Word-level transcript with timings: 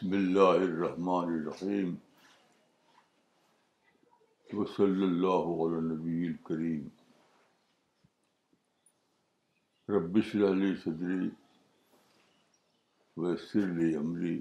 بسم 0.00 0.12
اللہ 0.16 0.50
الرحمن 0.66 1.32
الرحیم 1.38 1.94
وصلی 4.58 5.02
اللہ 5.04 5.48
علی 5.64 5.80
نبی 5.88 6.26
الکریم 6.26 6.86
ربص 9.94 10.34
علی 10.50 10.72
صدری 10.84 11.28
ویسر 13.16 13.66
لی 13.80 13.94
عملی 13.96 14.40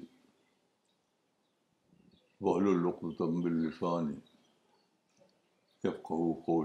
بہل 2.41 2.67
القتم 2.75 3.43
السانی 3.53 4.19
جب 5.83 6.01
کہو 6.09 6.63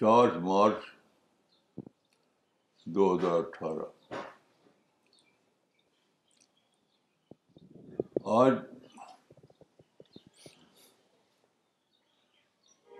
چار 0.00 0.38
مارچ 0.48 0.88
دو 2.94 3.14
ہزار 3.16 3.38
اٹھارہ 3.44 3.95
آج 8.34 8.52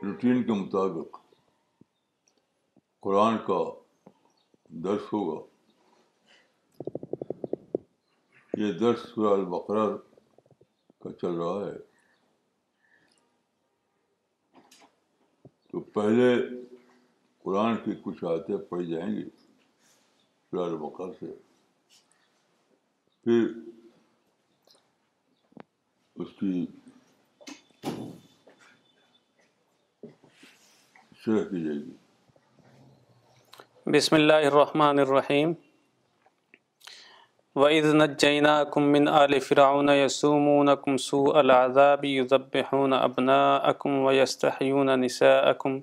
روٹین 0.02 0.42
کے 0.46 0.52
مطابق 0.52 1.16
قرآن 3.02 3.38
کا 3.46 3.58
درس 4.84 5.12
ہوگا 5.12 5.40
یہ 8.62 8.72
درس 8.80 9.00
سورہ 9.14 9.32
البقرہ 9.40 9.86
کا 11.02 11.12
چل 11.20 11.34
رہا 11.40 11.66
ہے 11.66 11.76
تو 15.72 15.80
پہلے 15.98 16.34
قرآن 17.44 17.76
کی 17.84 18.00
کچھ 18.04 18.24
آیتیں 18.30 18.56
پڑھی 18.68 18.86
جائیں 18.94 19.08
گی 19.16 19.24
سورہ 20.50 20.68
البقرہ 20.70 21.12
سے 21.20 21.34
پھر 23.24 23.44
اس 26.22 26.28
کی 26.40 26.64
شرح 31.24 31.44
کی 31.50 31.62
جائے 31.64 31.76
گی 31.78 31.94
بسم 33.96 34.14
اللہ 34.16 34.44
الرحمن 34.52 34.98
الرحیم 34.98 35.52
وَإِذْ 37.58 37.94
نَجَّيْنَاكُمْ 37.94 38.88
مِنْ 38.94 39.08
آلِ 39.18 39.38
فِرْعَوْنَ 39.48 39.92
يَسُومُونَكُمْ 39.98 40.96
سُوءَ 41.04 41.36
الْعَذَابِ 41.42 42.10
يُذَبِّحُونَ 42.18 42.98
أَبْنَاءَكُمْ 43.04 44.04
وَيَسْتَحْيُونَ 44.08 44.98
نِسَاءَكُمْ 45.04 45.80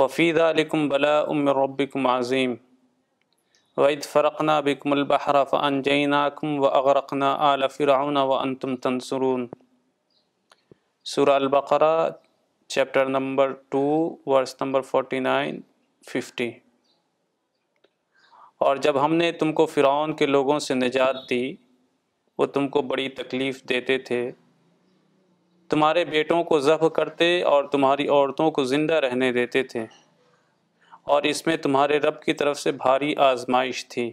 وَفِي 0.00 0.30
ذَلِكُمْ 0.32 0.94
بَلَاءٌ 0.94 1.40
مِّن 1.46 1.54
رَبِّكُمْ 1.62 2.06
عَظِيمٌ 2.16 2.56
وعد 3.76 4.04
فرقنا 4.10 4.60
بکم 4.66 4.92
البحر 4.92 5.36
انجئی 5.52 6.04
ناکم 6.06 6.50
و 6.62 6.66
اغرقنہ 6.66 7.30
اعلی 7.46 7.68
فراؤن 7.76 8.16
و 8.16 8.32
ان 8.34 8.54
تم 8.64 8.76
تنسرون 8.84 9.46
سرالبرا 11.14 11.94
chapter 12.74 13.06
number 13.14 13.52
two 13.70 13.80
verse 14.32 14.54
number 14.60 14.80
forty 14.90 15.18
nine 15.26 15.60
fifty 16.12 16.50
اور 18.66 18.76
جب 18.86 19.04
ہم 19.04 19.14
نے 19.14 19.30
تم 19.40 19.52
کو 19.60 19.66
فرعون 19.74 20.14
کے 20.16 20.26
لوگوں 20.26 20.58
سے 20.68 20.74
نجات 20.74 21.28
دی 21.30 21.44
وہ 22.38 22.46
تم 22.54 22.68
کو 22.76 22.82
بڑی 22.92 23.08
تکلیف 23.22 23.62
دیتے 23.68 23.98
تھے 24.10 24.22
تمہارے 25.70 26.04
بیٹوں 26.14 26.42
کو 26.52 26.58
ذبح 26.68 26.88
کرتے 27.00 27.40
اور 27.54 27.64
تمہاری 27.72 28.08
عورتوں 28.08 28.50
کو 28.58 28.64
زندہ 28.74 28.94
رہنے 29.08 29.32
دیتے 29.32 29.62
تھے 29.74 29.86
اور 31.12 31.22
اس 31.30 31.46
میں 31.46 31.56
تمہارے 31.64 31.98
رب 32.00 32.20
کی 32.22 32.32
طرف 32.42 32.58
سے 32.58 32.72
بھاری 32.72 33.14
آزمائش 33.30 33.84
تھی 33.94 34.10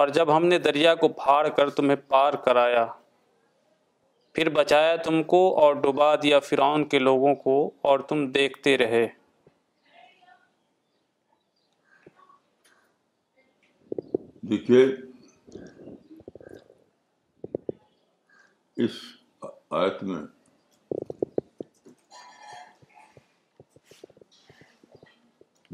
اور 0.00 0.08
جب 0.18 0.36
ہم 0.36 0.44
نے 0.46 0.58
دریا 0.66 0.94
کو 0.94 1.08
پھاڑ 1.22 1.46
کر 1.56 1.70
تمہیں 1.78 1.96
پار 2.08 2.32
کرایا 2.44 2.84
پھر 4.34 4.48
بچایا 4.58 4.94
تم 5.04 5.22
کو 5.32 5.38
اور 5.60 5.74
ڈبا 5.82 6.14
دیا 6.22 6.38
فرعون 6.48 6.84
کے 6.88 6.98
لوگوں 6.98 7.34
کو 7.44 7.56
اور 7.90 8.00
تم 8.12 8.26
دیکھتے 8.32 8.76
رہے 8.78 9.06
دیکھیے 14.50 14.84
اس 18.84 19.00
آیت 19.80 20.02
میں 20.02 20.22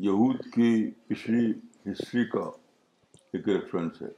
یہود 0.05 0.41
کی 0.55 0.71
پچھلی 1.09 1.51
ہسٹری 1.91 2.25
کا 2.31 2.41
ایک 3.33 3.47
ریفرنس 3.49 4.01
ہے 4.03 4.09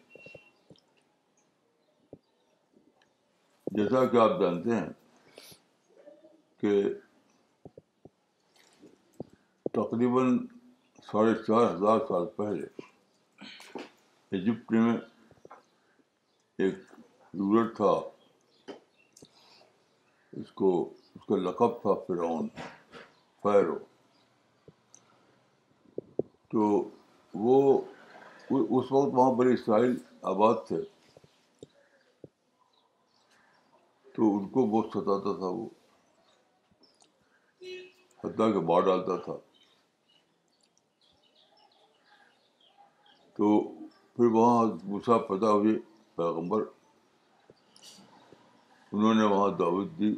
جیسا 3.77 4.05
کہ 4.13 4.17
آپ 4.21 4.31
جانتے 4.41 4.75
ہیں 4.75 4.89
کہ 6.61 6.73
تقریباً 9.79 10.39
ساڑھے 11.11 11.35
چار 11.47 11.65
ہزار 11.75 11.99
سال 12.09 12.25
پہلے 12.37 12.67
ایجپٹ 14.37 14.73
میں 14.73 14.97
ایک 16.65 16.75
رولر 17.39 17.69
تھا 17.77 17.93
اس 20.41 20.51
کو 20.61 20.73
اس 21.15 21.27
کا 21.29 21.37
لقب 21.49 21.81
تھا 21.83 21.95
فرعون 22.09 22.49
فیرو 23.43 23.79
تو 26.53 26.61
وہ 27.47 27.57
اس 28.75 28.93
وقت 28.93 29.11
وہاں 29.17 29.33
بڑے 29.39 29.53
اسرائیل 29.55 29.97
آباد 30.31 30.55
تھے 30.69 30.77
تو 34.17 34.23
ان 34.37 34.49
کو 34.55 34.67
بہت 34.73 34.87
ستاتا 34.95 35.33
تھا 35.39 35.47
وہ 35.57 35.67
حتیٰ 38.25 38.53
کے 38.53 38.61
بعد 38.69 38.83
ڈالتا 38.87 39.17
تھا 39.25 39.35
تو 43.37 43.47
پھر 44.17 44.27
وہاں 44.39 44.65
مسا 44.91 45.19
پیدا 45.29 45.51
ہوئے 45.53 45.75
پیغمبر 46.17 46.63
انہوں 48.93 49.15
نے 49.15 49.25
وہاں 49.35 49.51
دعوت 49.59 49.99
دی 49.99 50.15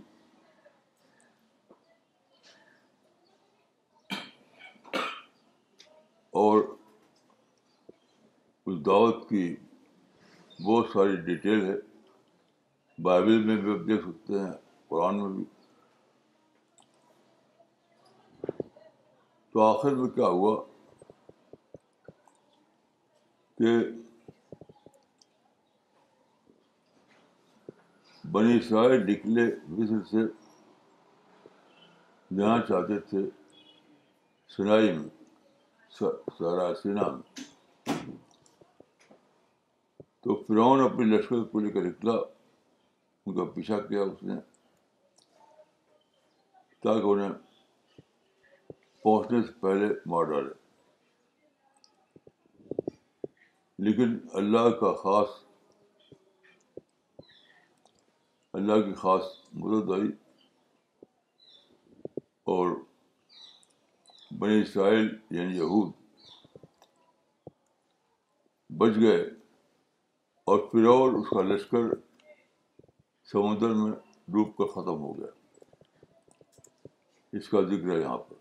اور 6.41 6.61
اس 8.67 8.77
دعوت 8.87 9.29
کی 9.29 9.43
بہت 10.67 10.87
ساری 10.93 11.17
ڈیٹیل 11.27 11.65
ہے 11.69 11.75
بائبل 13.09 13.43
میں 13.49 13.57
بھی 13.65 13.73
آپ 13.73 13.87
دیکھ 13.89 14.05
سکتے 14.09 14.39
ہیں 14.41 14.53
قرآن 14.89 15.19
میں 15.23 15.29
بھی 15.37 15.45
تو 19.53 19.61
آخر 19.67 19.95
میں 20.01 20.09
کیا 20.17 20.27
ہوا 20.37 20.55
کہ 23.59 23.77
بنی 28.39 28.61
سائے 28.73 28.99
نکلے 28.99 29.47
مصر 29.79 30.03
سے 30.11 30.27
جہاں 32.41 32.59
چاہتے 32.69 32.99
تھے 33.11 33.29
سنائی 34.57 34.93
میں 34.99 35.09
سارا 36.03 36.69
میں 36.85 37.91
تو 40.25 40.35
فرعون 40.47 40.81
اپنے 40.85 41.05
لشکر 41.07 41.43
کو 41.51 41.61
لے 41.61 41.71
کر 41.73 41.83
نکلا 41.85 42.13
ان 43.27 43.35
کا 43.37 43.45
پیچھا 43.55 43.79
کیا 43.89 44.03
اس 44.03 44.23
نے 44.31 44.35
تاکہ 46.85 47.07
انہیں 47.07 47.31
پہنچنے 49.05 49.43
سے 49.47 49.53
پہلے 49.61 49.89
مار 50.13 50.25
ڈالے 50.31 50.59
لیکن 53.89 54.19
اللہ 54.43 54.69
کا 54.81 54.93
خاص 55.03 55.39
اللہ 58.61 58.83
کی 58.87 58.95
خاص 59.03 59.25
مدد 59.65 59.93
آئی 59.99 60.09
اور 62.57 62.77
بنی 64.39 64.61
اسرائیل 64.63 65.09
یعنی 65.39 65.57
یہود 65.57 65.93
بچ 68.79 68.97
گئے 69.01 69.21
اور 70.49 70.59
پھر 70.71 70.85
اور 70.93 71.13
اس 71.19 71.29
کا 71.31 71.43
لشکر 71.43 71.95
سمندر 73.33 73.73
میں 73.83 73.91
ڈوب 74.33 74.57
کر 74.57 74.67
ختم 74.73 75.01
ہو 75.03 75.17
گیا 75.19 75.33
اس 77.39 77.49
کا 77.49 77.61
ذکر 77.71 77.91
ہے 77.95 78.01
یہاں 78.01 78.17
پہ 78.29 78.35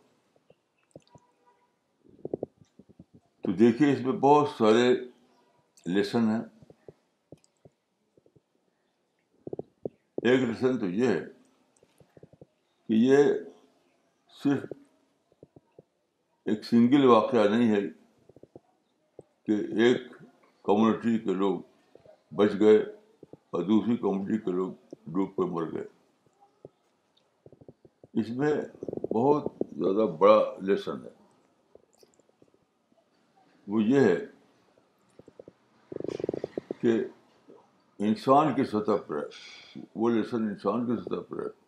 تو 3.44 3.52
دیکھیے 3.60 3.92
اس 3.94 4.00
میں 4.06 4.14
بہت 4.24 4.50
سارے 4.58 4.88
لیسن 5.94 6.28
ہیں 6.30 6.42
ایک 10.30 10.40
لیسن 10.48 10.78
تو 10.80 10.90
یہ 10.90 11.08
ہے 11.08 11.24
کہ 12.86 12.94
یہ 12.94 13.28
صرف 14.44 14.74
ایک 16.50 16.64
سنگل 16.66 17.04
واقعہ 17.06 17.48
نہیں 17.48 17.70
ہے 17.72 17.80
کہ 19.48 19.58
ایک 19.86 20.08
کمیونٹی 20.68 21.18
کے 21.26 21.34
لوگ 21.42 21.60
بچ 22.38 22.52
گئے 22.60 22.78
اور 23.56 23.64
دوسری 23.64 23.96
کمیونٹی 23.98 24.38
کے 24.46 24.52
لوگ 24.52 24.72
ڈوب 25.14 25.36
پہ 25.36 25.48
مر 25.52 25.72
گئے 25.74 25.84
اس 28.22 28.30
میں 28.40 28.52
بہت 29.14 29.52
زیادہ 29.84 30.10
بڑا 30.24 30.40
لیسن 30.72 31.04
ہے 31.06 31.10
وہ 33.74 33.84
یہ 33.84 34.10
ہے 34.10 34.20
کہ 36.82 36.94
انسان 38.10 38.54
کی 38.56 38.64
سطح 38.74 38.98
پر 39.08 39.18
ہے 39.22 39.82
وہ 40.02 40.10
لیسن 40.16 40.48
انسان 40.52 40.86
کی 40.86 41.02
سطح 41.04 41.20
پر 41.30 41.46
ہے 41.46 41.59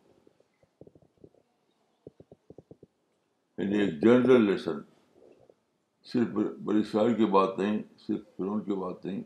یعنی 3.61 3.79
ایک 3.79 3.99
جنرل 4.01 4.45
لیسن 4.51 4.79
صرف 6.11 6.27
بڑی 6.65 6.81
شاعری 6.91 7.13
کی 7.15 7.25
بات 7.33 7.57
نہیں 7.59 7.77
صرف 8.05 8.21
فلون 8.37 8.61
کی 8.65 8.75
بات 8.83 9.03
نہیں 9.05 9.21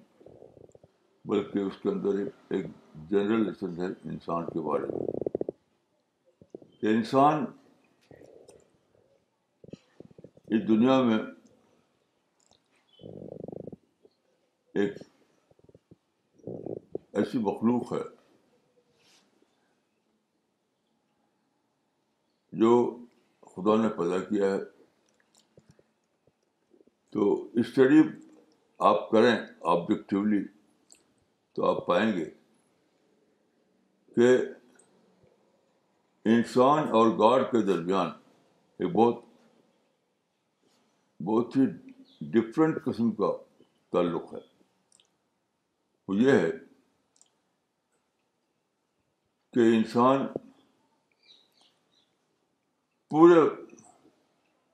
بلکہ 1.33 1.59
اس 1.59 1.77
کے 1.83 1.89
اندر 1.89 2.19
ایک 2.57 2.65
جنرل 3.09 3.45
لیسن 3.45 3.77
ہے 3.81 3.85
انسان 4.09 4.45
کے 4.53 4.61
بارے 4.67 4.87
میں 4.87 5.51
کہ 6.81 6.93
انسان 6.95 7.45
اس 10.55 10.67
دنیا 10.67 11.01
میں 11.03 11.19
ایک 14.81 14.97
ایسی 17.17 17.37
مخلوق 17.49 17.91
ہے 17.93 18.03
جو 22.59 22.75
خدا 23.55 23.75
نے 23.81 23.89
پیدا 23.97 24.17
کیا 24.29 24.45
ہے 24.51 24.57
تو 27.11 27.27
اسٹڈی 27.59 28.01
آپ 28.87 29.09
کریں 29.09 29.35
آبجیکٹیولی 29.71 30.41
تو 31.55 31.65
آپ 31.69 31.85
پائیں 31.87 32.11
گے 32.17 32.25
کہ 34.15 34.35
انسان 36.33 36.87
اور 36.99 37.09
گاڈ 37.19 37.41
کے 37.51 37.61
درمیان 37.71 38.09
ایک 38.83 38.91
بہت 38.95 39.23
بہت 41.25 41.55
ہی 41.57 41.65
ڈفرینٹ 42.31 42.83
قسم 42.85 43.11
کا 43.21 43.31
تعلق 43.91 44.33
ہے 44.33 44.39
وہ 46.07 46.15
یہ 46.15 46.31
ہے 46.39 46.49
کہ 49.53 49.75
انسان 49.75 50.27
پورے 53.11 53.39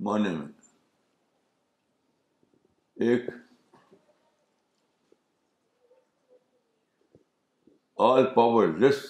معنی 0.03 0.29
میں 0.35 0.47
ایک 3.07 3.29
آل 8.09 8.25
پاور 8.33 8.67
لیس 8.79 9.01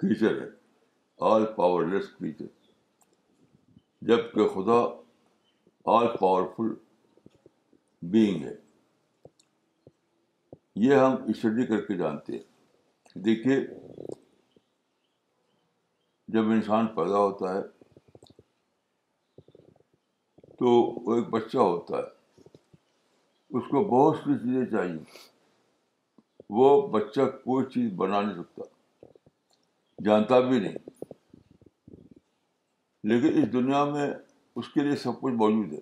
کریچر 0.00 0.40
ہے 0.40 0.46
آل 1.30 1.44
پاور 1.56 1.86
لیس 1.86 2.08
کریچر 2.18 2.46
جب 4.08 4.30
کہ 4.34 4.46
خدا 4.48 4.80
آل 5.96 6.06
پاورفل 6.20 6.68
بینگ 8.12 8.44
ہے 8.44 8.54
یہ 10.84 10.94
ہم 10.96 11.16
اسٹڈی 11.28 11.66
کر 11.66 11.80
کے 11.86 11.96
جانتے 11.98 12.32
ہیں 12.36 13.18
دیکھیے 13.24 13.58
جب 16.36 16.50
انسان 16.56 16.86
پیدا 16.96 17.18
ہوتا 17.18 17.54
ہے 17.56 17.60
تو 20.58 20.70
وہ 21.04 21.14
ایک 21.14 21.26
بچہ 21.30 21.56
ہوتا 21.58 21.96
ہے 21.96 22.02
اس 23.58 23.64
کو 23.70 23.80
بہت 23.90 24.16
سی 24.24 24.32
چیزیں 24.38 24.64
چاہیے 24.70 24.96
وہ 26.58 26.64
بچہ 26.92 27.26
کوئی 27.44 27.64
چیز 27.74 27.92
بنا 27.96 28.20
نہیں 28.20 28.38
سکتا 28.42 28.64
جانتا 30.04 30.38
بھی 30.48 30.58
نہیں 30.60 30.76
لیکن 33.10 33.30
اس 33.42 33.46
دنیا 33.52 33.82
میں 33.92 34.08
اس 34.60 34.66
کے 34.74 34.80
لیے 34.82 34.96
سب 35.04 35.14
کچھ 35.20 35.34
موجود 35.34 35.72
ہے 35.72 35.78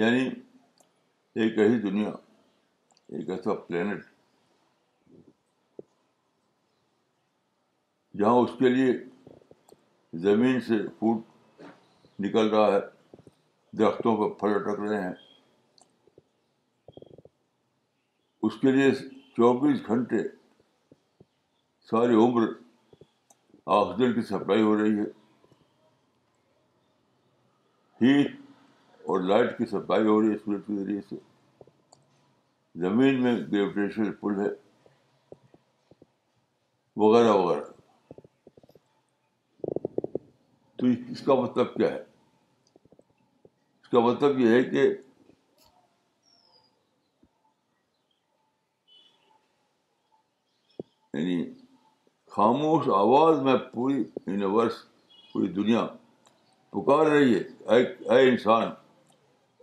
یعنی 0.00 0.24
ایک 1.42 1.52
ایسی 1.58 1.78
دنیا 1.88 2.10
ایک 2.10 3.26
ایسا 3.30 3.54
پلینٹ 3.68 4.00
جہاں 8.18 8.34
اس 8.42 8.50
کے 8.58 8.68
لیے 8.74 8.90
زمین 10.28 10.56
سے 10.68 10.76
فوڈ 10.98 11.18
نکل 12.24 12.48
رہا 12.54 12.72
ہے 12.72 12.80
درختوں 13.78 14.16
پہ 14.16 14.28
پھل 14.40 14.54
اٹک 14.54 14.80
رہے 14.80 15.00
ہیں 15.02 15.14
اس 18.48 18.56
کے 18.60 18.72
لیے 18.76 18.90
چوبیس 19.36 19.80
گھنٹے 19.94 20.22
ساری 21.90 22.14
عمر 22.24 22.46
آکسیجن 23.78 24.12
کی 24.14 24.22
سپلائی 24.28 24.62
ہو 24.68 24.76
رہی 24.82 24.98
ہے 24.98 25.04
ہیٹ 28.04 28.36
اور 29.10 29.20
لائٹ 29.32 29.56
کی 29.58 29.66
سپلائی 29.72 30.06
ہو 30.06 30.20
رہی 30.20 30.30
ہے 30.32 30.38
سورج 30.44 30.60
کے 30.66 30.76
ذریعے 30.82 31.00
سے 31.08 31.16
زمین 32.86 33.22
میں 33.22 33.36
گریویٹیشن 33.40 34.12
پل 34.20 34.38
ہے 34.40 34.48
وغیرہ 37.04 37.32
وغیرہ 37.40 37.66
تو 40.78 40.86
اس 41.16 41.20
کا 41.26 41.34
مطلب 41.40 41.74
کیا 41.74 41.90
ہے 41.92 42.02
کا 43.92 44.00
مطلب 44.00 44.38
یہ 44.40 44.50
ہے 44.54 44.62
کہ 44.68 44.82
یعنی 51.14 51.34
خاموش 52.36 52.88
آواز 52.98 53.38
میں 53.48 53.56
پوری 53.72 53.94
یونیورس 53.96 54.72
پوری 55.32 55.46
دنیا 55.58 55.84
پکار 56.76 57.06
رہی 57.06 57.34
ہے 57.34 57.78
اے 58.18 58.28
انسان 58.28 58.68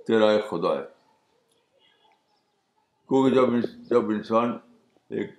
تیرا 0.08 0.30
ایک 0.32 0.50
خدا 0.50 0.76
ہے 0.78 0.84
کیونکہ 3.10 3.36
جب 3.36 3.60
جب 3.90 4.10
انسان 4.18 4.58
ایک 5.20 5.30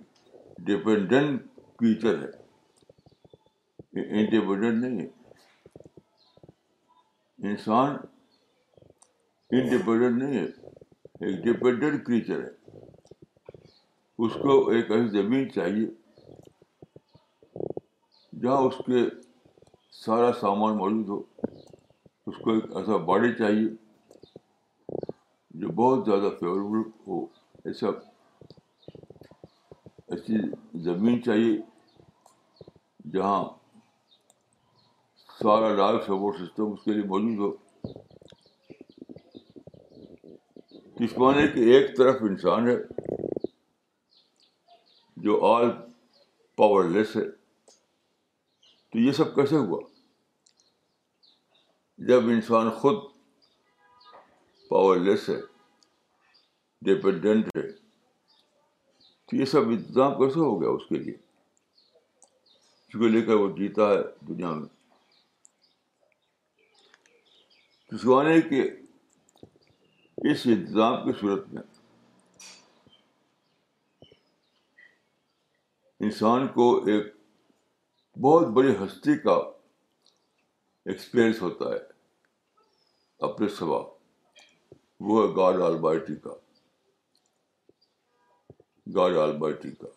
ڈپینڈنٹ 0.71 1.83
ہے 1.83 2.39
انڈیپینڈنٹ 3.93 4.85
نہیں 4.85 5.01
ہے 5.01 5.09
انسان 7.51 7.97
انڈیپینڈنٹ 9.59 10.23
نہیں 10.23 10.39
ہے 10.39 10.47
ایک 11.27 11.37
ڈپینڈنٹ 11.45 12.05
کریچر 12.07 12.43
ہے 12.45 13.59
اس 14.27 14.33
کو 14.43 14.57
ایک 14.71 14.91
ایسی 14.93 15.09
زمین 15.21 15.51
چاہیے 15.53 15.87
جہاں 18.43 18.61
اس 18.67 18.75
کے 18.87 19.05
سارا 20.05 20.31
سامان 20.41 20.77
موجود 20.77 21.09
ہو 21.09 21.21
اس 22.31 22.37
کو 22.43 22.53
ایک 22.53 22.65
ایسا 22.77 22.97
باڈی 23.09 23.33
چاہیے 23.39 23.69
جو 25.61 25.69
بہت 25.81 26.05
زیادہ 26.07 26.31
فیوریبل 26.41 26.89
ہو 27.07 27.25
ایسا 27.71 27.89
ایسی 30.09 30.41
زمین 30.85 31.23
چاہیے 31.23 31.57
جہاں 33.13 33.45
سارا 35.43 35.69
لائف 35.77 36.05
سپورٹ 36.05 36.37
سسٹم 36.41 36.73
اس 36.73 36.85
کے 36.85 36.93
لیے 36.93 37.05
موجود 37.09 37.39
ہو 37.39 37.53
کسونے 41.01 41.47
کہ 41.49 41.61
ایک 41.75 41.97
طرف 41.97 42.17
انسان 42.29 42.67
ہے 42.69 42.75
جو 45.25 45.39
آل 45.47 45.69
پاور 46.57 46.89
لیس 46.91 47.15
ہے 47.17 47.25
تو 48.93 48.99
یہ 48.99 49.13
سب 49.19 49.35
کیسے 49.35 49.57
ہوا 49.57 49.79
جب 52.09 52.29
انسان 52.35 52.69
خود 52.81 52.97
پاور 54.71 54.97
لیس 55.07 55.29
ہے 55.29 55.37
ڈپینڈنٹ 56.89 57.49
ہے 57.57 57.63
تو 57.71 59.37
یہ 59.37 59.45
سب 59.55 59.69
انتظام 59.77 60.15
کیسے 60.19 60.39
ہو 60.41 60.61
گیا 60.61 60.69
اس 60.71 60.87
کے 60.89 60.99
لیے 60.99 61.15
جس 61.15 62.99
کو 62.99 63.09
لے 63.09 63.23
کر 63.27 63.35
وہ 63.41 63.49
جیتا 63.57 63.89
ہے 63.93 64.01
دنیا 64.29 64.53
میں 64.55 64.69
کسوانی 67.91 68.41
کے 68.49 68.63
اس 70.29 70.41
انتظام 70.53 71.05
کی 71.05 71.13
صورت 71.21 71.47
میں 71.53 71.63
انسان 76.07 76.47
کو 76.55 76.67
ایک 76.93 77.07
بہت 78.23 78.47
بڑی 78.57 78.75
ہستی 78.83 79.17
کا 79.19 79.35
ایکسپیرئنس 80.91 81.41
ہوتا 81.43 81.69
ہے 81.71 81.79
اپنے 83.31 83.49
سوا 83.59 83.83
وہ 85.09 85.23
ہے 85.23 85.33
گاڈ 85.37 85.61
آل 85.71 85.77
بائٹی 85.87 86.15
کا 86.25 86.35
گاڈ 88.97 89.17
آل 89.23 89.37
بائٹی 89.39 89.71
کا 89.81 89.89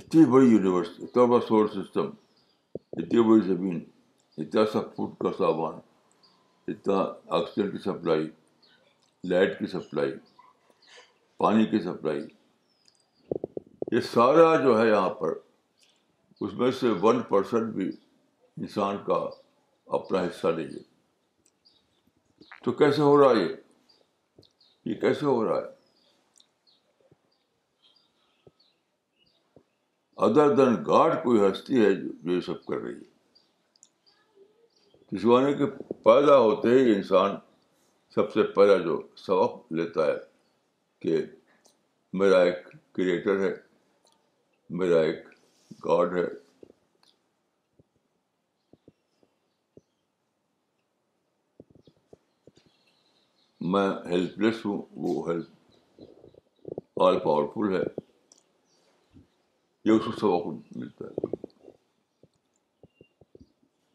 اتنی 0.00 0.24
بڑی 0.32 0.46
یونیورس 0.50 0.88
اتنا 1.02 1.24
بڑا 1.32 1.46
سولر 1.48 1.68
سسٹم 1.82 2.10
اتنی 3.02 3.22
بڑی 3.30 3.40
زمین 3.54 3.82
اتنا 4.44 4.64
سا 4.72 4.80
فٹ 4.96 5.20
کا 5.22 5.32
سامان 5.38 5.80
اتنا 6.68 6.98
آکسیجن 7.36 7.70
کی 7.70 7.78
سپلائی 7.84 8.26
لائٹ 9.28 9.58
کی 9.58 9.66
سپلائی 9.66 10.12
پانی 11.38 11.64
کی 11.70 11.78
سپلائی 11.84 12.22
یہ 13.94 14.00
سارا 14.12 14.54
جو 14.62 14.78
ہے 14.80 14.86
یہاں 14.88 15.10
پر 15.20 15.34
اس 16.44 16.54
میں 16.58 16.70
سے 16.80 16.90
ون 17.02 17.20
پرسینٹ 17.28 17.74
بھی 17.74 17.90
انسان 18.56 18.96
کا 19.06 19.16
اپنا 19.98 20.20
حصہ 20.22 20.48
لے 20.56 20.66
تو 22.64 22.72
کیسے 22.80 23.02
ہو 23.02 23.16
رہا 23.22 23.38
یہ 23.40 23.48
یہ 24.90 24.94
کیسے 25.00 25.26
ہو 25.26 25.44
رہا 25.44 25.60
ہے 25.60 25.72
ادر 30.26 30.54
دین 30.56 30.74
گاڈ 30.86 31.22
کوئی 31.22 31.40
ہستی 31.40 31.84
ہے 31.84 31.92
جو 31.94 32.32
یہ 32.32 32.40
سب 32.46 32.64
کر 32.66 32.76
رہی 32.80 32.94
ہے 32.94 33.12
جسمانی 35.14 35.52
کے 35.54 35.66
پیدا 36.04 36.36
ہوتے 36.38 36.68
ہی 36.68 36.92
انسان 36.92 37.34
سب 38.14 38.32
سے 38.32 38.42
پہلا 38.54 38.76
جو 38.84 38.96
سبق 39.26 39.72
لیتا 39.80 40.06
ہے 40.06 40.14
کہ 41.02 41.18
میرا 42.20 42.40
ایک 42.42 42.64
کریٹر 42.96 43.38
ہے 43.44 43.52
میرا 44.80 45.00
ایک 45.02 45.26
گاڈ 45.84 46.16
ہے 46.16 46.24
میں 53.72 53.88
ہیلپ 54.10 54.38
لیس 54.38 54.64
ہوں 54.66 54.82
وہ 55.04 55.28
ہیلپ 55.30 57.00
آل 57.02 57.18
پاورفل 57.24 57.76
ہے 57.76 57.82
یہ 59.84 59.92
اس 59.92 60.02
کو 60.06 60.12
سبق 60.20 60.76
ملتا 60.76 61.04
ہے 61.04 61.43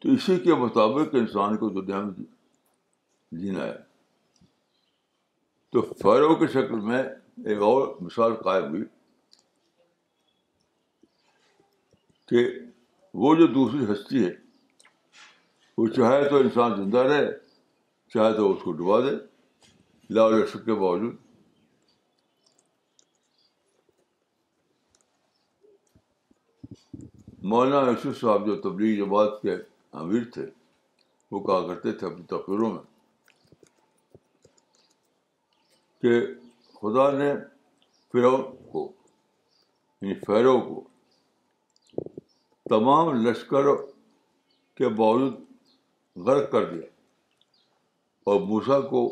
تو 0.00 0.10
اسی 0.12 0.36
کے 0.44 0.54
مطابق 0.60 1.14
انسان 1.20 1.56
کو 1.58 1.68
دنیا 1.80 2.00
میں 2.02 2.22
جینا 3.40 3.64
ہے 3.64 3.72
تو 5.72 5.80
فیرو 6.02 6.34
کی 6.36 6.46
شکل 6.52 6.80
میں 6.90 7.02
ایک 7.02 7.62
اور 7.62 7.86
مثال 8.04 8.34
قائم 8.44 8.68
ہوئی 8.70 8.82
کہ 12.30 12.46
وہ 13.24 13.34
جو 13.34 13.46
دوسری 13.54 13.84
ہستی 13.92 14.24
ہے 14.24 14.30
وہ 15.78 15.86
چاہے 15.96 16.28
تو 16.28 16.36
انسان 16.40 16.74
زندہ 16.76 16.98
رہے 17.10 17.26
چاہے 18.14 18.32
تو 18.36 18.52
اس 18.52 18.62
کو 18.64 18.72
ڈبا 18.80 19.00
دے 19.06 19.14
لاش 20.14 20.52
کے 20.64 20.74
باوجود 20.74 21.16
مولانا 27.50 27.90
یوسف 27.90 28.20
صاحب 28.20 28.46
جو 28.46 28.54
تبلیغ 28.62 29.04
جماعت 29.04 29.40
کے 29.42 29.56
امیر 29.98 30.22
تھے 30.34 30.44
وہ 31.30 31.40
کہا 31.46 31.66
کرتے 31.66 31.92
تھے 31.98 32.06
اپنی 32.06 32.24
تقریروں 32.34 32.70
میں 32.74 32.82
کہ 36.02 36.12
خدا 36.80 37.10
نے 37.18 37.32
فرعون 38.12 38.42
کو 38.72 38.90
یعنی 40.00 40.14
فیرو 40.26 40.58
کو 40.68 40.80
تمام 42.68 43.12
لشکر 43.26 43.66
کے 44.76 44.88
باوجود 44.96 45.34
غرق 46.26 46.50
کر 46.52 46.64
دیا 46.72 46.86
اور 48.30 48.40
موسا 48.46 48.80
کو 48.88 49.02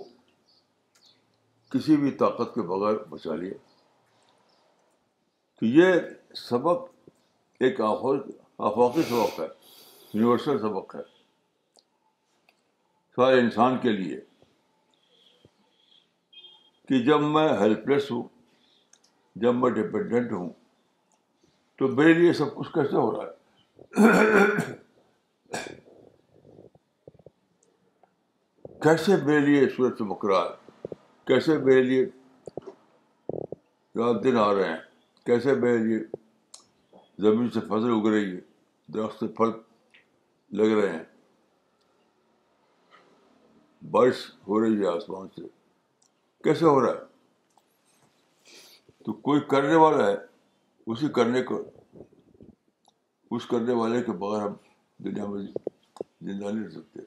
کسی 1.72 1.96
بھی 2.02 2.10
طاقت 2.24 2.54
کے 2.54 2.62
بغیر 2.68 2.96
بچا 3.10 3.34
لیا 3.36 3.56
تو 5.60 5.66
یہ 5.66 5.94
سبق 6.48 6.88
ایک 7.64 7.80
آفاقی 7.90 9.02
سبق 9.08 9.40
ہے 9.40 9.46
یونیورسل 10.18 10.58
سبق 10.60 10.94
ہے 10.94 11.00
سارے 13.16 13.38
انسان 13.40 13.76
کے 13.82 13.90
لیے 13.98 14.20
کہ 16.88 16.98
جب 17.08 17.20
میں 17.36 17.48
ہیلپ 17.60 17.88
لیس 17.88 18.10
ہوں 18.10 18.22
جب 19.44 19.54
میں 19.62 19.70
ڈپینڈنٹ 19.76 20.32
ہوں 20.32 20.48
تو 21.78 21.88
میرے 21.98 22.12
لیے 22.20 22.32
سب 22.38 22.54
کچھ 22.54 22.72
کیسے 22.74 22.96
ہو 22.96 23.10
رہا 23.12 23.28
ہے 23.28 24.76
کیسے 28.86 29.16
میرے 29.26 29.38
لیے 29.46 29.68
سورج 29.76 29.96
سے 29.98 30.32
ہے 30.34 30.96
کیسے 31.26 31.58
میرے 31.68 31.82
لیے 31.92 32.04
رات 34.02 34.22
دن 34.24 34.36
آ 34.48 34.52
رہے 34.54 34.68
ہیں 34.72 34.80
کیسے 35.26 35.54
میرے 35.64 35.78
لیے 35.84 35.98
زمین 37.28 37.50
سے 37.54 37.60
فصل 37.70 37.94
اگ 38.00 38.06
رہی 38.14 38.34
ہے 38.34 38.40
درخت 38.94 39.18
سے 39.20 39.26
پھل 39.40 39.50
لگ 40.56 40.72
رہے 40.78 40.88
ہیں 40.92 41.02
برش 43.90 44.24
ہو 44.46 44.60
رہی 44.62 44.80
ہے 44.80 44.86
آسمان 44.94 45.26
سے 45.34 45.42
کیسے 46.44 46.64
ہو 46.64 46.80
رہا 46.80 46.92
ہے 46.92 47.06
تو 49.04 49.12
کوئی 49.26 49.40
کرنے 49.50 49.74
والا 49.76 50.06
ہے 50.06 50.14
اسی 50.92 51.08
کرنے 51.16 51.42
کو 51.50 51.62
اس 53.36 53.46
کرنے 53.46 53.72
والے 53.80 54.02
کے 54.02 54.12
بغیر 54.18 54.42
ہم 54.46 54.54
دنیا 55.04 55.26
میں 55.30 55.42
زندہ 55.42 56.44
نہیں 56.44 56.64
رہ 56.64 56.70
سکتے 56.70 57.00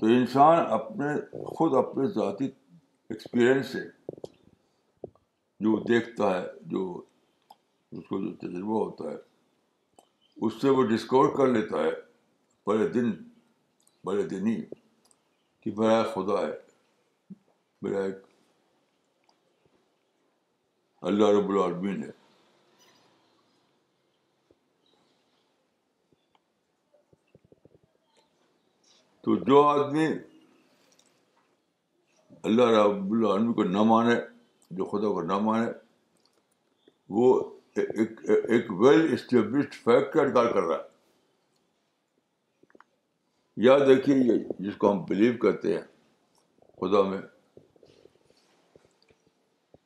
تو 0.00 0.06
انسان 0.16 0.64
اپنے 0.72 1.14
خود 1.56 1.74
اپنے 1.84 2.06
ذاتی 2.14 2.46
ایکسپیرئنس 3.10 3.72
سے 3.72 3.78
جو 5.66 5.76
دیکھتا 5.88 6.30
ہے 6.40 6.44
جو 6.72 6.84
اس 7.92 8.04
کو 8.08 8.18
جو 8.24 8.32
تجربہ 8.46 8.84
ہوتا 8.84 9.10
ہے 9.10 9.16
اس 10.46 10.60
سے 10.60 10.70
وہ 10.70 10.82
ڈسکور 10.88 11.28
کر 11.36 11.46
لیتا 11.52 11.82
ہے 11.84 11.90
بڑے 12.66 12.86
دن 12.92 13.10
بڑے 14.04 14.22
دن 14.32 14.46
ہی 14.46 14.60
کہ 15.62 15.70
میرا 15.76 16.02
خدا 16.14 16.38
ہے 16.46 16.52
میرا 17.82 18.04
ایک 18.04 18.18
اللہ 21.10 21.28
رب 21.38 21.50
العالمین 21.50 22.02
ہے 22.04 22.10
تو 29.24 29.34
جو 29.44 29.62
آدمی 29.68 30.06
اللہ 32.42 32.68
رب 32.78 33.12
العالمین 33.12 33.52
کو 33.54 33.64
نہ 33.76 33.82
مانے 33.92 34.14
جو 34.76 34.84
خدا 34.90 35.12
کو 35.12 35.22
نہ 35.32 35.38
مانے 35.48 35.70
وہ 37.18 37.30
ایک 37.86 38.70
ویل 38.80 39.12
اسٹیبلش 39.14 39.78
فیکٹ 39.84 40.12
کا 40.12 40.20
انکار 40.22 40.50
کر 40.52 40.62
رہا 40.62 40.76
ہے 40.76 40.86
یا 43.66 43.78
دیکھیے 43.86 44.36
جس 44.64 44.76
کو 44.78 44.90
ہم 44.92 45.02
بلیو 45.08 45.32
کرتے 45.42 45.74
ہیں 45.74 45.82
خدا 46.80 47.02
میں 47.08 47.18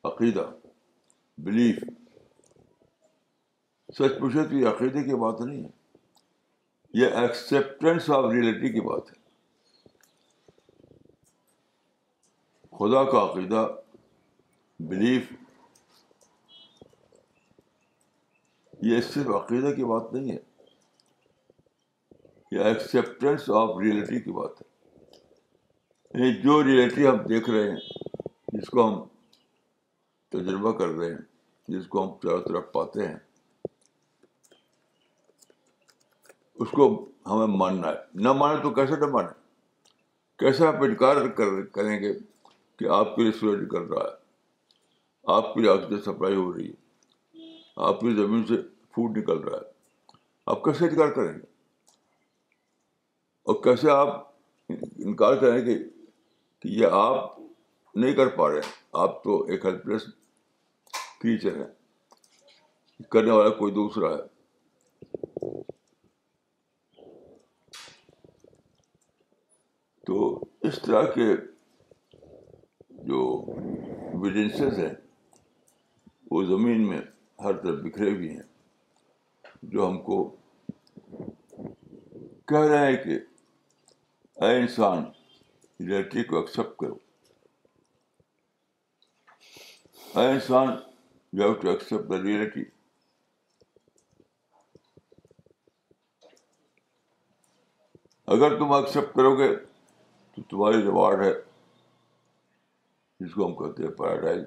عقیدہ 0.09 0.49
بلیف 1.43 1.83
سچ 3.97 4.19
پوچھے 4.19 4.43
تو 4.49 4.55
یہ 4.55 4.67
عقیدے 4.67 5.03
کی 5.03 5.15
بات 5.21 5.41
نہیں 5.41 5.63
ہے 5.63 5.69
یہ 6.99 7.15
ایکسپٹینس 7.21 8.09
آف 8.15 8.25
ریئلٹی 8.31 8.69
کی 8.73 8.81
بات 8.87 9.11
ہے 9.11 9.21
خدا 12.77 13.03
کا 13.11 13.23
عقیدہ 13.23 13.67
بلیف 14.89 15.31
یہ 18.85 19.01
صرف 19.13 19.27
عقیدہ 19.35 19.71
کی 19.75 19.83
بات 19.89 20.11
نہیں 20.13 20.31
ہے 20.31 20.37
یہ 22.51 22.63
ایکسیپٹینس 22.69 23.49
آف 23.59 23.69
ریئلٹی 23.81 24.19
کی 24.21 24.31
بات 24.31 24.61
ہے 24.61 25.21
یعنی 26.19 26.33
جو 26.41 26.63
ریئلٹی 26.63 27.07
ہم 27.07 27.17
دیکھ 27.29 27.49
رہے 27.49 27.69
ہیں 27.69 27.77
جس 28.55 28.69
کو 28.69 28.87
ہم 28.87 28.99
تجربہ 30.37 30.71
کر 30.81 30.87
رہے 30.97 31.09
ہیں 31.11 31.77
جس 31.77 31.87
کو 31.93 32.03
ہم 32.03 32.11
چاروں 32.23 32.41
طرف 32.47 32.71
پاتے 32.73 33.07
ہیں 33.07 33.15
اس 36.63 36.69
کو 36.79 36.87
ہمیں 37.31 37.55
ماننا 37.61 37.87
ہے 37.87 38.21
نہ 38.27 38.33
مانے 38.41 38.61
تو 38.63 38.69
کیسے 38.81 38.99
نہ 39.05 39.11
مانے 39.11 39.31
کیسے 40.43 40.67
آپ 40.67 40.83
انکار 40.89 41.25
کریں 41.37 41.97
گے 42.03 42.13
کہ 42.79 42.89
آپ 42.99 43.15
کے 43.15 43.23
لیے 43.23 43.31
سورج 43.39 43.65
کر 43.71 43.89
رہا 43.93 44.03
ہے 44.03 45.33
آپ 45.39 45.53
کے 45.53 45.61
لیے 45.61 45.69
آکسیجن 45.69 46.01
سپلائی 46.11 46.35
ہو 46.35 46.53
رہی 46.53 46.67
ہے 46.67 46.81
آپ 47.87 47.99
کی 47.99 48.13
زمین 48.15 48.45
سے 48.47 48.55
فوڈ 48.95 49.17
نکل 49.17 49.37
رہا 49.43 49.57
ہے 49.57 50.17
آپ 50.51 50.63
کیسے 50.63 50.85
انکار 50.85 51.09
کریں 51.13 51.31
گے 51.33 51.51
اور 53.51 53.55
کیسے 53.63 53.89
آپ 53.91 54.09
انکار 55.05 55.35
کریں 55.41 55.65
گے 55.65 55.77
کہ 56.61 56.67
یہ 56.79 56.97
آپ 56.99 57.39
نہیں 57.95 58.13
کر 58.15 58.27
پا 58.37 58.49
رہے 58.51 58.69
آپ 59.05 59.23
تو 59.23 59.41
ایک 59.51 59.65
ہیلپ 59.65 59.87
لیس 59.87 60.05
کریچر 61.21 61.55
ہیں 61.61 63.03
کرنے 63.11 63.31
والا 63.31 63.49
کوئی 63.57 63.71
دوسرا 63.73 64.13
ہے 64.13 64.31
تو 70.07 70.21
اس 70.67 70.81
طرح 70.85 71.03
کے 71.15 71.27
جو 73.09 73.21
ویڈینسز 74.21 74.79
ہیں 74.79 74.93
وہ 76.31 76.43
زمین 76.55 76.87
میں 76.87 76.99
ہر 77.43 77.57
طرف 77.61 77.79
بکھرے 77.83 78.09
بھی 78.17 78.29
ہیں 78.35 78.51
جو 79.71 79.87
ہم 79.87 79.99
کو 80.03 80.15
کہہ 82.47 82.65
رہے 82.69 82.85
ہیں 82.85 82.95
کہ 83.03 83.17
اے 84.45 84.57
انسان 84.59 85.03
ریئلٹی 85.89 86.23
کو 86.23 86.37
ایکسیپٹ 86.37 86.77
کرو 86.79 86.97
اے 90.19 90.31
انسان 90.31 90.67
you 91.33 91.43
have 91.43 91.53
to 91.61 91.69
accept 91.69 92.09
the 92.09 92.21
reality 92.23 92.63
اگر 98.35 98.57
تم 98.59 98.71
ایکسیپٹ 98.73 99.15
کرو 99.15 99.35
گے 99.37 99.53
تو 99.55 100.41
تمہاری 100.49 100.81
ریوارڈ 100.83 101.23
ہے 101.23 101.31
جس 103.25 103.33
کو 103.33 103.45
ہم 103.45 103.55
کہتے 103.55 103.83
ہیں 103.83 103.91
پیراڈائز 103.97 104.43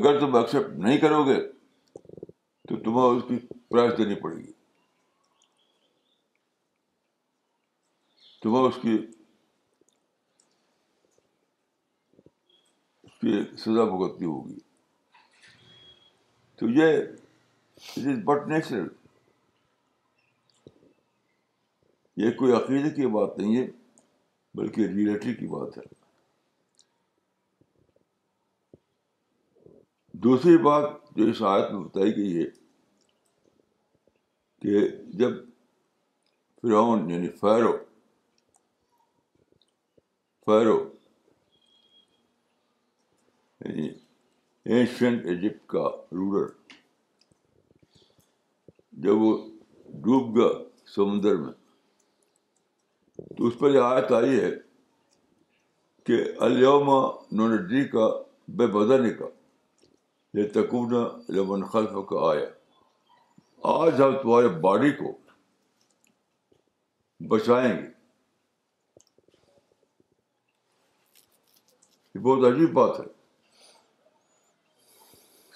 اگر 0.00 0.20
تم 0.20 0.36
ایکسیپٹ 0.36 0.78
نہیں 0.84 0.98
کرو 1.06 1.24
گے 1.26 1.40
تو 2.68 2.76
تمہیں 2.84 3.04
اس 3.06 3.22
کی 3.28 3.38
پرائز 3.70 3.92
دینی 3.98 4.14
پڑے 4.20 4.36
گی 4.44 4.52
تو 8.42 8.50
وہ 8.52 8.66
اس 8.68 8.78
کی 8.82 8.94
اس 13.02 13.18
کی 13.20 13.34
سزا 13.64 13.84
بھگتنی 13.94 14.26
ہوگی 14.26 14.58
تو 16.58 16.68
یہ 16.78 16.96
اٹ 16.98 17.98
از 18.06 18.18
بٹ 18.24 18.46
نیچرل 18.48 18.86
یہ 22.24 22.30
کوئی 22.38 22.52
عقیدے 22.52 22.90
کی 22.96 23.06
بات 23.16 23.38
نہیں 23.38 23.56
ہے 23.60 23.66
بلکہ 24.58 24.86
ریئلٹی 24.94 25.34
کی 25.34 25.46
بات 25.48 25.76
ہے 25.78 25.82
دوسری 30.24 30.56
بات 30.64 30.90
جو 31.16 31.26
اس 31.30 31.42
آیت 31.52 31.70
میں 31.72 31.80
بتائی 31.84 32.16
گئی 32.16 32.36
ہے 32.40 32.44
کہ 34.62 34.80
جب 35.18 35.32
فرعون 36.62 37.10
یعنی 37.10 37.28
فیرو 37.40 37.72
فیرو 40.46 40.76
یعنی 43.64 43.88
اینشنٹ 44.72 45.24
ایجپٹ 45.28 45.66
کا 45.70 45.84
رولر 46.16 46.46
جب 49.04 49.20
وہ 49.22 49.36
ڈوب 50.04 50.36
گیا 50.36 50.48
سمندر 50.94 51.36
میں 51.44 51.52
تو 53.36 53.46
اس 53.46 53.58
پر 53.58 53.74
یہ 53.74 53.80
آیت 53.84 54.12
آئی 54.22 54.38
ہے 54.40 54.50
کہ 56.06 56.22
علیہ 56.46 57.02
نونڈی 57.36 57.84
کا 57.96 58.08
بے 58.58 58.66
بدن 58.78 59.12
کا 59.18 59.26
یہ 60.38 60.48
تکونا 60.54 61.06
لمن 61.36 61.64
خلف 61.72 61.92
کا 62.08 62.26
آیا 62.30 62.46
آج 63.68 64.00
ہم 64.02 64.16
تمہارے 64.22 64.48
باڈی 64.60 64.90
کو 64.98 65.10
بچائیں 67.28 67.72
گے 67.76 67.82
یہ 72.14 72.18
بہت 72.22 72.44
عجیب 72.52 72.70
بات 72.74 73.00
ہے 73.00 73.04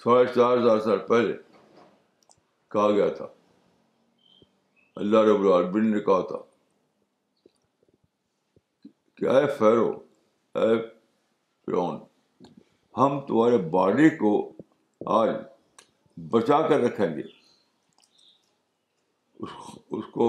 ساڑھے 0.03 0.25
چار 0.35 0.57
ہزار 0.57 0.79
سال 0.79 0.97
پہلے 1.07 1.33
کہا 2.71 2.89
گیا 2.95 3.07
تھا 3.17 3.27
اللہ 5.03 5.23
رب 5.29 5.45
العالمین 5.45 5.91
نے 5.91 5.99
کہا 6.09 6.21
تھا 6.27 6.37
کہ 9.17 9.29
اے 9.29 9.45
فیرو 9.57 9.89
اے 10.55 10.75
ہم 12.97 13.19
تمہارے 13.27 13.57
باڈی 13.69 14.09
کو 14.17 14.35
آج 15.21 15.35
بچا 16.31 16.61
کر 16.67 16.79
رکھیں 16.83 17.07
گے 17.17 17.23
اس 19.41 20.05
کو 20.13 20.27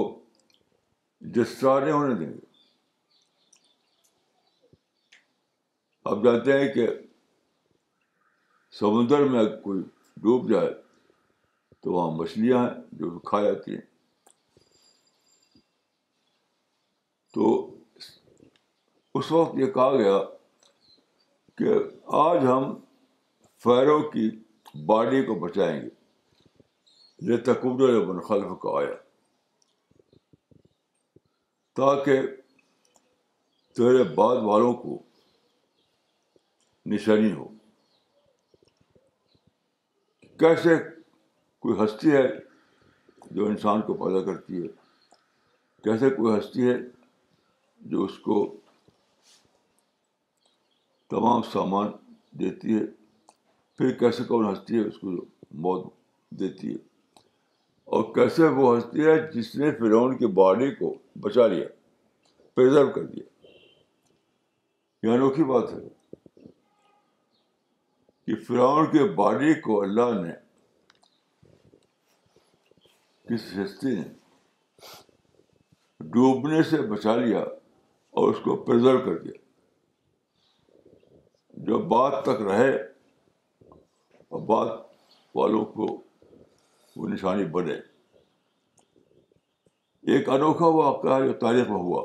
نہیں 1.22 1.92
ہونے 1.92 2.14
دیں 2.14 2.30
گے 2.32 2.44
آپ 6.10 6.22
جانتے 6.24 6.58
ہیں 6.60 6.68
کہ 6.74 6.86
سمندر 8.78 9.24
میں 9.34 9.44
کوئی 9.62 9.80
ڈوب 10.22 10.50
جائے 10.50 10.68
تو 11.82 11.92
وہاں 11.92 12.10
مچھلیاں 12.16 12.58
ہیں 12.62 12.80
جو 12.98 13.18
کھا 13.28 13.40
جاتی 13.42 13.74
ہیں 13.74 13.80
تو 17.34 17.50
اس 19.18 19.30
وقت 19.32 19.58
یہ 19.58 19.66
کہا 19.72 19.96
گیا 19.98 20.18
کہ 21.58 21.74
آج 22.22 22.44
ہم 22.46 22.74
فیرو 23.62 23.98
کی 24.10 24.30
باڈی 24.86 25.22
کو 25.26 25.34
بچائیں 25.46 25.80
گے 25.82 25.88
لی 27.24 27.34
خلف 28.28 28.50
کا 28.62 28.76
آیا 28.78 28.94
تاکہ 31.76 32.20
تیرے 33.76 34.02
بعد 34.14 34.36
والوں 34.44 34.74
کو 34.82 34.98
نشانی 36.92 37.32
ہو 37.32 37.44
کیسے 40.40 40.76
کوئی 41.62 41.76
ہستی 41.82 42.12
ہے 42.12 42.26
جو 43.34 43.46
انسان 43.46 43.82
کو 43.86 43.94
پیدا 44.04 44.24
کرتی 44.26 44.62
ہے 44.62 44.68
کیسے 45.84 46.10
کوئی 46.16 46.36
ہستی 46.38 46.68
ہے 46.68 46.74
جو 47.90 48.04
اس 48.04 48.18
کو 48.24 48.36
تمام 51.10 51.42
سامان 51.52 51.90
دیتی 52.40 52.74
ہے 52.78 52.84
پھر 53.78 53.92
کیسے 54.00 54.24
کون 54.28 54.48
ہستی 54.52 54.74
ہے 54.78 54.86
اس 54.88 54.98
کو 55.00 55.10
موت 55.62 55.86
دیتی 56.40 56.72
ہے 56.72 56.78
اور 57.94 58.02
کیسے 58.14 58.46
وہ 58.54 58.76
ہستی 58.76 59.04
ہے 59.06 59.14
جس 59.34 59.54
نے 59.56 59.70
فرعون 59.78 60.16
کی 60.18 60.26
باڈی 60.36 60.70
کو 60.74 60.92
بچا 61.26 61.46
لیا 61.46 61.66
پرزرو 62.56 62.90
کر 62.92 63.04
دیا 63.06 63.24
یہ 65.06 65.14
انوکھی 65.14 65.44
بات 65.50 65.72
ہے 65.72 66.48
کہ 68.26 68.34
فرعون 68.46 68.90
کے 68.92 69.04
باڈی 69.20 69.54
کو 69.66 69.80
اللہ 69.82 70.10
نے 70.22 70.32
کسی 73.30 73.62
ہستی 73.62 73.94
نے 73.98 74.08
ڈوبنے 76.16 76.62
سے 76.70 76.80
بچا 76.92 77.16
لیا 77.16 77.40
اور 77.40 78.32
اس 78.34 78.38
کو 78.44 78.56
پرزرو 78.64 78.98
کر 79.04 79.18
دیا 79.22 79.40
جو 81.68 81.78
بات 81.94 82.22
تک 82.24 82.42
رہے 82.50 82.72
اور 84.26 84.40
بات 84.48 84.74
والوں 85.36 85.64
کو 85.76 85.86
وہ 86.96 87.08
نشانی 87.08 87.44
بنے 87.54 87.72
ایک 90.12 90.28
انوکھا 90.36 90.66
واقعہ 90.76 91.20
جو 91.24 91.32
تاریخ 91.40 91.68
میں 91.70 91.76
ہوا 91.78 92.02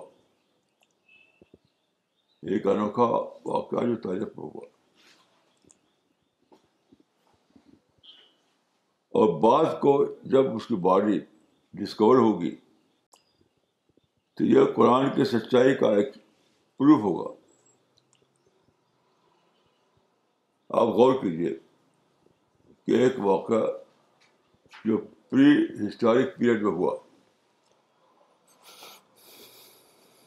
ایک 2.53 2.67
انوکھا 2.67 3.03
واقعہ 3.45 3.85
جو 3.87 3.95
تاریخ 4.07 4.23
میں 4.37 4.45
ہوا 4.45 4.65
اور 9.19 9.39
بعد 9.41 9.79
کو 9.81 9.93
جب 10.33 10.55
اس 10.55 10.67
کی 10.67 10.75
باڈی 10.87 11.19
ڈسکور 11.79 12.15
ہوگی 12.17 12.55
تو 14.37 14.45
یہ 14.45 14.65
قرآن 14.75 15.09
کی 15.15 15.25
سچائی 15.31 15.75
کا 15.79 15.89
ایک 16.01 16.13
پروف 16.77 17.01
ہوگا 17.03 17.29
آپ 20.81 20.87
غور 20.99 21.13
کیجیے 21.21 21.53
کہ 22.85 23.01
ایک 23.03 23.19
واقعہ 23.25 23.65
جو 24.85 24.97
پری 25.29 25.51
ہسٹورک 25.87 26.37
پیریڈ 26.37 26.61
میں 26.63 26.71
ہوا 26.71 26.95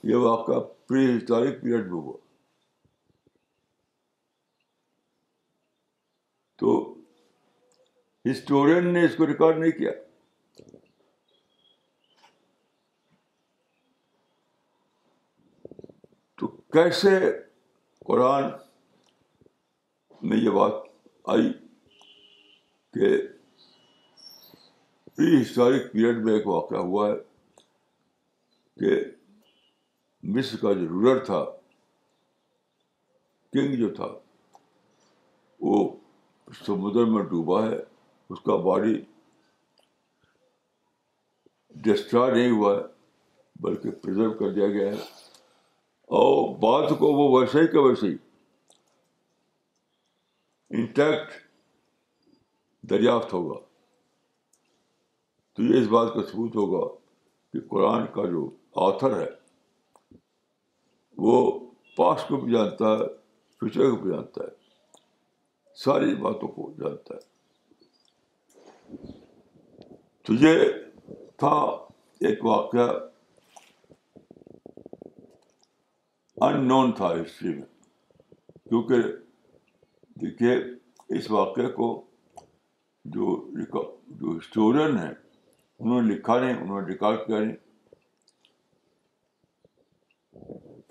یہ 0.08 0.16
واقعہ 0.24 0.58
پری 0.88 1.04
ہسٹورک 1.16 1.60
پیریڈ 1.62 1.84
میں 1.92 2.00
ہوا 2.00 2.16
تو 6.58 6.76
ہسٹورین 8.30 8.92
نے 8.92 9.04
اس 9.04 9.16
کو 9.16 9.26
ریکارڈ 9.26 9.58
نہیں 9.58 9.70
کیا 9.78 9.90
تو 16.40 16.46
کیسے 16.72 17.10
قرآن 18.06 18.50
میں 20.28 20.36
یہ 20.36 20.50
بات 20.50 20.82
آئی 21.32 21.52
کہ 22.94 23.16
پری 25.16 25.40
ہسٹورک 25.40 25.90
پیریڈ 25.92 26.24
میں 26.24 26.32
ایک 26.34 26.46
واقعہ 26.46 26.78
ہوا 26.86 27.08
ہے 27.08 27.14
کہ 28.80 28.94
مصر 30.36 30.56
کا 30.60 30.72
جو 30.78 30.86
رولر 30.88 31.18
تھا 31.24 31.44
کنگ 33.52 33.74
جو 33.80 33.92
تھا 33.94 34.06
وہ 35.66 35.76
سمندر 36.66 37.04
میں 37.12 37.22
ڈوبا 37.30 37.62
ہے 37.70 37.76
اس 38.30 38.40
کا 38.46 38.56
باڈی 38.64 38.94
ڈسٹرائے 41.84 42.32
نہیں 42.32 42.50
ہوا 42.50 42.72
ہے 42.76 42.82
بلکہ 43.64 43.90
پرزرو 44.02 44.32
کر 44.38 44.52
دیا 44.54 44.68
گیا 44.78 44.88
ہے 44.92 45.00
اور 46.22 46.54
بات 46.64 46.88
کو 46.98 47.12
وہ 47.20 47.28
ویسے 47.38 47.60
ہی 47.60 47.66
کہ 47.72 47.78
ویسے 47.88 48.06
ہی 48.06 48.16
انٹیکٹ 50.78 51.40
دریافت 52.90 53.32
ہوگا 53.32 53.60
تو 55.54 55.62
یہ 55.62 55.80
اس 55.80 55.86
بات 55.88 56.12
کا 56.14 56.22
ثبوت 56.30 56.56
ہوگا 56.56 56.86
کہ 57.52 57.60
قرآن 57.70 58.06
کا 58.14 58.24
جو 58.30 58.48
آتھر 58.86 59.20
ہے 59.20 59.26
وہ 61.26 61.36
پاسٹ 61.96 62.28
کو 62.28 62.36
بھی 62.44 62.52
جانتا 62.52 62.88
ہے 62.98 63.04
فیوچر 63.60 63.90
کو 63.90 63.96
بھی 63.96 64.10
جانتا 64.10 64.44
ہے 64.44 64.62
ساری 65.84 66.14
باتوں 66.26 66.48
کو 66.56 66.72
جانتا 66.80 67.14
ہے 67.14 67.32
تو 70.26 70.34
یہ 70.44 70.58
تھا 71.38 71.52
ایک 72.28 72.44
واقعہ 72.44 72.88
ان 76.44 76.66
نون 76.68 76.92
تھا 76.98 77.12
ہسٹری 77.12 77.54
میں 77.54 77.66
کیونکہ 78.68 79.02
دیکھیے 80.20 80.54
اس 81.18 81.30
واقعے 81.30 81.66
کو 81.76 81.88
جو 83.16 83.36
جو 84.20 84.36
ہسٹورین 84.38 84.96
ہیں 84.98 85.12
انہوں 85.84 86.02
نے 86.02 86.12
لکھا 86.14 86.38
نہیں 86.40 86.54
انہوں 86.56 86.80
نے 86.80 86.86
ریکارڈ 86.92 87.18
کیا 87.26 87.38
نہیں 87.40 87.56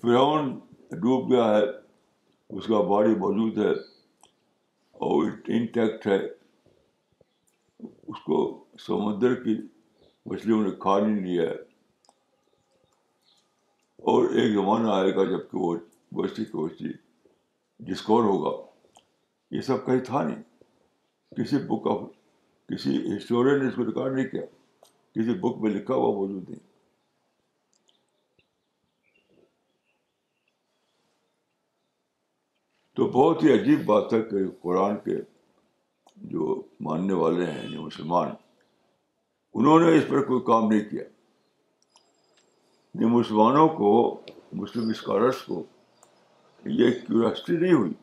فرعون 0.01 0.51
ڈوب 1.01 1.32
گیا 1.32 1.45
ہے 1.56 1.62
اس 2.58 2.65
کا 2.67 2.82
باڈی 2.91 3.15
موجود 3.23 3.58
ہے 3.58 3.71
اور 5.08 5.32
انٹیکٹ 5.56 6.06
ہے 6.08 6.17
اس 8.08 8.19
کو 8.25 8.41
سمندر 8.86 9.34
کی 9.43 9.58
مچھلیوں 10.32 10.62
نے 10.63 10.71
کھا 10.82 10.97
نہیں 11.08 11.19
لیا 11.25 11.49
ہے 11.49 11.56
اور 14.12 14.29
ایک 14.39 14.53
زمانہ 14.53 14.88
آئے 15.01 15.15
گا 15.15 15.23
جب 15.36 15.49
کہ 15.51 15.58
وہ 15.58 15.75
بستی 16.21 16.45
کی 16.45 16.58
بستی 16.58 16.91
ڈسکور 17.91 18.23
ہوگا 18.23 18.51
یہ 19.56 19.62
سب 19.71 19.86
کہیں 19.86 19.99
تھا 20.08 20.23
نہیں 20.27 20.41
کسی 21.38 21.58
بک 21.69 21.88
آف 21.95 22.03
کسی 22.73 22.97
ہسٹورین 23.15 23.60
نے 23.63 23.67
اس 23.67 23.75
کو 23.75 23.86
ریکارڈ 23.86 24.15
نہیں 24.15 24.27
کیا 24.29 24.41
کسی 25.15 25.34
بک 25.41 25.58
میں 25.62 25.69
لکھا 25.71 25.95
ہوا 25.95 26.13
موجود 26.17 26.49
نہیں 26.49 26.71
تو 32.97 33.08
بہت 33.10 33.43
ہی 33.43 33.52
عجیب 33.54 33.84
بات 33.86 34.13
ہے 34.13 34.21
کہ 34.30 34.43
قرآن 34.62 34.97
کے 35.06 35.15
جو 36.32 36.62
ماننے 36.88 37.13
والے 37.21 37.45
ہیں 37.52 37.78
مسلمان 37.78 38.30
انہوں 39.62 39.80
نے 39.80 39.95
اس 39.97 40.04
پر 40.10 40.23
کوئی 40.28 40.41
کام 40.47 40.67
نہیں 40.71 40.89
کیا 40.89 41.04
مسلمانوں 43.15 43.67
کو 43.78 43.91
مسلم 44.62 44.89
اسکالرس 44.89 45.41
کو 45.45 45.63
یہ 46.80 46.91
کیورسٹی 47.08 47.56
نہیں 47.58 47.73
ہوئی 47.73 47.93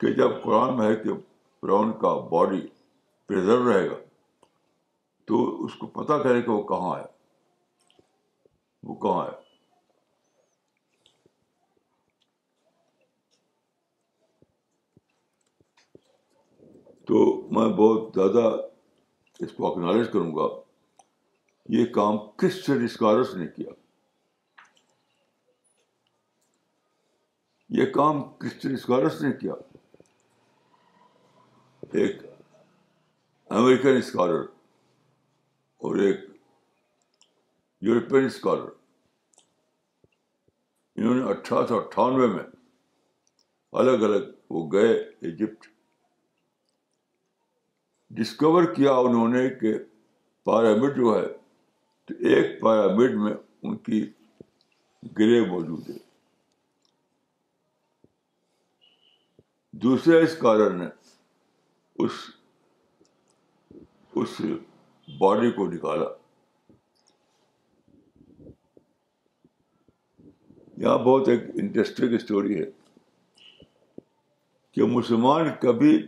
کہ 0.00 0.12
جب 0.20 0.42
قرآن 0.42 0.80
ہے 0.82 0.94
کہ 1.04 1.10
قرآن 1.60 1.92
کا 2.00 2.14
باڈی 2.32 2.66
پرزرو 3.28 3.72
رہے 3.72 3.88
گا 3.90 3.94
تو 5.30 5.40
اس 5.64 5.74
کو 5.78 5.86
پتا 5.96 6.16
کرے 6.22 6.40
کہ 6.42 6.50
وہ 6.50 6.62
کہاں 6.68 6.94
ہے 6.98 7.04
وہ 8.88 8.94
کہاں 9.02 9.26
ہے 9.26 9.38
تو 17.10 17.22
میں 17.58 17.68
بہت 17.76 18.12
زیادہ 18.18 18.44
اس 19.44 19.52
کو 19.56 19.70
اکنالج 19.72 20.10
کروں 20.12 20.34
گا 20.36 20.48
یہ 21.78 21.84
کام 22.00 22.18
کرسچن 22.40 22.84
اسکالرس 22.84 23.34
نے 23.36 23.46
کیا 23.56 23.74
یہ 27.78 27.92
کام 28.00 28.22
کرسچن 28.38 28.72
اسکالرس 28.74 29.22
نے 29.22 29.32
کیا 29.42 29.52
ایک 32.02 32.22
امریکن 33.58 33.96
اسکالر 34.06 34.44
اور 35.82 35.96
ایک 36.04 36.20
یورپین 37.86 38.24
اسکالر 38.24 38.68
انہوں 41.00 41.14
نے 41.14 41.22
اٹھارہ 41.30 41.66
سو 41.66 41.76
اٹھانوے 41.76 42.26
میں 42.32 42.42
الگ 43.82 44.02
الگ 44.10 44.24
وہ 44.50 44.66
گئے 44.72 44.92
ایجپٹ 45.28 45.66
ڈسکور 48.18 48.64
کیا 48.74 48.92
انہوں 49.08 49.28
نے 49.36 49.48
کہ 49.60 49.72
پیرامڈ 50.44 50.96
جو 50.96 51.16
ہے 51.18 51.26
تو 52.06 52.14
ایک 52.34 52.60
پیرامڈ 52.62 53.16
میں 53.22 53.34
ان 53.62 53.76
کی 53.88 54.04
گرے 55.18 55.40
موجود 55.50 55.88
ہے 55.90 55.96
دوسرے 59.82 60.22
اسکالر 60.22 60.70
نے 60.78 60.86
اس 62.04 62.20
اس 64.22 64.40
باڈی 65.18 65.50
کو 65.52 65.66
نکالا 65.70 66.06
یہاں 70.82 70.98
بہت 70.98 71.28
ایک 71.28 71.40
انٹرسٹنگ 71.60 72.14
اسٹوری 72.14 72.60
ہے 72.62 72.66
کہ 74.74 74.84
مسلمان 74.96 75.48
کبھی 75.60 75.98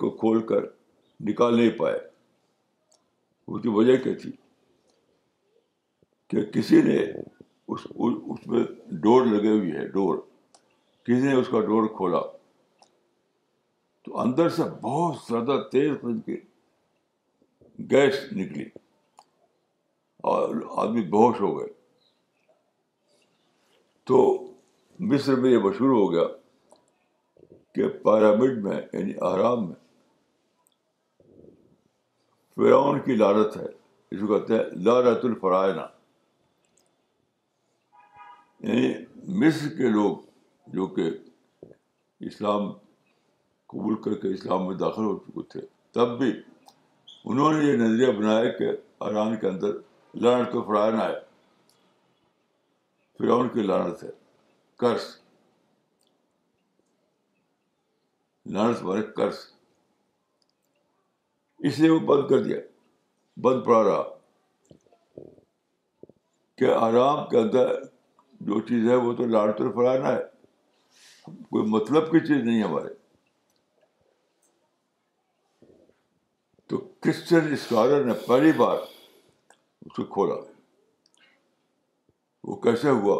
کو 0.00 0.10
کھول 0.18 0.40
کر 0.46 0.64
نکال 1.28 1.56
نہیں 1.56 1.70
پائے 1.78 1.96
اس 1.98 3.62
کی 3.62 3.68
وجہ 3.78 3.96
کیا 4.04 4.12
تھی 4.22 4.30
کہ 6.28 6.44
کسی 6.52 6.80
نے 6.82 6.98
اس 7.68 7.86
اس 7.94 8.46
میں 8.52 8.62
ڈور 9.02 9.26
لگے 9.26 9.50
ہوئی 9.50 9.72
ہے 9.72 9.86
ڈور 9.96 10.16
کسی 11.06 11.20
نے 11.26 11.32
اس 11.40 11.48
کا 11.50 11.60
ڈور 11.66 11.86
کھولا 11.96 12.20
تو 14.04 14.18
اندر 14.20 14.48
سے 14.56 14.62
بہت 14.82 15.16
زیادہ 15.28 15.60
تیز 15.72 15.92
کی 16.26 16.36
گیس 17.90 18.16
نکلی 18.36 18.64
اور 20.32 20.54
آدمی 20.82 21.02
بہوش 21.10 21.40
ہو 21.40 21.58
گئے 21.58 21.68
تو 24.10 24.16
مصر 25.10 25.36
میں 25.40 25.50
یہ 25.50 25.58
مشہور 25.68 25.90
ہو 25.94 26.10
گیا 26.12 26.26
کہ 27.74 27.88
پیرامڈ 28.04 28.62
میں 28.64 28.80
یعنی 28.92 29.12
آرام 29.32 29.66
میں 29.68 29.74
فرعون 32.56 33.00
کی 33.04 33.14
لالت 33.16 33.56
ہے 33.56 33.66
جس 34.10 34.20
کو 34.20 34.26
کہتے 34.38 34.54
ہیں 34.56 34.64
لارت 34.84 35.24
الفرائنا 35.24 35.86
یعنی 38.68 38.92
مصر 39.44 39.76
کے 39.76 39.88
لوگ 39.96 40.16
جو 40.76 40.86
کہ 40.96 41.08
اسلام 42.30 42.70
قبول 42.72 44.02
کر 44.02 44.14
کے 44.22 44.30
اسلام 44.34 44.66
میں 44.68 44.74
داخل 44.84 45.04
ہو 45.04 45.16
چکے 45.18 45.42
تھے 45.52 45.60
تب 45.94 46.16
بھی 46.18 46.32
انہوں 47.30 47.52
نے 47.52 47.64
یہ 47.64 47.76
نظریہ 47.76 48.12
بنایا 48.18 48.50
کہ 48.56 48.68
ایران 49.04 49.36
کے 49.40 49.48
اندر 49.48 49.72
لانت 50.22 50.54
لاڑت 50.56 51.00
آئے 51.00 51.14
ہے 53.20 53.48
کی 53.52 53.62
لانت 53.66 54.02
ہے 54.04 54.10
کرس 54.78 55.06
لانت 58.54 58.82
مارے 58.82 59.02
کرس 59.16 59.36
اس 61.68 61.78
لیے 61.78 61.90
وہ 61.90 61.98
بند 62.06 62.28
کر 62.30 62.42
دیا 62.42 62.58
بند 63.42 63.62
پڑا 63.64 63.82
رہا 63.88 64.02
کہ 66.58 66.72
آرام 66.74 67.26
کے 67.28 67.38
اندر 67.40 67.72
جو 68.50 68.60
چیز 68.68 68.88
ہے 68.90 68.94
وہ 69.04 69.12
تو 69.16 69.24
تو 69.58 69.70
پڑانا 69.76 70.12
ہے 70.12 71.32
کوئی 71.50 71.66
مطلب 71.70 72.10
کی 72.12 72.20
چیز 72.26 72.42
نہیں 72.44 72.62
ہمارے 72.62 72.92
تو 76.72 76.78
کرسچن 77.04 77.52
اسکالر 77.52 78.04
نے 78.04 78.12
پہلی 78.26 78.50
بار 78.56 78.76
اس 79.84 79.92
کو 79.96 80.04
کھولا 80.12 80.34
وہ 82.48 82.54
کیسے 82.60 82.90
ہوا 83.00 83.16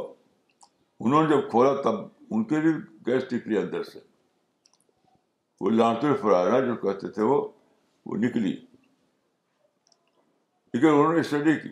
انہوں 1.05 1.23
نے 1.23 1.29
جب 1.35 1.51
کھولا 1.51 1.75
تب 1.83 1.99
ان 2.35 2.45
کے 2.53 2.61
لیے 2.61 2.73
گیس 3.07 3.23
نکلی 3.33 3.59
اندر 3.59 3.83
سے 3.89 3.99
وہ 5.65 5.71
جو 5.71 6.75
کہتے 6.83 7.11
تھے 7.19 7.23
وہ 7.31 7.37
وہ 8.11 8.17
نکلی 8.23 8.53
لیکن 10.73 10.87
انہوں 10.87 11.13
نے 11.13 11.21
اسٹڈی 11.21 11.55
کی 11.63 11.71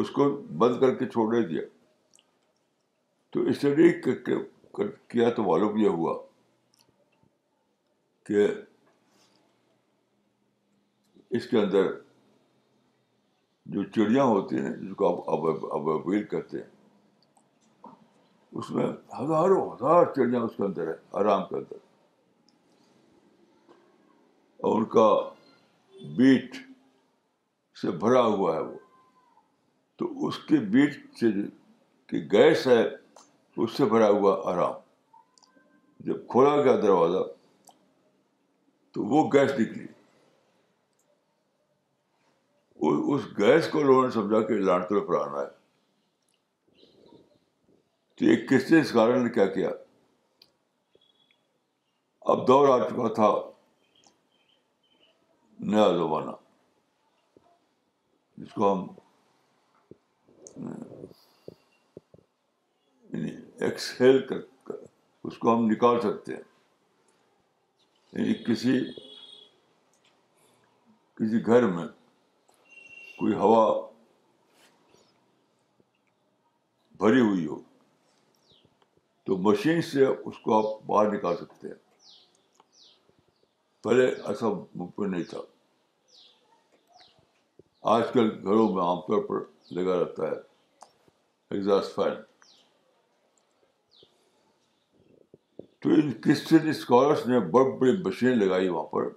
اس 0.00 0.10
کو 0.18 0.28
بند 0.64 0.80
کر 0.80 0.94
کے 0.98 1.06
چھوڑ 1.14 1.26
دیا 1.36 1.62
تو 3.32 3.42
اسٹڈی 3.54 3.90
کیا 4.72 5.30
تو 5.36 5.42
معلوم 5.50 5.76
یہ 5.84 5.98
ہوا 6.00 6.18
کہ 8.26 8.46
اس 11.36 11.46
کے 11.48 11.58
اندر 11.58 11.90
جو 13.74 13.82
چڑیا 13.94 14.22
ہوتی 14.24 14.58
ہیں 14.60 14.72
جس 14.76 14.94
کو 14.96 15.08
آپ 15.32 15.86
ابھی 15.88 16.22
کہتے 16.30 16.58
ہیں 16.58 16.68
اس 18.58 18.70
میں 18.76 18.86
ہزاروں 19.18 19.62
ہزار 19.72 20.04
چڑیا 20.16 20.40
اس 20.42 20.56
کے 20.56 20.62
اندر 20.64 20.88
ہے 20.88 20.92
آرام 21.20 21.44
کے 21.48 21.54
اندر 21.56 21.76
اور 24.68 24.78
ان 24.78 24.84
کا 24.94 25.08
بیٹ 26.16 26.56
سے 27.82 27.90
بھرا 28.04 28.24
ہوا 28.26 28.54
ہے 28.56 28.60
وہ 28.60 28.78
تو 29.98 30.08
اس 30.26 30.38
کے 30.48 30.56
بیٹ 30.74 30.94
سے 31.20 31.30
گیس 32.32 32.66
ہے 32.66 32.82
اس 33.62 33.76
سے 33.76 33.84
بھرا 33.94 34.08
ہوا 34.10 34.36
آرام 34.54 34.72
جب 36.06 36.26
کھولا 36.32 36.56
گیا 36.62 36.76
دروازہ 36.82 37.22
تو 38.92 39.02
وہ 39.14 39.24
گیس 39.32 39.50
نکلی 39.58 39.86
اس 42.82 43.24
گیس 43.38 43.68
کو 43.70 43.80
لوگوں 43.82 44.02
نے 44.04 44.10
سمجھا 44.10 44.38
کے 44.46 44.54
لانٹ 44.64 44.92
آنا 44.92 45.40
ہے 45.40 45.46
تو 48.16 48.20
ایک 48.30 48.40
کس 48.48 48.62
نے 48.72 48.80
نے 49.22 49.28
کیا 49.34 49.46
کیا 49.54 49.70
اب 52.32 52.38
دور 52.48 52.66
آ 52.68 52.78
چکا 52.88 53.08
تھا 53.14 53.28
نیا 55.70 55.88
زمانہ 55.96 56.30
جس 58.36 58.50
کو 58.54 58.62
ہم 58.72 58.80
یعنی 63.12 63.30
ایکسل 63.64 64.16
کر 64.26 64.40
اس 65.28 65.34
کو 65.38 65.46
ہم 65.54 65.60
نکال 65.70 65.96
سکتے 66.00 66.32
یعنی 66.32 68.34
کسی 68.46 68.74
کسی 71.20 71.38
گھر 71.46 71.62
میں 71.76 71.86
کوئی 73.20 73.34
ہوا 73.34 73.64
بھری 76.98 77.20
ہوئی 77.20 77.46
ہو 77.46 77.58
تو 79.26 79.36
مشین 79.48 79.80
سے 79.88 80.04
اس 80.06 80.38
کو 80.44 80.56
آپ 80.58 80.80
باہر 80.86 81.12
نکال 81.12 81.36
سکتے 81.40 81.68
ہیں 81.68 81.74
پہلے 83.84 84.06
ایسا 84.30 84.48
ممکن 84.52 85.10
نہیں 85.16 85.22
تھا 85.30 85.38
آج 87.96 88.02
کل 88.14 88.30
گھروں 88.42 88.68
میں 88.74 88.82
عام 88.84 89.00
طور 89.08 89.22
پر 89.28 89.44
لگا 89.80 90.00
رہتا 90.00 90.30
ہے 90.30 91.60
فین 91.94 92.16
تو 95.82 95.88
ان 95.98 96.12
کرسچن 96.24 96.68
اسکالرس 96.68 97.26
نے 97.26 97.38
بڑی 97.54 97.76
بڑی 97.78 97.96
مشین 98.06 98.38
لگائی 98.44 98.68
وہاں 98.68 98.86
پر 98.96 99.08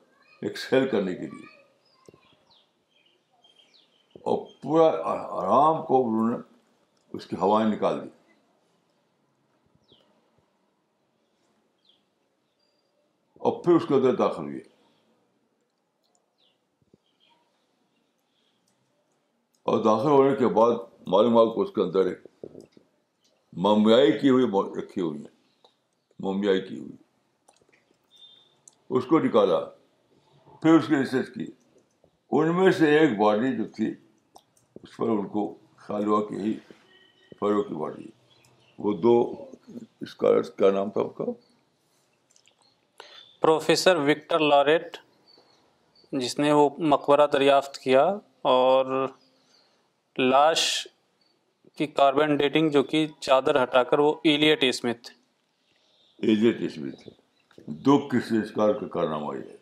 ایکسل 0.49 0.87
کرنے 0.89 1.15
کے 1.15 1.27
لیے 1.33 1.51
پورا 4.63 4.83
آرام 5.43 5.81
کو 5.85 5.97
انہوں 6.07 6.29
نے 6.29 6.35
اس 7.17 7.25
کی 7.27 7.35
ہوائیں 7.39 7.69
نکال 7.69 7.99
دی 8.01 8.07
اور 13.47 13.63
پھر 13.63 13.73
اس 13.75 13.85
کے 13.87 13.93
اندر 13.95 14.15
داخل 14.21 14.43
ہوئے 14.43 14.61
اور 19.71 19.81
داخل 19.83 20.07
ہونے 20.11 20.35
کے 20.43 20.47
بعد 20.59 20.71
معلوم 21.15 21.37
آپ 21.37 21.53
کو 21.55 21.61
اس 21.61 21.71
کے 21.75 21.81
اندر 21.81 22.05
ایک 22.11 22.45
مومیائی 23.67 24.11
کی 24.19 24.29
ہوئی 24.29 24.45
رکھی 24.81 25.01
ہوئی 25.01 25.23
مومیائی 26.27 26.61
کی 26.67 26.77
ہوئی 26.77 26.95
اس 28.97 29.05
کو 29.09 29.19
نکالا 29.27 29.59
پھر 30.61 30.73
اس 30.79 30.87
کی 30.87 30.95
ریسرچ 30.95 31.33
کی 31.33 31.45
ان 32.37 32.55
میں 32.59 32.71
سے 32.79 32.97
ایک 32.99 33.17
باڈی 33.19 33.55
جو 33.57 33.65
تھی 33.75 33.93
اس 34.83 34.95
پر 34.97 35.09
ان 35.09 35.27
کو 35.33 35.41
خیال 35.85 36.05
ہوا 36.05 36.21
کہ 36.29 36.53
فرو 37.39 37.61
کی 37.63 37.75
باڈی 37.81 38.05
وہ 38.85 38.93
دو 39.03 39.13
اسکالرس 40.05 40.49
کیا 40.57 40.71
نام 40.71 40.89
تھا 40.95 41.01
آپ 41.01 41.15
کا 41.17 41.25
پروفیسر 43.41 43.95
وکٹر 44.09 44.39
لاریٹ 44.51 44.97
جس 46.21 46.37
نے 46.39 46.51
وہ 46.59 46.69
مقبرہ 46.93 47.27
دریافت 47.33 47.77
کیا 47.83 48.03
اور 48.53 48.85
لاش 50.19 50.65
کی 51.77 51.87
کاربن 51.99 52.35
ڈیٹنگ 52.37 52.69
جو 52.71 52.83
کی 52.91 53.05
چادر 53.27 53.61
ہٹا 53.63 53.83
کر 53.91 53.99
وہ 53.99 54.13
ایلیٹ 54.31 54.63
اسمتھ 54.67 55.09
ایلیٹ 56.31 56.61
اسمتھ 56.71 57.07
دو 57.87 57.97
کرسچن 58.07 58.41
اسکالر 58.41 58.77
کا 58.79 58.87
کارنامہ 58.99 59.35
یہ 59.35 59.49
ہے 59.49 59.57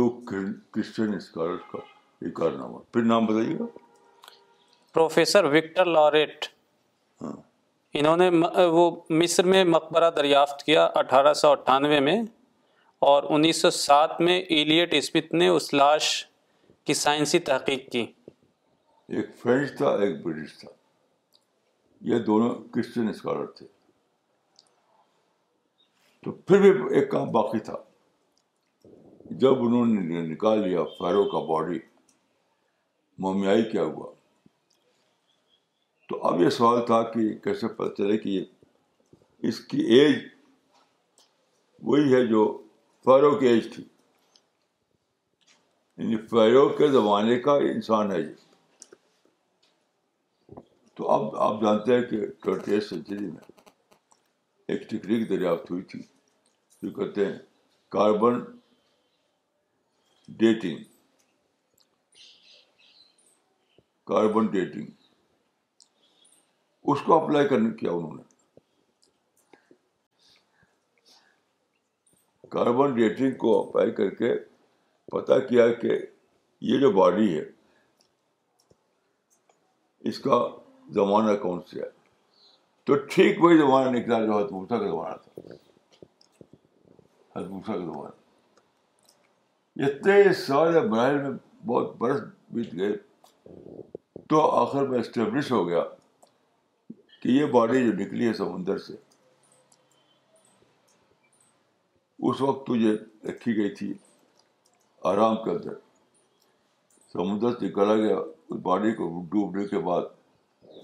دو 0.00 0.08
کرسچن 0.30 1.14
اسکالر 1.14 1.56
کا 1.72 1.78
یہ 2.22 2.30
کارنامہ 2.34 2.78
پھر 2.92 3.02
نام 3.08 3.26
بتائیے 3.26 3.58
گا 3.58 3.64
پروفیسر 4.94 5.44
وکٹر 5.52 5.84
لاریٹ 5.96 6.46
ہاں 7.22 7.32
انہوں 7.98 8.16
نے 8.16 8.28
وہ 8.72 8.90
مصر 9.20 9.44
میں 9.52 9.62
مقبرہ 9.64 10.10
دریافت 10.16 10.62
کیا 10.64 10.84
اٹھارہ 11.00 11.32
سو 11.42 11.50
اٹھانوے 11.52 12.00
میں 12.08 12.20
اور 13.10 13.22
انیس 13.34 13.60
سو 13.62 13.70
سات 13.70 14.20
میں 14.28 14.38
ایلیٹ 14.56 14.94
اسمتھ 14.94 15.34
نے 15.34 15.48
اس 15.48 15.72
لاش 15.74 16.08
کی 16.86 16.94
سائنسی 17.04 17.38
تحقیق 17.50 17.88
کی 17.92 18.04
ایک 19.08 19.26
فرینچ 19.42 19.76
تھا 19.76 19.90
ایک 20.06 20.22
برٹش 20.24 20.56
تھا 20.60 20.68
یہ 22.12 22.18
دونوں 22.26 22.50
کرسچن 22.74 23.08
اسکالر 23.08 23.46
تھے 23.58 23.66
تو 26.24 26.32
پھر 26.46 26.60
بھی 26.60 26.70
ایک 26.96 27.10
کام 27.10 27.30
باقی 27.32 27.58
تھا 27.70 27.76
جب 29.44 29.64
انہوں 29.66 29.86
نے 30.10 30.20
نکال 30.28 30.62
لیا 30.68 30.84
فیرو 30.98 31.24
کا 31.30 31.44
باڈی 31.52 31.78
مومیائی 33.24 33.62
کیا 33.70 33.82
ہوا 33.84 34.10
تو 36.08 36.22
اب 36.26 36.40
یہ 36.42 36.50
سوال 36.58 36.84
تھا 36.86 37.02
کہ 37.12 37.32
کیسے 37.44 37.68
پتہ 37.76 37.94
چلے 37.96 38.16
کہ 38.18 38.44
اس 39.48 39.58
کی 39.70 39.78
ایج 39.96 40.16
وہی 41.88 42.14
ہے 42.14 42.24
جو 42.26 42.44
فیرو 43.04 43.34
کی 43.40 43.46
ایج 43.48 43.66
تھی 43.74 43.84
یعنی 45.96 46.16
فیرو 46.30 46.68
کے 46.78 46.88
زمانے 46.92 47.38
کا 47.42 47.54
انسان 47.72 48.12
ہے 48.12 48.20
یہ 48.20 48.46
تو 50.96 51.08
اب 51.10 51.36
آپ 51.46 51.60
جانتے 51.62 51.94
ہیں 51.96 52.02
کہ 52.10 52.26
ٹوینٹی 52.44 52.72
ایٹ 52.74 52.84
سینچری 52.84 53.26
میں 53.26 53.72
ایک 54.72 54.88
ٹیکنیک 54.90 55.28
دریافت 55.28 55.70
ہوئی 55.70 55.82
تھی 55.90 56.00
جو 56.82 56.90
کہتے 56.98 57.24
ہیں 57.26 57.38
کاربن 57.96 58.38
ڈیٹنگ 60.42 60.82
کاربن 64.08 64.46
ڈیٹنگ 64.50 64.86
اس 66.90 66.98
کو 67.06 67.14
اپلائی 67.22 67.48
کرنے 67.48 67.70
کیا 67.78 67.90
انہوں 67.94 68.12
نے 68.16 68.22
کاربن 72.52 72.94
ڈیٹنگ 72.94 73.34
کو 73.42 73.50
اپلائی 73.60 73.90
کر 73.98 74.08
کے 74.20 74.28
پتا 75.12 75.34
کیا 75.50 75.64
کہ 75.82 75.92
یہ 76.68 76.76
جو 76.84 76.88
باڈی 77.00 77.28
ہے 77.36 77.44
اس 80.12 80.16
کا 80.28 80.36
زمانہ 81.00 81.34
کون 81.42 81.58
سا 81.70 81.76
ہے 81.80 81.88
تو 82.88 82.92
ٹھیک 83.14 83.32
وہی 83.44 83.56
زمانہ 83.58 83.88
نکلا 83.96 84.16
جو 84.24 84.32
ہتبوسا 84.38 84.76
کا 84.78 84.86
زمانہ 84.86 85.16
تھا 85.24 85.30
کا 87.66 87.76
زمانہ 87.76 88.10
سارے 90.46 90.72
مراحل 90.88 91.16
میں 91.26 91.30
بہت 91.66 91.88
برس 91.98 92.18
بیت 92.56 92.70
گئے 92.78 92.94
تو 94.28 94.40
آخر 94.60 94.86
میں 94.86 94.98
اسٹیبلش 95.00 95.50
ہو 95.52 95.66
گیا 95.68 95.82
کہ 97.22 97.28
یہ 97.28 97.44
باڈی 97.52 97.84
جو 97.84 97.92
نکلی 98.00 98.26
ہے 98.28 98.32
سمندر 98.42 98.78
سے 98.86 98.96
اس 102.28 102.40
وقت 102.40 102.66
تجھے 102.66 102.92
رکھی 103.28 103.56
گئی 103.56 103.68
تھی 103.74 103.92
آرام 105.12 105.36
کے 105.44 105.50
اندر 105.50 105.72
سمندر 107.12 107.58
سے 107.58 107.66
نکالا 107.66 107.96
گیا 107.96 108.16
اس 108.16 108.58
باڈی 108.62 108.92
کو 108.94 109.08
ڈوبنے 109.30 109.66
کے 109.68 109.78
بعد 109.86 110.02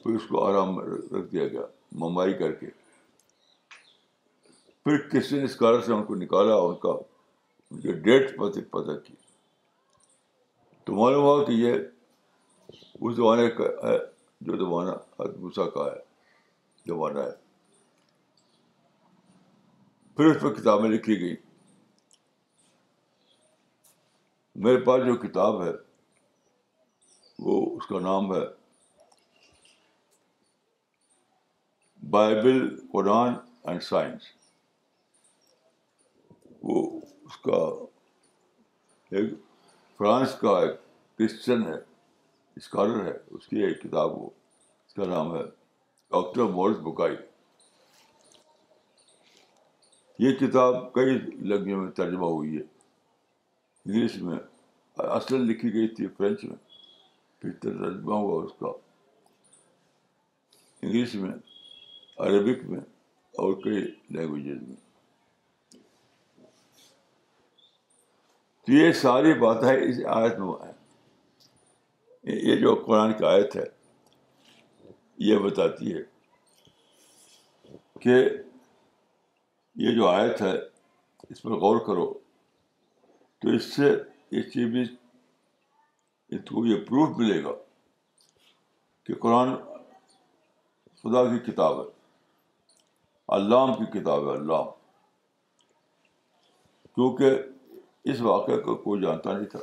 پھر 0.02 0.14
اس 0.16 0.26
کو 0.28 0.44
آرام 0.44 0.74
میں 0.76 0.84
رکھ 0.92 1.30
دیا 1.32 1.46
گیا 1.48 1.66
ممبائی 2.02 2.32
کر 2.38 2.52
کے 2.60 2.66
پھر 4.84 4.96
کس 5.12 5.32
نے 5.32 5.42
اس 5.44 5.54
کار 5.56 5.80
سے 5.86 5.92
ان 5.92 6.04
کو 6.04 6.14
نکالا 6.22 6.54
ان 6.64 6.74
کا 6.82 6.96
ڈیٹ 8.06 8.36
پتہ 8.38 8.96
کی 9.06 9.14
تو 10.86 10.94
معلوم 10.94 11.22
ہوا 11.22 11.44
کہ 11.44 11.52
یہ 11.52 11.72
اس 13.02 13.14
زمانے 13.16 13.48
کا 13.56 13.64
ہے 13.88 13.96
جو 14.46 14.56
زمانہ 14.56 14.96
کا 15.74 15.84
ہے 15.84 15.98
زمانہ 16.86 17.18
ہے 17.20 17.30
پھر 20.16 20.26
اس 20.30 20.42
پہ 20.42 20.48
کتابیں 20.60 20.88
لکھی 20.90 21.18
گئیں 21.20 21.36
میرے 24.64 24.80
پاس 24.84 25.06
جو 25.06 25.14
کتاب 25.28 25.62
ہے 25.64 25.70
وہ 27.44 27.60
اس 27.76 27.86
کا 27.86 28.00
نام 28.00 28.32
ہے 28.34 28.44
بائبل 32.10 32.60
قرآن 32.92 33.34
اینڈ 33.70 33.82
سائنس 33.82 34.22
وہ 36.68 36.82
اس 37.24 37.36
کا 37.44 37.58
ایک 39.16 39.32
فرانس 39.98 40.34
کا 40.40 40.58
ایک 40.58 40.78
کرسچن 41.18 41.66
ہے 41.72 41.78
اسکالر 42.56 43.04
ہے 43.04 43.12
اس 43.36 43.46
کی 43.48 43.62
ایک 43.64 43.80
کتاب 43.82 44.16
وہ 44.18 44.28
اس 44.30 44.94
کا 44.94 45.04
نام 45.14 45.34
ہے 45.36 45.42
ڈاکٹر 46.16 46.42
مورس 46.58 46.76
بکائی 46.82 47.16
یہ 50.24 50.32
کتاب 50.40 50.76
کئی 50.94 51.18
لفظوں 51.50 51.80
میں 51.80 51.90
ترجمہ 52.00 52.26
ہوئی 52.34 52.56
ہے 52.56 52.62
انگلش 53.84 54.16
میں 54.26 54.38
اصل 55.04 55.40
لکھی 55.46 55.72
گئی 55.74 55.88
تھی 55.94 56.06
فرینچ 56.18 56.44
میں 56.44 56.56
پھر 57.40 57.52
ترجمہ 57.62 58.14
ہوا 58.14 58.42
اس 58.44 58.52
کا 58.60 58.66
انگلش 60.86 61.14
میں 61.24 61.32
عربک 62.26 62.64
میں 62.70 62.80
اور 63.42 63.54
کئی 63.64 63.80
لینگویجز 64.16 64.62
میں 64.68 64.76
تو 68.66 68.72
یہ 68.72 68.92
ساری 69.00 69.32
باتیں 69.40 69.72
اس 69.74 69.96
میں 69.98 70.52
ہیں 70.64 70.72
یہ 72.32 72.56
جو 72.56 72.74
قرآن 72.84 73.12
کی 73.12 73.24
آیت 73.26 73.54
ہے 73.56 73.64
یہ 75.28 75.38
بتاتی 75.38 75.94
ہے 75.94 76.00
کہ 78.02 78.14
یہ 79.84 79.94
جو 79.94 80.06
آیت 80.08 80.40
ہے 80.42 80.52
اس 81.30 81.42
پر 81.42 81.50
غور 81.64 81.78
کرو 81.86 82.12
تو 83.42 83.50
اس 83.56 83.64
سے 83.74 83.90
اس 83.92 84.52
چیز 84.52 84.68
بھی 84.72 84.84
تو 86.36 86.54
کو 86.54 86.64
یہ 86.66 86.76
پروف 86.88 87.16
ملے 87.18 87.42
گا 87.44 87.52
کہ 89.06 89.14
قرآن 89.22 89.54
خدا 91.02 91.24
کی 91.30 91.38
کتاب 91.50 91.80
ہے 91.80 91.88
علام 93.36 93.72
کی 93.78 93.84
کتاب 93.98 94.28
ہے 94.30 94.34
اللہ 94.36 94.70
کیونکہ 96.94 98.10
اس 98.10 98.20
واقعہ 98.20 98.56
کو 98.64 98.74
کوئی 98.86 99.02
جانتا 99.02 99.32
نہیں 99.38 99.46
تھا 99.50 99.60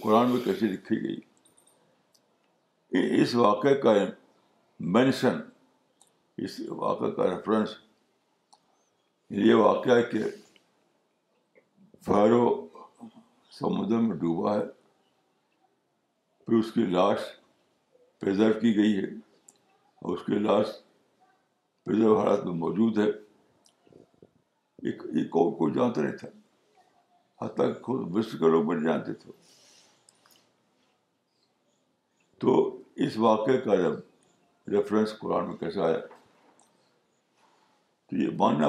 قرآن 0.00 0.30
میں 0.30 0.40
کیسے 0.44 0.66
لکھی 0.68 0.96
گئی 1.02 1.16
اس 3.22 3.34
واقعے 3.34 3.74
کا 3.80 3.92
مینشن 4.96 5.34
اس 6.44 6.52
واقعے 6.78 7.10
کا 7.14 7.24
ریفرنس 7.30 7.70
یہ 9.46 9.54
واقعہ 9.54 9.96
ہے 9.96 10.02
کہ 10.10 10.18
فیرو 12.06 12.42
سمندر 13.58 13.98
میں 14.08 14.16
ڈوبا 14.16 14.52
ہے 14.54 14.64
پھر 16.46 16.54
اس 16.58 16.70
کی 16.72 16.82
لاش 16.86 17.20
پرزرو 18.20 18.52
کی 18.60 18.72
گئی 18.76 18.94
ہے 18.96 19.06
اور 19.06 20.12
اس 20.16 20.22
کی 20.26 20.34
لاش 20.38 20.66
پرزرو 21.84 22.16
حالت 22.20 22.40
میں 22.44 22.54
موجود 22.64 22.92
ہے 22.98 23.08
یہ 24.88 25.24
کون 25.36 25.50
کو 25.58 25.62
جانتا 25.74 25.98
نہیں 26.02 26.16
تھا 26.18 26.28
حتیٰ 27.44 27.64
خود 27.82 28.00
مصر 28.16 28.32
کے 28.38 28.46
لوگ 28.50 28.62
بھی 28.68 28.74
نہیں 28.76 28.86
جانتے 28.92 29.12
تھے 29.22 29.30
تو 32.40 32.54
اس 33.04 33.16
واقعے 33.18 33.58
کا 33.60 33.74
جب 33.82 33.92
ریفرنس 34.76 35.18
قرآن 35.18 35.48
میں 35.48 35.56
کیسا 35.56 35.88
ہے 35.88 35.98
تو 38.10 38.16
یہ 38.16 38.28
ماننا 38.38 38.68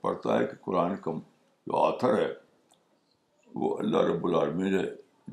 پڑتا 0.00 0.38
ہے 0.38 0.46
کہ 0.46 0.56
قرآن 0.64 0.96
کا 1.04 1.12
جو 1.66 1.78
آتھر 1.84 2.16
ہے 2.20 2.26
وہ 3.60 3.76
اللہ 3.78 4.02
رب 4.10 4.26
العالمین 4.26 4.78
ہے 4.78 4.84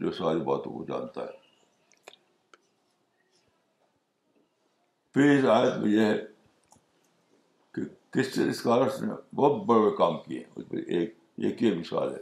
جو 0.03 0.11
ساری 0.19 0.39
باتوں 0.49 0.71
کو 0.73 0.83
جانتا 0.87 1.21
ہے 1.21 1.41
پھر 5.13 5.37
اس 5.37 5.45
آیت 5.55 5.77
میں 5.81 5.89
یہ 5.91 6.01
ہے 6.05 6.17
کہ 7.75 7.81
کرسچن 8.13 8.49
اسکالرس 8.49 9.01
نے 9.01 9.13
بہت 9.35 9.63
بڑے 9.65 9.95
کام 9.97 10.17
کیے 10.25 10.39
ہیں 10.57 10.63
ایک 10.99 11.13
ایک 11.45 11.63
ہی 11.63 11.73
مثال 11.79 12.13
ہے 12.15 12.21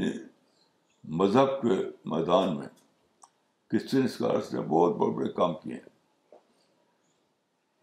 یعنی 0.00 0.10
مذہب 1.18 1.50
کے 1.60 1.74
میدان 2.10 2.56
میں 2.58 2.66
کرسچن 3.70 4.04
اسکالرس 4.04 4.52
نے 4.52 4.60
بہت 4.68 4.96
بڑے 4.96 5.10
بڑے 5.16 5.28
کام 5.32 5.52
کیے 5.62 5.74
ہیں 5.74 5.94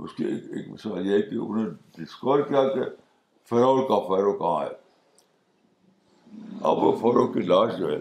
اس 0.04 0.14
کی 0.16 0.24
ایک 0.26 0.68
مثال 0.70 1.06
یہ 1.08 1.16
ہے 1.16 1.22
کہ 1.22 1.36
انہوں 1.36 1.64
نے 1.66 1.70
ڈسکور 1.98 2.40
کیا 2.50 2.64
کہ 2.74 2.90
فرور 3.50 3.82
کا 3.90 4.00
فیرو 4.08 4.34
کہاں 4.38 4.64
ہے 4.64 4.72
اب 6.70 6.84
وہ 6.84 6.92
فرو 7.02 7.28
کی 7.34 7.42
لاش 7.42 7.72
جو 7.80 7.92
ہے 7.92 8.00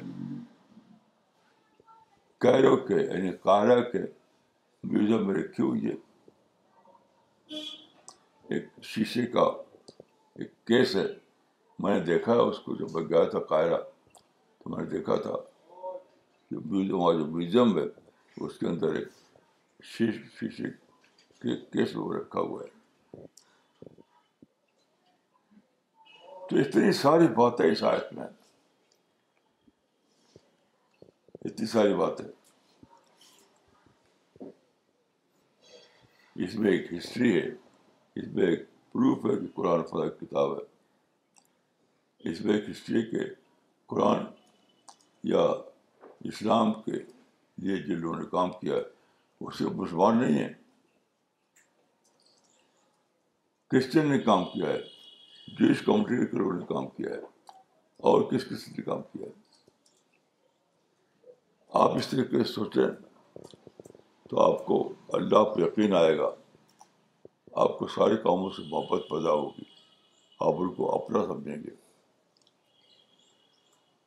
کیرو 2.41 2.77
کے 2.87 2.95
یعنی 3.03 3.31
کارا 3.43 3.81
کے 3.91 3.99
میوزیم 4.93 5.27
میں 5.27 5.35
رکھی 5.35 5.65
ہوئی 5.65 5.85
ہے 5.87 5.95
ایک 8.55 8.67
شیشے 8.85 9.27
کا 9.37 9.41
ایک 9.41 10.53
کیس 10.67 10.97
ہے 10.97 11.07
میں 11.83 11.99
نے 11.99 12.05
دیکھا 12.05 12.33
ہے 12.35 12.49
اس 12.49 12.59
کو 12.65 12.75
جب 12.81 12.95
میں 12.95 13.05
گیا 13.11 13.23
تھا 13.31 13.39
قاہرہ 13.55 13.77
تو 14.63 14.71
میں 14.71 14.79
نے 14.83 14.89
دیکھا 14.91 15.15
تھا 15.23 15.37
کہ 16.49 16.57
جو 16.57 16.61
میوزیم 17.37 17.77
ہے 17.79 17.85
اس 18.45 18.59
کے 18.59 18.67
اندر 18.67 18.95
ایک 18.97 19.09
شیش 19.95 20.17
شیشے 20.39 20.71
کے 21.43 21.57
کیس 21.73 21.97
وہ 21.97 22.13
رکھا 22.15 22.41
ہوا 22.41 22.63
ہے 22.63 23.17
تو 26.51 26.57
اتنی 26.63 26.93
ساری 27.01 27.27
باتیں 27.37 27.67
اتنی 31.45 31.67
ساری 31.67 31.95
بات 31.99 32.21
اس 36.45 36.55
میں 36.59 36.71
ایک 36.73 36.93
ہسٹری 36.93 37.35
ہے 37.41 37.47
اس 38.21 38.29
میں 38.35 38.47
ایک 38.47 38.63
پروف 38.93 39.25
ہے 39.31 39.37
کہ 39.41 39.47
قرآن 39.55 39.83
فلاح 39.91 40.09
کتاب 40.21 40.55
ہے 40.59 42.31
اس 42.31 42.41
میں 42.45 42.55
ایک 42.55 42.69
ہسٹری 42.71 43.03
کے 43.11 43.25
قرآن 43.95 44.25
یا 45.31 45.43
اسلام 46.31 46.73
کے 46.83 46.93
لیے 46.93 47.77
جن 47.87 48.01
لوگوں 48.01 48.19
نے 48.19 48.25
کام 48.31 48.51
کیا 48.61 48.75
ہے 48.75 48.91
صرف 49.59 49.73
مسلمان 49.77 50.17
نہیں 50.21 50.39
ہیں 50.39 50.53
کرسچن 53.71 54.09
نے 54.09 54.19
کام 54.27 54.45
کیا 54.53 54.69
ہے 54.69 54.79
جوش 55.59 55.81
کمیونٹی 55.87 56.27
کے 56.31 56.37
لوگوں 56.39 56.53
نے 56.59 56.65
کام 56.69 56.87
کیا 56.97 57.11
ہے 57.11 57.21
اور 58.11 58.23
کس 58.31 58.45
کس 58.49 58.69
نے 58.77 58.83
کام 58.85 59.03
کیا 59.13 59.27
ہے 59.27 59.41
آپ 61.83 61.97
اس 61.97 62.07
طریقے 62.09 62.43
سے 62.45 62.53
سوچیں 62.53 62.87
تو 64.31 64.41
آپ 64.43 64.65
کو 64.67 64.79
اللہ 65.19 65.45
پہ 65.55 65.61
یقین 65.63 65.95
آئے 66.03 66.17
گا 66.19 66.31
آپ 67.65 67.79
کو 67.79 67.87
سارے 67.95 68.17
کاموں 68.23 68.51
سے 68.57 68.63
محبت 68.71 69.09
پیدا 69.11 69.31
ہوگی 69.33 69.65
آپ 70.47 70.61
ان 70.63 70.75
کو 70.75 70.95
اپنا 70.95 71.25
سمجھیں 71.27 71.57
گے 71.63 71.75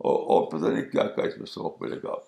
اور 0.08 0.46
پتہ 0.52 0.66
نہیں 0.66 0.84
کیا 0.90 1.04
کیا 1.16 1.24
اس 1.28 1.38
میں 1.38 1.46
سبق 1.48 1.82
ملے 1.82 1.96
گا 2.04 2.12
آپ 2.20 2.26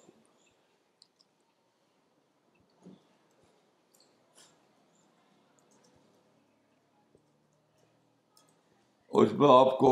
کو 9.12 9.22
اس 9.22 9.32
میں 9.40 9.50
آپ 9.52 9.78
کو 9.78 9.92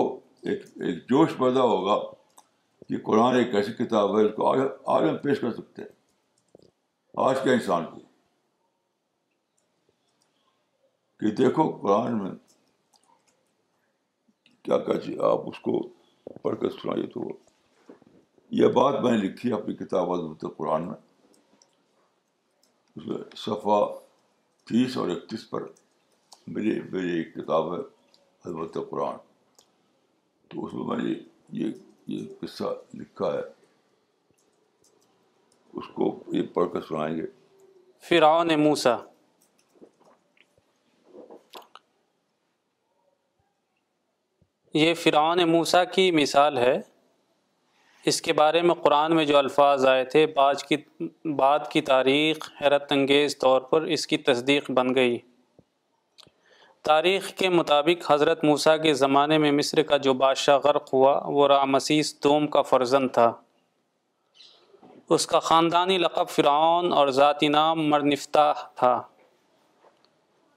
ایک 0.49 0.63
ایک 0.87 0.97
جوش 1.09 1.31
پیدا 1.39 1.61
ہوگا 1.73 1.97
کہ 2.89 2.97
قرآن 3.05 3.35
ایک 3.35 3.55
ایسی 3.55 3.73
کتاب 3.83 4.17
ہے 4.17 4.23
اس 4.25 4.31
کو 4.35 4.51
آج 4.51 5.07
ہم 5.09 5.17
پیش 5.23 5.39
کر 5.39 5.51
سکتے 5.53 5.81
ہیں 5.81 6.67
آج 7.27 7.37
کے 7.43 7.53
انسان 7.53 7.85
کو 7.93 7.99
کہ 11.19 11.35
دیکھو 11.43 11.69
قرآن 11.81 12.21
میں 12.23 12.31
کیا 14.63 14.77
کیا 14.85 14.99
چیز 15.05 15.19
آپ 15.31 15.47
اس 15.49 15.59
کو 15.69 15.81
پڑھ 16.41 16.59
کر 16.61 16.69
سنائیے 16.81 17.05
تو 17.13 17.27
یہ 18.51 18.67
بات 18.73 18.93
میں 19.03 19.11
لکھی 19.17 19.51
اپنی 19.53 19.73
کتاب 19.75 20.09
عظمت 20.13 20.45
قرآن 20.57 20.83
میں 20.87 20.97
صفحہ 23.37 23.79
تیس 24.69 24.97
اور 24.97 25.07
اکتیس 25.09 25.43
پر 25.49 25.61
میری 26.53 26.79
میری 26.91 27.11
ایک 27.17 27.29
کتاب 27.35 27.73
ہے 27.73 27.79
عظمت 28.49 28.73
قرآن 28.89 29.15
تو 30.49 30.55
اس 30.65 30.71
میں 30.73 30.85
میں 30.87 30.97
نے 31.03 31.13
یہ 31.61 31.67
یہ 32.07 32.19
قصہ 32.41 32.63
لکھا 32.99 33.27
ہے 33.33 33.41
اس 35.79 35.87
کو 35.93 36.03
یہ 36.31 36.41
پڑھ 36.53 36.67
کر 36.73 36.81
سنائیں 36.87 37.15
گے 37.17 37.25
فرعون 38.09 38.49
موسا 38.63 38.95
یہ 44.73 44.93
فرعون 45.03 45.43
موسا 45.51 45.83
کی 45.83 46.11
مثال 46.11 46.57
ہے 46.57 46.79
اس 48.11 48.21
کے 48.21 48.33
بارے 48.39 48.61
میں 48.61 48.73
قرآن 48.83 49.15
میں 49.15 49.23
جو 49.25 49.37
الفاظ 49.37 49.85
آئے 49.87 50.03
تھے 50.09 50.25
بعد 50.35 50.55
کی 50.69 50.75
بعد 51.35 51.59
کی 51.71 51.81
تاریخ 51.87 52.49
حیرت 52.61 52.91
انگیز 52.91 53.37
طور 53.39 53.61
پر 53.69 53.81
اس 53.95 54.05
کی 54.07 54.17
تصدیق 54.27 54.69
بن 54.79 54.93
گئی 54.95 55.17
تاریخ 56.89 57.31
کے 57.37 57.49
مطابق 57.49 58.11
حضرت 58.11 58.43
موسیٰ 58.43 58.75
کے 58.83 58.93
زمانے 58.99 59.37
میں 59.45 59.51
مصر 59.51 59.81
کا 59.91 59.97
جو 60.07 60.13
بادشاہ 60.19 60.57
غرق 60.63 60.93
ہوا 60.93 61.17
وہ 61.37 61.47
رامسیس 61.47 62.13
دوم 62.23 62.47
کا 62.55 62.61
فرزند 62.73 63.09
تھا 63.13 63.31
اس 65.15 65.27
کا 65.31 65.39
خاندانی 65.49 65.97
لقب 65.97 66.29
فرعون 66.35 66.93
اور 66.99 67.07
ذاتی 67.21 67.47
نام 67.57 67.85
مرنفتاح 67.89 68.65
تھا 68.77 68.95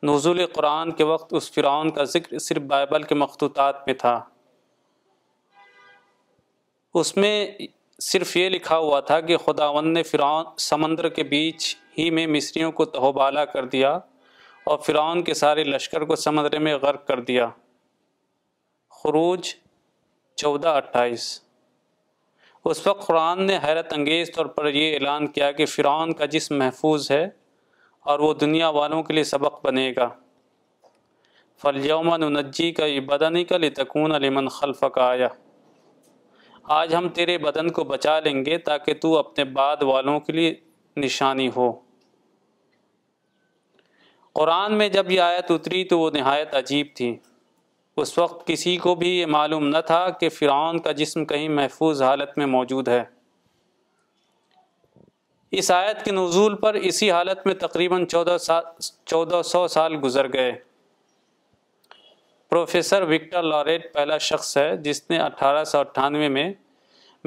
نزول 0.08 0.44
قرآن 0.54 0.90
کے 1.00 1.04
وقت 1.14 1.34
اس 1.40 1.50
فرعون 1.52 1.90
کا 1.94 2.04
ذکر 2.16 2.38
صرف 2.48 2.62
بائبل 2.74 3.02
کے 3.02 3.14
مخطوطات 3.22 3.86
میں 3.86 3.94
تھا 4.04 4.18
اس 6.96 7.16
میں 7.16 7.34
صرف 8.00 8.36
یہ 8.36 8.48
لکھا 8.48 8.76
ہوا 8.78 8.98
تھا 9.08 9.20
کہ 9.20 9.36
خداون 9.46 9.92
نے 9.92 10.02
فرعون 10.02 10.44
سمندر 10.66 11.08
کے 11.16 11.22
بیچ 11.32 11.74
ہی 11.98 12.08
میں 12.18 12.26
مصریوں 12.26 12.70
کو 12.72 12.84
تہوبالا 12.94 13.44
کر 13.44 13.64
دیا 13.72 13.90
اور 14.70 14.78
فرعون 14.86 15.22
کے 15.24 15.34
سارے 15.34 15.64
لشکر 15.64 16.04
کو 16.04 16.16
سمندر 16.16 16.58
میں 16.68 16.74
غرق 16.82 17.06
کر 17.06 17.20
دیا 17.30 17.48
خروج 19.02 19.48
چودہ 20.42 20.68
اٹھائیس 20.76 21.26
اس 22.70 22.86
وقت 22.86 23.06
قرآن 23.06 23.42
نے 23.46 23.58
حیرت 23.66 23.92
انگیز 23.96 24.30
طور 24.34 24.46
پر 24.56 24.68
یہ 24.74 24.94
اعلان 24.94 25.26
کیا 25.32 25.50
کہ 25.58 25.66
فرعون 25.74 26.12
کا 26.14 26.24
جسم 26.36 26.58
محفوظ 26.58 27.10
ہے 27.10 27.24
اور 28.10 28.20
وہ 28.20 28.32
دنیا 28.40 28.68
والوں 28.78 29.02
کے 29.02 29.12
لیے 29.14 29.24
سبق 29.34 29.64
بنے 29.66 29.92
گا 29.96 30.08
فلیومن 31.62 32.22
النجی 32.22 32.70
کا 32.72 32.86
عبدا 32.98 33.28
نکلتکون 33.28 34.22
لمن 34.22 34.48
خلف 34.58 34.84
کا 34.94 35.06
آیا 35.08 35.28
آج 36.76 36.94
ہم 36.94 37.08
تیرے 37.14 37.36
بدن 37.38 37.68
کو 37.72 37.82
بچا 37.90 38.18
لیں 38.20 38.44
گے 38.44 38.56
تاکہ 38.64 38.94
تو 39.02 39.16
اپنے 39.18 39.44
بعد 39.58 39.82
والوں 39.90 40.18
کے 40.20 40.32
لیے 40.32 40.54
نشانی 41.04 41.48
ہو 41.56 41.70
قرآن 44.40 44.74
میں 44.78 44.88
جب 44.96 45.10
یہ 45.10 45.20
آیت 45.20 45.50
اتری 45.50 45.82
تو 45.92 45.98
وہ 46.00 46.10
نہایت 46.14 46.54
عجیب 46.54 46.86
تھی 46.96 47.16
اس 48.02 48.16
وقت 48.18 48.46
کسی 48.46 48.76
کو 48.82 48.94
بھی 48.94 49.10
یہ 49.16 49.26
معلوم 49.36 49.66
نہ 49.68 49.78
تھا 49.86 50.04
کہ 50.20 50.28
فرعون 50.38 50.78
کا 50.82 50.92
جسم 51.00 51.24
کہیں 51.32 51.48
محفوظ 51.60 52.02
حالت 52.02 52.36
میں 52.38 52.46
موجود 52.56 52.88
ہے 52.88 53.02
اس 55.60 55.70
آیت 55.80 56.04
کے 56.04 56.12
نزول 56.12 56.54
پر 56.66 56.74
اسی 56.90 57.10
حالت 57.10 57.46
میں 57.46 57.54
تقریباً 57.66 58.06
چودہ 58.06 58.36
سا 58.40 58.60
چودہ 59.06 59.40
سو 59.52 59.66
سال 59.78 59.96
گزر 60.04 60.32
گئے 60.32 60.52
پروفیسر 62.50 63.02
وکٹر 63.08 63.42
لاریٹ 63.42 63.92
پہلا 63.94 64.16
شخص 64.26 64.56
ہے 64.58 64.70
جس 64.84 65.02
نے 65.10 65.18
اٹھارہ 65.20 65.64
سو 65.72 65.78
اٹھانوے 65.80 66.28
میں 66.36 66.52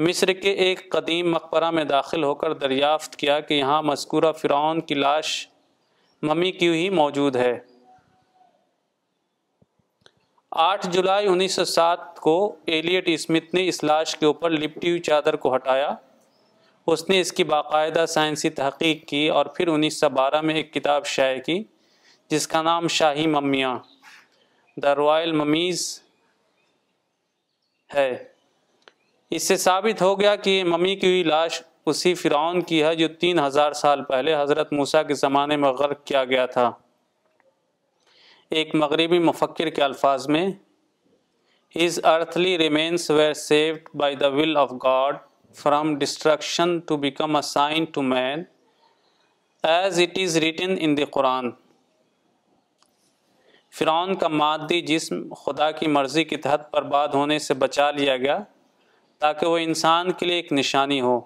مصر 0.06 0.32
کے 0.40 0.50
ایک 0.64 0.88
قدیم 0.92 1.30
مقبرہ 1.32 1.70
میں 1.70 1.84
داخل 1.90 2.24
ہو 2.24 2.34
کر 2.34 2.52
دریافت 2.62 3.14
کیا 3.16 3.38
کہ 3.50 3.54
یہاں 3.54 3.82
مذکورہ 3.82 4.30
فرعون 4.40 4.80
کی 4.88 4.94
لاش 4.94 5.30
ممی 6.28 6.50
کیوں 6.52 6.74
ہی 6.74 6.88
موجود 7.00 7.36
ہے 7.36 7.56
آٹھ 10.64 10.86
جولائی 10.92 11.26
انیس 11.28 11.54
سو 11.56 11.64
سات 11.64 12.18
کو 12.20 12.34
ایلیٹ 12.78 13.04
اسمتھ 13.14 13.54
نے 13.54 13.66
اس 13.68 13.82
لاش 13.84 14.16
کے 14.16 14.26
اوپر 14.26 14.50
لپٹی 14.50 14.98
چادر 15.10 15.36
کو 15.44 15.54
ہٹایا 15.54 15.92
اس 16.92 17.08
نے 17.08 17.20
اس 17.20 17.32
کی 17.32 17.44
باقاعدہ 17.54 18.04
سائنسی 18.08 18.50
تحقیق 18.58 19.04
کی 19.08 19.26
اور 19.38 19.46
پھر 19.56 19.68
انیس 19.74 20.00
سو 20.00 20.08
بارہ 20.18 20.40
میں 20.50 20.54
ایک 20.54 20.72
کتاب 20.74 21.06
شائع 21.14 21.40
کی 21.46 21.62
جس 22.30 22.48
کا 22.48 22.62
نام 22.62 22.88
شاہی 23.00 23.26
ممیاں 23.36 23.78
دا 24.80 24.94
روائل 24.94 25.32
ممیز 25.36 25.80
ہے 27.94 28.12
اس 29.36 29.48
سے 29.48 29.56
ثابت 29.56 30.02
ہو 30.02 30.18
گیا 30.20 30.34
کہ 30.44 30.62
ممی 30.64 30.94
کی 30.96 31.06
ہوئی 31.06 31.22
لاش 31.22 31.60
اسی 31.90 32.12
فرعون 32.14 32.60
کی 32.62 32.82
ہے 32.84 32.94
جو 32.96 33.08
تین 33.20 33.38
ہزار 33.38 33.72
سال 33.80 34.02
پہلے 34.08 34.34
حضرت 34.40 34.72
موسیٰ 34.72 35.06
کے 35.06 35.14
زمانے 35.14 35.56
میں 35.64 35.70
غرق 35.78 36.04
کیا 36.06 36.24
گیا 36.24 36.46
تھا 36.56 36.70
ایک 38.60 38.74
مغربی 38.74 39.18
مفکر 39.18 39.70
کے 39.78 39.82
الفاظ 39.82 40.26
میں 40.28 40.46
His 41.78 41.98
earthly 42.04 42.56
remains 42.58 43.10
were 43.10 43.32
saved 43.42 43.88
by 43.98 44.14
the 44.22 44.28
will 44.28 44.56
of 44.60 44.72
God 44.82 45.16
from 45.62 45.94
destruction 45.98 46.78
to 46.88 46.96
become 47.04 47.36
a 47.36 47.42
sign 47.46 47.84
to 47.92 48.02
man 48.02 48.42
as 49.68 49.98
it 50.00 50.18
is 50.24 50.36
written 50.48 50.76
in 50.80 50.96
the 50.96 51.04
Quran 51.12 51.50
فرعون 53.78 54.14
کا 54.22 54.28
مادی 54.28 54.80
جسم 54.88 55.20
خدا 55.44 55.70
کی 55.78 55.86
مرضی 55.90 56.24
کے 56.32 56.36
تحت 56.46 56.70
پر 56.72 56.88
ہونے 57.14 57.38
سے 57.44 57.54
بچا 57.62 57.90
لیا 57.90 58.16
گیا 58.24 58.38
تاکہ 59.20 59.46
وہ 59.46 59.58
انسان 59.58 60.10
کے 60.18 60.26
لیے 60.26 60.34
ایک 60.36 60.52
نشانی 60.52 61.00
ہو 61.00 61.18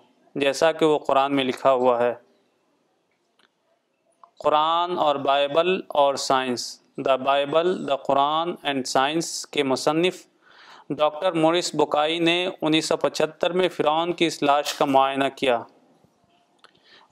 جیسا 0.43 0.71
کہ 0.79 0.87
وہ 0.87 0.99
قرآن 1.07 1.35
میں 1.37 1.45
لکھا 1.45 1.73
ہوا 1.83 1.99
ہے 2.03 2.13
قرآن 4.45 4.97
اور 5.07 5.17
بائبل 5.29 5.79
اور 6.03 6.15
science 6.29 6.67
the 7.05 7.17
Bible 7.31 7.75
the 7.89 7.97
Quran 8.07 8.55
and 8.63 8.87
science 8.87 9.31
کے 9.57 9.63
مصنف 9.73 10.23
ڈاکٹر 10.99 11.33
مورس 11.45 11.71
بکائی 11.79 12.19
نے 12.31 12.39
انیس 12.61 12.89
سو 12.89 12.97
پچہتر 13.07 13.53
میں 13.61 13.69
فرعون 13.77 14.13
کی 14.21 14.27
اس 14.27 14.43
لاش 14.43 14.75
کا 14.75 14.85
معائنہ 14.97 15.25
کیا 15.37 15.59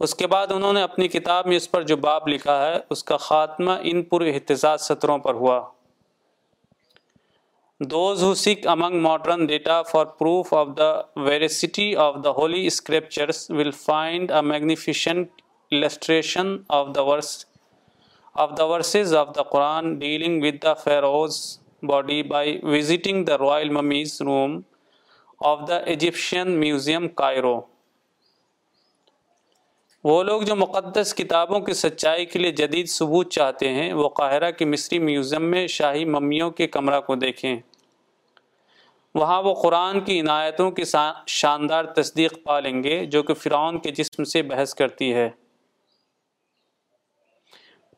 اس 0.02 0.14
کے 0.20 0.26
بعد 0.26 0.52
انہوں 0.52 0.72
نے 0.72 0.82
اپنی 0.82 1.06
کتاب 1.08 1.46
میں 1.46 1.56
اس 1.56 1.70
پر 1.70 1.82
جو 1.90 1.96
باب 2.06 2.26
لکھا 2.28 2.56
ہے 2.66 2.74
اس 2.94 3.04
کا 3.10 3.16
خاتمہ 3.28 3.72
ان 3.90 4.02
پر 4.12 4.20
احتجاج 4.26 4.80
سطروں 4.80 5.18
پر 5.26 5.34
ہوا 5.40 5.60
those 7.90 8.22
who 8.22 8.32
seek 8.42 8.66
among 8.68 9.00
modern 9.02 9.44
data 9.46 9.80
for 9.90 10.04
proof 10.18 10.52
of 10.54 10.68
the 10.78 10.92
veracity 11.28 11.94
of 12.06 12.14
the 12.24 12.30
holy 12.38 12.66
scriptures 12.66 13.50
will 13.50 13.70
find 13.84 14.30
a 14.32 14.40
magnificent 14.50 15.42
illustration 15.80 16.56
of 16.80 16.94
the 16.94 17.02
verse 17.04 17.34
of 18.44 18.50
the 18.58 18.64
verses 18.70 19.14
of 19.16 19.28
the 19.36 19.42
Quran 19.50 19.94
dealing 19.98 20.42
with 20.44 20.62
the 20.62 20.74
Pharaoh's 20.84 21.40
body 21.90 22.22
by 22.32 22.58
visiting 22.76 23.24
the 23.24 23.38
royal 23.38 23.68
mummies 23.80 24.20
room 24.26 24.58
of 25.52 25.68
the 25.68 25.76
Egyptian 25.94 26.50
museum 26.60 27.08
Cairo 27.22 27.60
وہ 30.04 30.22
لوگ 30.22 30.42
جو 30.46 30.54
مقدس 30.56 31.14
کتابوں 31.16 31.58
کی 31.66 31.74
سچائی 31.74 32.24
کے 32.32 32.38
لیے 32.38 32.50
جدید 32.56 32.88
ثبوت 32.94 33.30
چاہتے 33.32 33.68
ہیں 33.72 33.92
وہ 33.92 34.08
قاہرہ 34.18 34.50
کے 34.58 34.64
مصری 34.64 34.98
میوزیم 35.04 35.44
میں 35.50 35.66
شاہی 35.76 36.04
ممیوں 36.14 36.50
کے 36.58 36.66
کمرہ 36.74 36.98
کو 37.06 37.14
دیکھیں 37.22 37.54
وہاں 39.14 39.40
وہ 39.42 39.54
قرآن 39.62 40.00
کی 40.04 40.18
عنایتوں 40.20 40.70
کی 40.70 40.82
شاندار 41.40 41.84
تصدیق 41.96 42.34
پا 42.44 42.58
لیں 42.60 42.82
گے 42.84 43.04
جو 43.14 43.22
کہ 43.22 43.34
فرعون 43.44 43.78
کے 43.86 43.90
جسم 44.00 44.24
سے 44.34 44.42
بحث 44.52 44.74
کرتی 44.80 45.12
ہے 45.14 45.28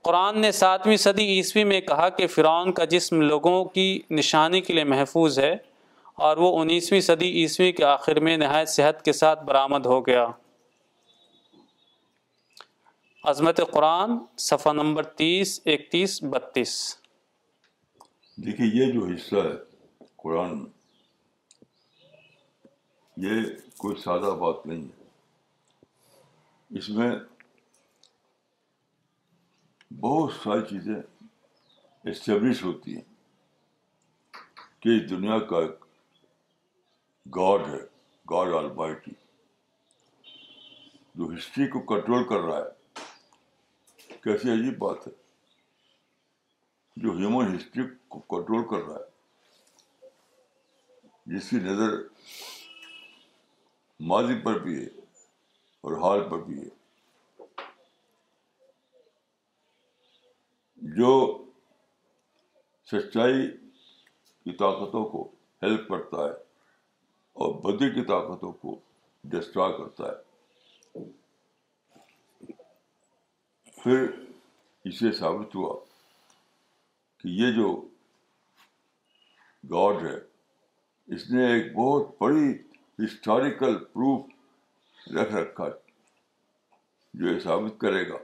قرآن 0.05 0.41
نے 0.41 0.53
ساتویں 0.63 0.97
صدی 1.09 1.27
عیسوی 1.37 1.65
میں 1.73 1.81
کہا 1.89 2.09
کہ 2.19 2.27
فرعون 2.37 2.73
کا 2.73 2.85
جسم 2.95 3.21
لوگوں 3.21 3.65
کی 3.75 3.89
نشانی 4.19 4.61
کے 4.69 4.73
لیے 4.75 4.85
محفوظ 4.95 5.39
ہے 5.39 5.55
اور 6.29 6.37
وہ 6.45 6.59
انیسویں 6.61 7.01
صدی 7.11 7.31
عیسوی 7.41 7.73
کے 7.81 7.85
آخر 7.85 8.21
میں 8.29 8.37
نہایت 8.47 8.69
صحت 8.79 9.05
کے 9.05 9.13
ساتھ 9.23 9.45
برآمد 9.45 9.87
ہو 9.95 10.01
گیا 10.07 10.27
عظمت 13.31 13.61
قرآن 13.71 14.11
صفحہ 14.39 14.73
نمبر 14.73 15.03
تیس 15.21 15.59
اکتیس 15.73 16.13
بتیس 16.31 16.73
دیکھیے 18.45 18.67
یہ 18.75 18.93
جو 18.93 19.05
حصہ 19.07 19.37
ہے 19.47 19.57
قرآن 20.23 20.59
میں 20.59 20.69
یہ 23.25 23.43
کوئی 23.79 23.97
سادہ 24.03 24.35
بات 24.41 24.67
نہیں 24.67 24.85
ہے 24.85 25.09
اس 26.79 26.89
میں 26.99 27.11
بہت 30.01 30.33
ساری 30.43 30.61
چیزیں 30.71 30.95
اسٹیبلش 32.11 32.63
ہوتی 32.65 32.95
ہیں 32.97 33.03
کہ 34.83 34.97
اس 35.01 35.11
دنیا 35.11 35.39
کا 35.51 35.59
ایک 35.67 35.85
گاڈ 37.37 37.67
ہے 37.75 37.83
گاڈ 38.37 38.55
آل 38.63 38.69
بائٹی 38.83 39.13
جو 41.19 41.33
ہسٹری 41.37 41.67
کو 41.77 41.81
کنٹرول 41.95 42.29
کر 42.29 42.47
رہا 42.49 42.59
ہے 42.65 42.75
کیسی 44.27 44.51
عجیب 44.51 44.77
بات 44.79 45.07
ہے 45.07 45.11
جو 47.03 47.11
ہیومن 47.17 47.55
ہسٹری 47.57 47.83
کو 48.15 48.19
کنٹرول 48.35 48.63
کر 48.69 48.83
رہا 48.87 48.97
ہے 48.97 50.09
جس 51.37 51.49
کی 51.51 51.57
نظر 51.67 51.95
ماضی 54.13 54.39
پر 54.45 54.59
بھی 54.63 54.75
ہے 54.81 54.87
اور 55.89 55.97
حال 56.03 56.29
پر 56.31 56.43
بھی 56.49 56.59
ہے 56.59 57.55
جو 60.99 61.13
سچائی 62.91 63.47
کی 63.53 64.57
طاقتوں 64.65 65.05
کو 65.15 65.29
ہیلپ 65.63 65.89
کرتا 65.89 66.25
ہے 66.29 66.33
اور 67.45 67.55
بدی 67.69 67.91
کی 67.95 68.05
طاقتوں 68.15 68.53
کو 68.65 68.79
ڈسٹرا 69.37 69.71
کرتا 69.79 70.09
ہے 70.13 70.25
پھر 73.87 74.07
اسے 74.91 75.11
ثابت 75.17 75.55
ہوا 75.57 75.73
کہ 77.21 77.29
یہ 77.41 77.51
جو 77.57 77.69
گاڈ 79.73 80.03
ہے 80.07 80.17
اس 81.15 81.29
نے 81.31 81.45
ایک 81.53 81.71
بہت 81.77 82.09
بڑی 82.23 82.51
ہسٹوریکل 83.05 83.77
پروف 83.93 85.07
رکھ 85.19 85.33
رکھا 85.35 85.69
جو 87.15 87.29
یہ 87.31 87.39
ثابت 87.47 87.79
کرے 87.81 88.09
گا 88.09 88.17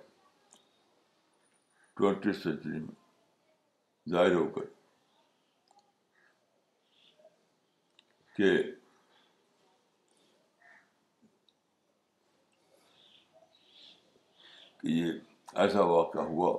ٹوینٹی 1.97 2.33
سینچری 2.43 2.79
میں 2.81 4.11
ظاہر 4.13 4.35
ہو 4.35 4.49
کر 4.59 4.69
کہ 8.37 8.53
یہ 14.83 15.21
ایسا 15.61 15.81
واقعہ 15.87 16.21
ہوا 16.29 16.51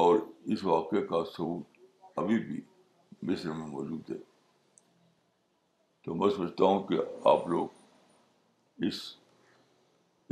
اور 0.00 0.16
اس 0.52 0.64
واقعے 0.64 1.00
کا 1.06 1.22
ثبوت 1.36 2.18
ابھی 2.18 2.38
بھی 2.44 2.60
مصر 3.30 3.50
میں 3.52 3.66
موجود 3.66 4.10
ہے 4.10 4.16
تو 6.04 6.14
میں 6.14 6.30
سمجھتا 6.36 6.64
ہوں 6.64 6.82
کہ 6.86 6.98
آپ 7.30 7.46
لوگ 7.48 8.84
اس 8.86 9.00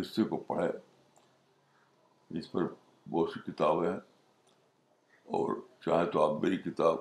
حصے 0.00 0.24
کو 0.30 0.36
پڑھیں 0.48 2.36
اس 2.38 2.50
پر 2.52 2.62
بہت 3.10 3.30
سی 3.30 3.40
کتابیں 3.50 3.88
ہیں 3.90 3.98
اور 5.38 5.54
چاہے 5.84 6.06
تو 6.10 6.22
آپ 6.26 6.42
میری 6.42 6.56
کتاب 6.70 6.96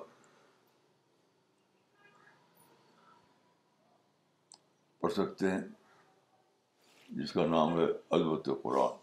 پڑھ 5.00 5.12
سکتے 5.12 5.50
ہیں 5.50 5.60
جس 7.22 7.32
کا 7.32 7.46
نام 7.46 7.78
ہے 7.78 7.86
البت 8.16 8.48
قرآن 8.62 9.02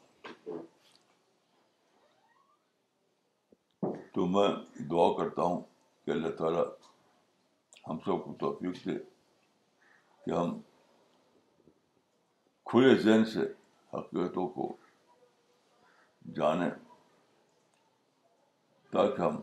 تو 4.14 4.26
میں 4.32 4.48
دعا 4.92 5.08
کرتا 5.18 5.42
ہوں 5.44 5.62
کہ 6.06 6.12
اللہ 6.12 6.36
تعالیٰ 6.38 6.64
ہم 7.88 8.00
سب 8.06 8.24
کو 8.24 8.36
توفیق 8.40 8.86
دے 8.86 8.98
کہ 10.26 10.32
ہم 10.32 10.60
کھلے 12.72 12.94
ذہن 13.02 13.26
سے 13.34 13.46
حقیقتوں 13.94 14.48
کو 14.58 14.76
جانیں 16.36 16.70
تاکہ 18.92 19.22
ہم 19.22 19.42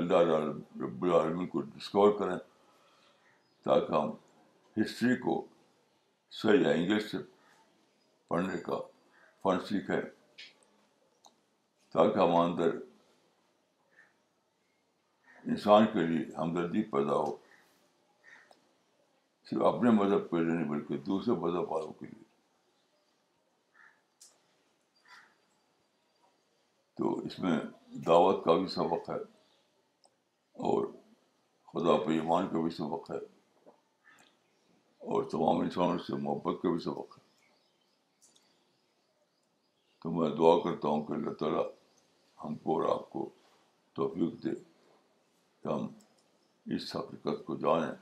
اللہ 0.00 0.16
رب 0.82 1.02
العالمین 1.04 1.46
کو 1.48 1.60
ڈسکور 1.60 2.12
کریں 2.18 2.36
تاکہ 3.64 3.92
ہم 3.94 4.10
ہسٹری 4.80 5.16
کو 5.22 5.44
صحیح 6.42 6.66
یا 6.66 6.70
انگلش 6.74 7.10
سے 7.10 7.18
پڑھنے 8.28 8.56
کا 8.66 8.78
فنسک 9.42 9.88
ہے 9.90 10.00
تاکہ 11.92 12.18
ہم 12.18 12.34
اندر 12.36 12.74
انسان 15.52 15.86
کے 15.92 16.06
لیے 16.06 16.24
ہمدردی 16.38 16.82
پیدا 16.90 17.14
ہو 17.20 17.30
صرف 19.50 19.62
اپنے 19.74 19.90
مذہب 19.96 20.28
کے 20.30 20.42
لیے 20.44 20.52
نہیں 20.54 20.68
بلکہ 20.68 20.98
دوسرے 21.06 21.34
مذہب 21.44 21.72
والوں 21.72 21.92
کے 22.00 22.06
لیے 22.06 22.20
تو 27.00 27.18
اس 27.26 27.38
میں 27.46 27.58
دعوت 28.06 28.44
کا 28.44 28.54
بھی 28.58 28.66
سبق 28.76 29.10
ہے 29.10 29.16
اور 30.70 30.86
خدا 31.72 31.96
پیمان 32.06 32.48
کا 32.52 32.60
بھی 32.62 32.70
سبق 32.78 33.10
ہے 33.10 33.18
اور 35.12 35.24
تمام 35.30 35.60
انسانوں 35.60 35.98
سے 36.06 36.16
محبت 36.22 36.62
کا 36.62 36.70
بھی 36.72 36.78
سبق 36.88 37.18
ہے 37.18 37.21
تو 40.02 40.10
میں 40.16 40.28
دعا 40.38 40.54
کرتا 40.62 40.88
ہوں 40.88 41.02
کہ 41.06 41.12
اللہ 41.12 41.34
تعالیٰ 41.40 41.62
ہم 42.44 42.54
کو 42.62 42.72
اور 42.74 42.88
آپ 42.94 43.04
کو 43.10 43.28
توفیق 43.96 44.32
دے 44.44 44.54
کہ 45.60 45.68
ہم 45.72 45.86
اس 46.74 46.94
حقیقت 46.96 47.44
کو 47.46 47.56
جانیں 47.62 47.94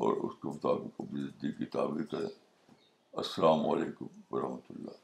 اور 0.00 0.16
اس 0.24 0.34
کے 0.42 0.48
مطابق 0.48 1.00
کی 1.58 1.64
تعبیر 1.76 2.04
کریں 2.12 2.30
السلام 3.22 3.68
علیکم 3.74 4.06
ورحمۃ 4.32 4.72
اللہ 4.76 4.96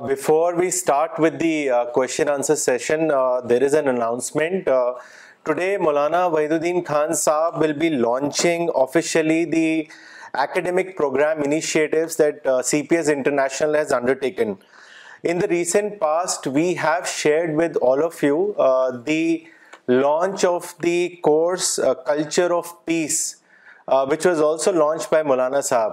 before 0.00 0.54
we 0.54 0.66
start 0.68 1.10
with 1.20 1.38
this 1.40 3.08
there 3.50 3.62
is 3.64 3.74
an 3.74 3.88
announcement 3.88 4.68
Maulana 5.80 6.26
Wahiduddin 6.52 6.82
Khan 6.88 7.12
Sahab 7.20 7.60
will 7.60 7.72
be 7.78 7.88
launching 7.88 9.44
the 9.52 9.64
academic 10.34 10.96
programme 10.96 11.54
launch 19.88 20.44
of 20.44 20.74
the 20.82 20.98
course 21.22 21.74
culture 22.06 22.50
of 22.54 22.72
peace 22.86 23.22
which 24.10 24.26
was 24.26 24.40
also 24.50 24.72
launch 24.72 25.06
by 25.10 25.22
Maulana 25.24 25.60
Sahab 25.72 25.92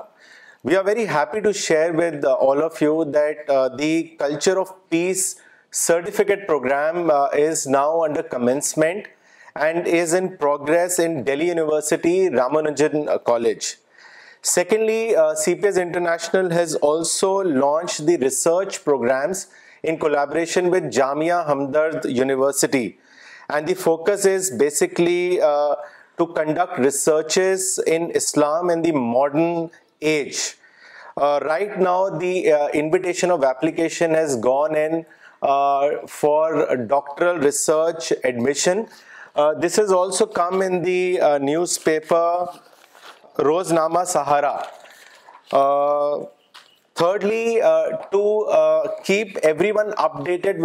We 0.67 0.75
are 0.75 0.83
very 0.83 1.05
happy 1.05 1.41
to 1.41 1.53
share 1.53 1.93
with 1.93 2.23
uh, 2.25 2.33
all 2.33 2.63
of 2.63 2.81
you 2.81 3.05
that 3.11 3.47
uh, 3.47 3.69
the 3.69 4.15
Culture 4.17 4.59
of 4.59 4.71
Peace 4.89 5.35
certificate 5.69 6.47
program 6.47 7.11
uh, 7.11 7.27
is 7.27 7.67
now 7.67 8.03
under 8.03 8.23
commencement 8.23 9.05
and 9.55 9.87
is 9.87 10.15
in 10.15 10.39
progress 10.39 10.97
in 10.97 11.23
Delhi 11.23 11.49
University, 11.49 12.29
Ramanujan 12.29 13.23
College. 13.25 13.77
Secondly, 14.41 15.13
CPS 15.43 15.79
International 15.79 16.49
has 16.49 16.73
also 16.73 17.43
launched 17.43 18.07
the 18.07 18.17
research 18.17 18.83
programs 18.83 19.45
in 19.83 19.99
collaboration 19.99 20.71
with 20.71 20.85
Jamia 20.85 21.47
Hamdard 21.47 22.11
University, 22.11 22.97
and 23.49 23.67
the 23.67 23.75
focus 23.75 24.25
is 24.25 24.49
basically 24.49 25.37
to 26.17 26.27
conduct 26.33 26.79
researches 26.79 27.77
in 27.85 28.09
Islam 28.11 28.71
and 28.71 28.83
the 28.83 28.93
modern 28.93 29.69
for 36.09 36.53
dock 36.87 37.21
research 37.43 38.83
this 39.61 39.79
is 39.79 39.91
also 39.93 40.25
come 40.33 40.61
the 40.85 41.15
newspaper 41.83 43.41
Roznama 43.73 44.03
Sahara 44.07 44.55
thirdly 46.97 47.57
keep 49.05 49.37
every 49.43 49.71
one 49.75 49.89
updated 50.03 50.63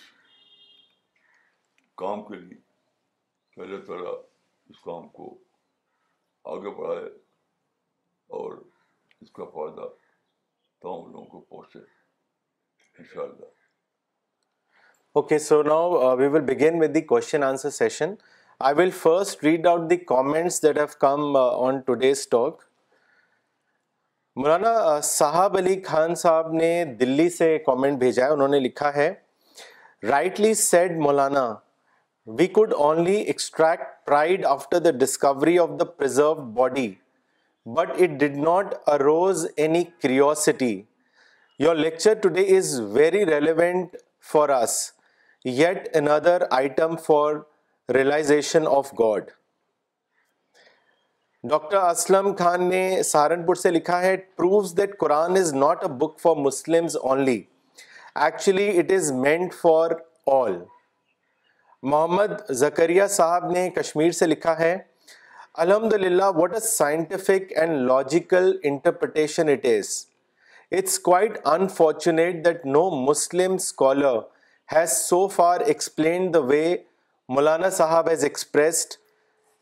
کام 2.02 2.22
کے 2.28 2.36
لیے 2.36 2.58
پہلے 3.56 3.78
پہلا 3.88 4.10
اس 4.70 4.80
کام 4.84 5.08
کو 5.18 5.34
آگے 6.54 6.70
بڑھائے 6.78 7.06
اور 8.40 8.54
اس 9.22 9.32
کا 9.32 9.46
فائدہ 9.54 9.88
تمام 10.82 11.12
لوگوں 11.12 11.26
کو 11.30 11.40
پہنچے 11.50 11.80
ان 11.80 13.06
شاء 13.14 13.22
اللہ 13.22 15.16
okay 15.20 15.40
so 15.50 15.62
now 15.64 15.92
we 16.18 16.28
will 16.34 16.42
begin 16.54 16.82
with 16.84 16.94
the 16.96 17.02
question 17.14 17.44
answer 17.44 17.70
session 17.78 18.14
I 18.70 18.76
will 18.82 18.90
first 19.02 19.44
read 19.44 19.68
out 19.68 19.90
the 19.90 19.98
comments 20.14 20.62
that 20.64 20.78
have 20.78 20.98
come 21.08 21.36
on 21.42 21.80
today's 22.06 22.28
talk 22.32 22.62
Maulana 24.42 24.76
Sahab 25.14 25.58
Ali 25.58 25.82
Khan 25.86 26.16
صاحب 26.24 26.52
نے 26.54 26.72
دلی 27.00 27.30
سے 27.40 27.58
کامنٹ 27.66 27.98
بھیجا 28.00 28.26
ہے 28.26 28.30
انہوں 28.34 28.48
نے 28.56 28.60
لکھا 28.66 28.94
ہے 28.96 29.14
rightly 30.10 30.54
said 30.54 30.98
Maulana 31.02 31.44
we 32.40 32.46
could 32.56 32.74
only 32.78 33.16
extract 33.20 34.06
pride 34.06 34.46
after 34.46 34.80
the 34.80 34.92
discovery 35.06 35.58
of 35.60 35.70
the 35.80 35.86
preserve 35.86 36.34
body 36.58 36.88
but 37.76 37.90
it 38.02 38.10
did 38.20 38.36
not 38.44 38.74
arouse 38.92 39.46
any 39.66 39.84
curiosity 40.04 40.72
your 41.60 41.76
lecture 41.76 42.14
today 42.24 42.44
is 42.58 42.80
very 42.94 43.26
relevant 43.26 43.96
for 44.32 44.50
us 44.62 44.76
yet 45.46 45.90
another 45.98 46.44
item 46.58 46.96
for 47.06 47.36
realization 47.94 48.68
of 48.78 48.94
God 49.00 49.30
doctor 51.50 51.78
Aslam 51.82 52.34
Khan 52.40 52.70
نے 52.70 53.02
سہارنپور 53.06 53.56
سے 53.66 53.72
لکھا 53.72 54.02
ہے 54.02 54.16
proves 54.36 54.78
that 54.78 54.98
Quran 55.00 55.38
is 55.38 55.54
not 55.54 55.84
a 55.84 55.94
book 56.00 56.20
for 56.20 56.36
Muslim 56.44 56.86
only 57.02 57.42
actually 58.26 58.68
it 58.80 58.92
is 58.92 59.12
meant 59.14 59.54
for 59.54 59.92
all 60.36 60.56
Muhammad 61.84 62.32
Zakariya 62.62 63.06
sahab 63.16 63.50
نے 63.52 63.70
کشمیر 63.76 64.12
سے 64.20 64.28
لکھا 64.28 64.58
ہے 64.60 64.76
الحمد 65.64 65.94
للہ 66.06 66.30
what 66.36 66.54
a 66.54 66.60
scientific 66.68 67.52
and 67.62 67.78
logical 67.88 68.52
interpretation 68.70 69.50
it 69.50 69.66
is 69.78 69.90
it's 70.80 70.98
quite 71.10 71.38
unfortunate 71.54 72.44
that 72.46 72.66
no 72.66 72.90
Muslim 73.06 73.54
scholar 73.54 74.18
has 74.76 74.92
so 74.98 75.28
far 75.38 75.62
explain 75.76 76.34
the 76.34 76.40
way 76.50 76.76
Maulana 77.36 77.70
sahab 77.80 78.10
has 78.10 78.24
expressed 78.24 78.94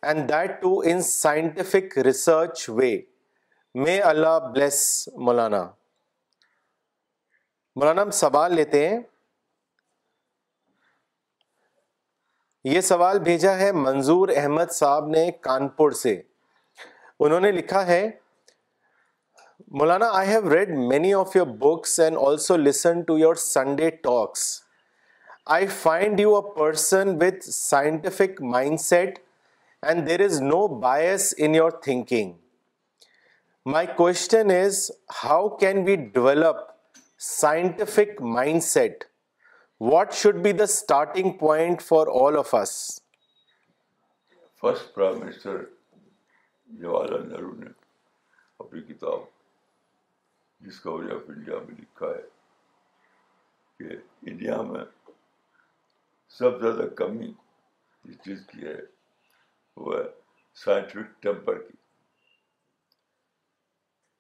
and 0.08 0.30
that 0.30 0.62
too 0.62 0.78
in 0.94 1.02
scientific 1.14 1.98
research 2.06 2.70
way 2.80 2.98
may 3.86 4.00
Allah 4.14 4.40
bless 4.54 4.80
Maulana 5.26 5.68
Maulana 7.80 8.02
ہم 8.02 8.12
سوال 8.18 8.54
لیتے 8.56 8.88
ہیں 8.88 9.00
یہ 12.74 12.82
سوال 12.90 13.20
بھیجا 13.24 13.58
ہے 13.58 13.72
منظور 13.80 14.30
احمد 14.36 14.72
صاحب 14.72 15.08
نے 15.16 15.26
کانپور 15.48 15.92
سے 16.02 16.14
انہوں 17.26 17.40
نے 17.46 17.52
لکھا 17.52 17.86
ہے 17.88 18.00
Maulana 19.80 20.10
I 20.20 20.30
have 20.30 20.50
read 20.54 20.70
many 20.92 21.14
of 21.14 21.36
your 21.36 21.48
books 21.66 22.00
and 22.00 22.18
also 22.28 22.58
listen 22.58 23.02
to 23.08 23.18
your 23.18 23.36
Sunday 23.46 23.90
talks 24.08 24.44
I 25.56 25.68
find 25.82 26.20
you 26.20 26.36
a 26.36 26.42
person 26.60 27.10
with 27.24 27.50
scientific 27.50 28.42
mindset 28.82 29.20
and 29.90 30.08
there 30.08 30.24
is 30.26 30.42
no 30.42 30.68
bias 30.88 31.34
in 31.38 31.56
your 31.56 31.72
thinking 31.84 32.32
my 33.72 33.88
question 33.98 34.52
is 34.62 34.90
how 35.24 35.50
can 35.58 35.84
we 35.88 35.96
develop 36.14 36.64
scientific 37.24 38.22
mindset 38.64 39.04
what 39.92 40.14
should 40.14 40.42
be 40.44 40.52
the 40.58 40.64
starting 40.64 41.32
point 41.40 41.82
for 41.82 42.08
all 42.22 42.38
of 42.38 42.54
us 42.56 42.72
first 44.62 44.94
prime 44.96 45.20
minister 45.20 45.62
Jawaharlal 47.12 47.28
Nehru 47.30 47.52
نے 47.60 47.70
اپنی 48.64 48.82
کتاب 48.94 49.20
of 50.88 51.30
India 51.30 51.58
میں 51.68 51.76
لکھا 51.82 52.06
ہے 52.16 52.22
کہ 53.78 53.96
India 54.30 54.62
میں 54.72 54.84
سب 56.38 56.60
زیادہ 56.62 56.88
کمی 56.98 57.32
جس 58.04 58.20
چیز 58.24 58.46
کی 58.50 58.66
ہے 58.68 58.78
وہ 59.86 59.96
ہے 59.98 60.04
سائنٹیفک 60.64 61.22
ٹیمپر 61.24 61.60
کی 61.62 61.78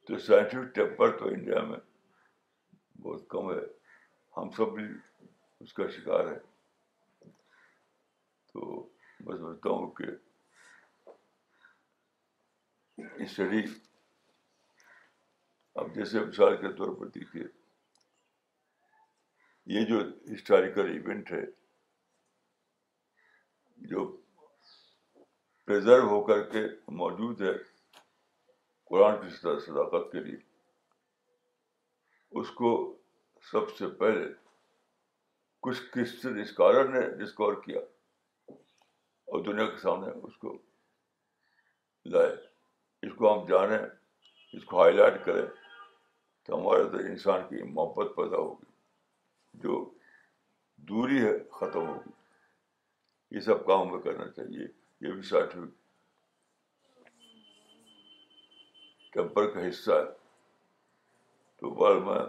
تو 0.07 0.19
سائنٹیفک 0.27 0.73
ٹیمپر 0.75 1.17
تو 1.17 1.27
انڈیا 1.33 1.61
میں 1.71 1.79
بہت 3.05 3.27
کم 3.29 3.49
ہے 3.51 3.63
ہم 4.37 4.49
سب 4.57 4.71
بھی 4.75 4.83
اس 5.63 5.73
کا 5.73 5.87
شکار 5.95 6.27
ہے 6.31 7.29
تو 8.53 8.69
میں 9.25 9.37
سمجھتا 9.37 9.69
ہوں 9.69 9.89
کہ 9.97 10.05
اسٹڈی 13.25 13.61
اب 15.81 15.93
جیسے 15.95 16.19
مثال 16.25 16.55
کے 16.61 16.71
طور 16.77 16.93
پر 16.99 17.07
دیکھیے 17.17 17.43
یہ 19.75 19.85
جو 19.91 19.99
ہسٹوریکل 20.33 20.89
ایونٹ 20.93 21.31
ہے 21.31 21.43
جو 23.93 24.05
پرزرو 25.67 26.07
ہو 26.09 26.21
کر 26.25 26.43
کے 26.51 26.65
موجود 27.03 27.41
ہے 27.41 27.53
قرآن 28.89 29.21
کی 29.21 29.35
صداقت 29.65 30.11
کے 30.11 30.19
لیے 30.23 30.44
اس 32.39 32.49
کو 32.59 32.69
سب 33.51 33.69
سے 33.77 33.87
پہلے 33.99 34.23
کچھ 35.63 35.81
کرسچن 35.91 36.39
اسکالر 36.39 36.87
نے 36.93 37.01
ڈسکور 37.19 37.53
کیا 37.65 37.79
اور 39.33 39.43
دنیا 39.45 39.65
کے 39.69 39.77
سامنے 39.81 40.09
اس 40.27 40.35
کو 40.37 40.55
لائے 42.15 42.33
اس 43.07 43.13
کو 43.17 43.31
ہم 43.33 43.45
جانیں 43.49 43.77
اس 44.57 44.65
کو 44.71 44.81
ہائی 44.81 44.93
لائٹ 44.93 45.23
کریں 45.25 45.45
تو 46.45 46.57
ہمارے 46.57 46.81
اندر 46.81 47.05
انسان 47.11 47.47
کی 47.49 47.63
محبت 47.79 48.15
پیدا 48.15 48.37
ہوگی 48.37 48.71
جو 49.63 49.83
دوری 50.91 51.21
ہے 51.25 51.31
ختم 51.59 51.87
ہوگی 51.87 53.35
یہ 53.35 53.39
سب 53.49 53.65
کام 53.67 53.87
ہمیں 53.87 54.01
کرنا 54.03 54.27
چاہیے 54.35 54.67
یہ 55.07 55.13
بھی 55.13 55.21
سائنٹیفک 55.29 55.83
ٹیمپر 59.13 59.49
کا 59.53 59.67
حصہ 59.67 59.91
ہے 60.01 60.13
تو 61.59 61.69
بار 61.75 61.95
میں 62.05 62.19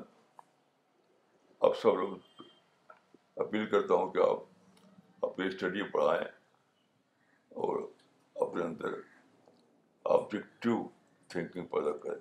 آپ 1.68 1.76
سب 1.78 1.96
لوگ 1.98 2.42
اپیل 3.44 3.64
کرتا 3.70 3.94
ہوں 3.94 4.10
کہ 4.10 4.18
آپ 4.28 5.24
اپنی 5.26 5.46
اسٹڈی 5.46 5.82
پڑھائیں 5.92 6.24
اور 7.64 7.80
اپنے 8.46 8.62
اندر 8.64 8.92
آبجیکٹو 10.14 10.76
تھنکنگ 11.32 11.64
پیدا 11.72 11.92
کریں 12.02 12.20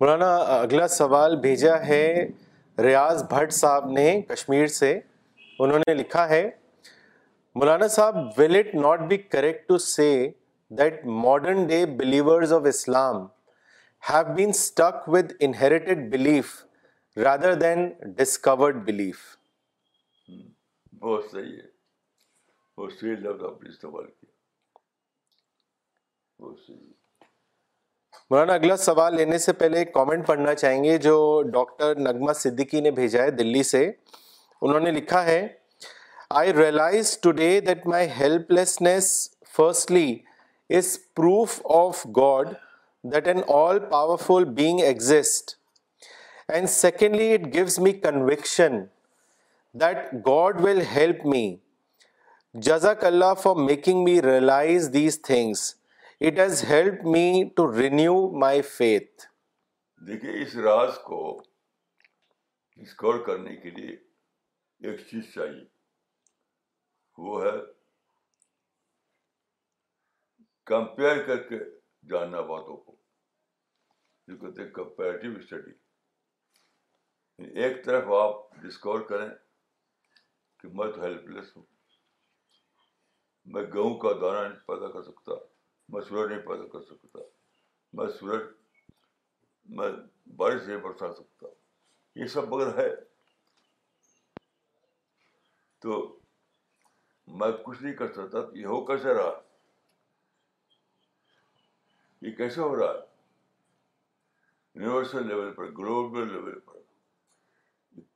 مولانا 0.00 0.34
اگلا 0.58 0.88
سوال 0.96 1.36
بھیجا 1.46 1.76
ہے 1.86 2.02
ریاض 2.84 3.22
بھٹ 3.30 3.52
صاحب 3.52 3.88
نے 3.90 4.10
کشمیر 4.34 4.66
سے 4.80 4.92
انہوں 5.58 5.78
نے 5.86 5.94
لکھا 5.94 6.28
ہے 6.28 6.42
Maulana 7.60 7.88
Sahab 7.96 8.16
will 8.38 8.56
it 8.58 8.74
not 8.74 9.06
be 9.10 9.16
correct 9.36 9.66
to 9.68 9.78
say 9.86 10.10
that 10.78 11.00
modern 11.24 11.66
day 11.66 11.84
believers 11.98 12.52
of 12.52 12.66
Islam 12.68 13.26
rather 17.24 17.54
than 17.60 17.88
discovered 18.16 18.84
belief 18.86 19.18
بہت 21.00 21.30
صحیح 21.30 21.56
ہے 21.56 21.74
اگلا 28.52 28.76
سوال 28.76 29.14
لینے 29.16 29.38
سے 29.38 29.52
پہلے 29.60 29.78
ایک 29.78 29.92
کامنٹ 29.94 30.26
پڑھنا 30.26 30.54
چاہیں 30.54 30.82
گے 30.84 30.96
جو 30.98 31.16
ڈاکٹر 31.52 31.96
نگمہ 31.98 32.32
صدیقی 32.42 32.80
نے 32.80 32.90
بھیجا 33.00 33.22
ہے 33.22 33.30
دلی 33.40 33.62
سے 33.70 33.86
انہوں 33.90 34.80
نے 34.80 34.90
لکھا 34.90 35.24
ہے 35.24 35.46
I 36.40 36.52
realize 36.54 37.16
today 37.22 37.48
that 37.66 37.86
my 37.86 38.08
helplessness 38.52 39.10
firstly 39.56 40.16
is 40.76 40.98
proof 41.16 41.60
of 41.74 42.06
God 42.16 42.54
that 43.12 43.24
that 43.24 43.34
an 43.36 43.42
all 43.54 43.78
powerful 43.90 44.44
being 44.54 44.80
exist 44.84 45.50
and 46.52 46.68
secondly 46.68 47.32
it 47.34 47.40
gives 47.52 47.78
me 47.80 47.90
me 47.92 47.98
conviction 48.00 48.78
God 50.26 50.60
will 50.64 50.80
help 50.94 51.26
جزاک 52.68 53.04
اللہ 53.04 53.34
for 53.42 53.54
making 53.66 54.04
me 54.04 54.20
realize 54.22 54.92
these 54.92 55.20
things 55.22 55.62
it 56.26 56.38
has 56.40 56.64
help 56.70 57.04
me 57.14 57.24
to 57.56 57.70
renew 57.80 58.16
my 58.40 58.62
faith 58.76 59.26
دیکھیے 60.06 60.42
اس 60.42 60.56
راز 60.64 60.98
کو 61.04 61.20
discover 62.80 63.18
کرنے 63.26 63.56
کے 63.62 63.70
لیے 63.76 63.96
ایک 64.88 65.06
چیز 65.10 65.32
چاہیے 65.34 65.64
وہ 67.26 67.42
ہے 67.44 67.56
کمپیئر 70.72 71.22
کر 71.26 71.42
کے 71.48 71.58
جاننا 72.10 72.40
باتوں 72.48 72.76
کو 72.76 72.95
کہتے 74.34 74.66
کمپریٹو 74.74 75.38
اسٹڈی 75.38 75.72
ایک 77.62 77.84
طرف 77.84 78.04
آپ 78.20 78.54
ڈسکور 78.62 79.00
کریں 79.08 79.28
کہ 80.60 80.68
میں 80.78 80.86
تو 80.92 81.02
ہیلپ 81.02 81.28
لیس 81.30 81.56
ہوں 81.56 81.62
میں 83.54 83.62
گہوں 83.74 83.96
کا 84.00 84.12
دانا 84.20 84.46
نہیں 84.46 84.58
پیدا 84.66 84.90
کر 84.92 85.02
سکتا 85.10 85.32
میں 85.92 86.00
سورج 86.08 86.30
نہیں 86.32 86.46
پیدا 86.46 86.66
کر 86.72 86.82
سکتا 86.84 87.18
میں 87.98 88.06
سورج 88.18 88.46
میں 89.78 89.88
بارش 90.36 90.62
نہیں 90.66 90.78
برسا 90.86 91.12
سکتا 91.14 91.46
یہ 92.20 92.26
سب 92.34 92.48
مگر 92.52 92.76
ہے 92.78 92.88
تو 95.82 95.98
میں 97.40 97.50
کچھ 97.64 97.82
نہیں 97.82 97.94
کر 97.94 98.12
سکتا 98.12 98.38
یہ 98.58 98.66
ہو 98.66 98.84
کیسے 98.86 99.14
رہا 99.14 99.38
یہ 102.26 102.34
کیسے 102.36 102.60
ہو 102.60 102.74
رہا 102.76 102.92
ہے 102.92 103.14
یونیورسل 104.80 105.22
لیول 105.28 105.50
پر 105.58 105.66
گلوبل 105.76 106.26
لیول 106.32 106.58
پر 106.66 106.78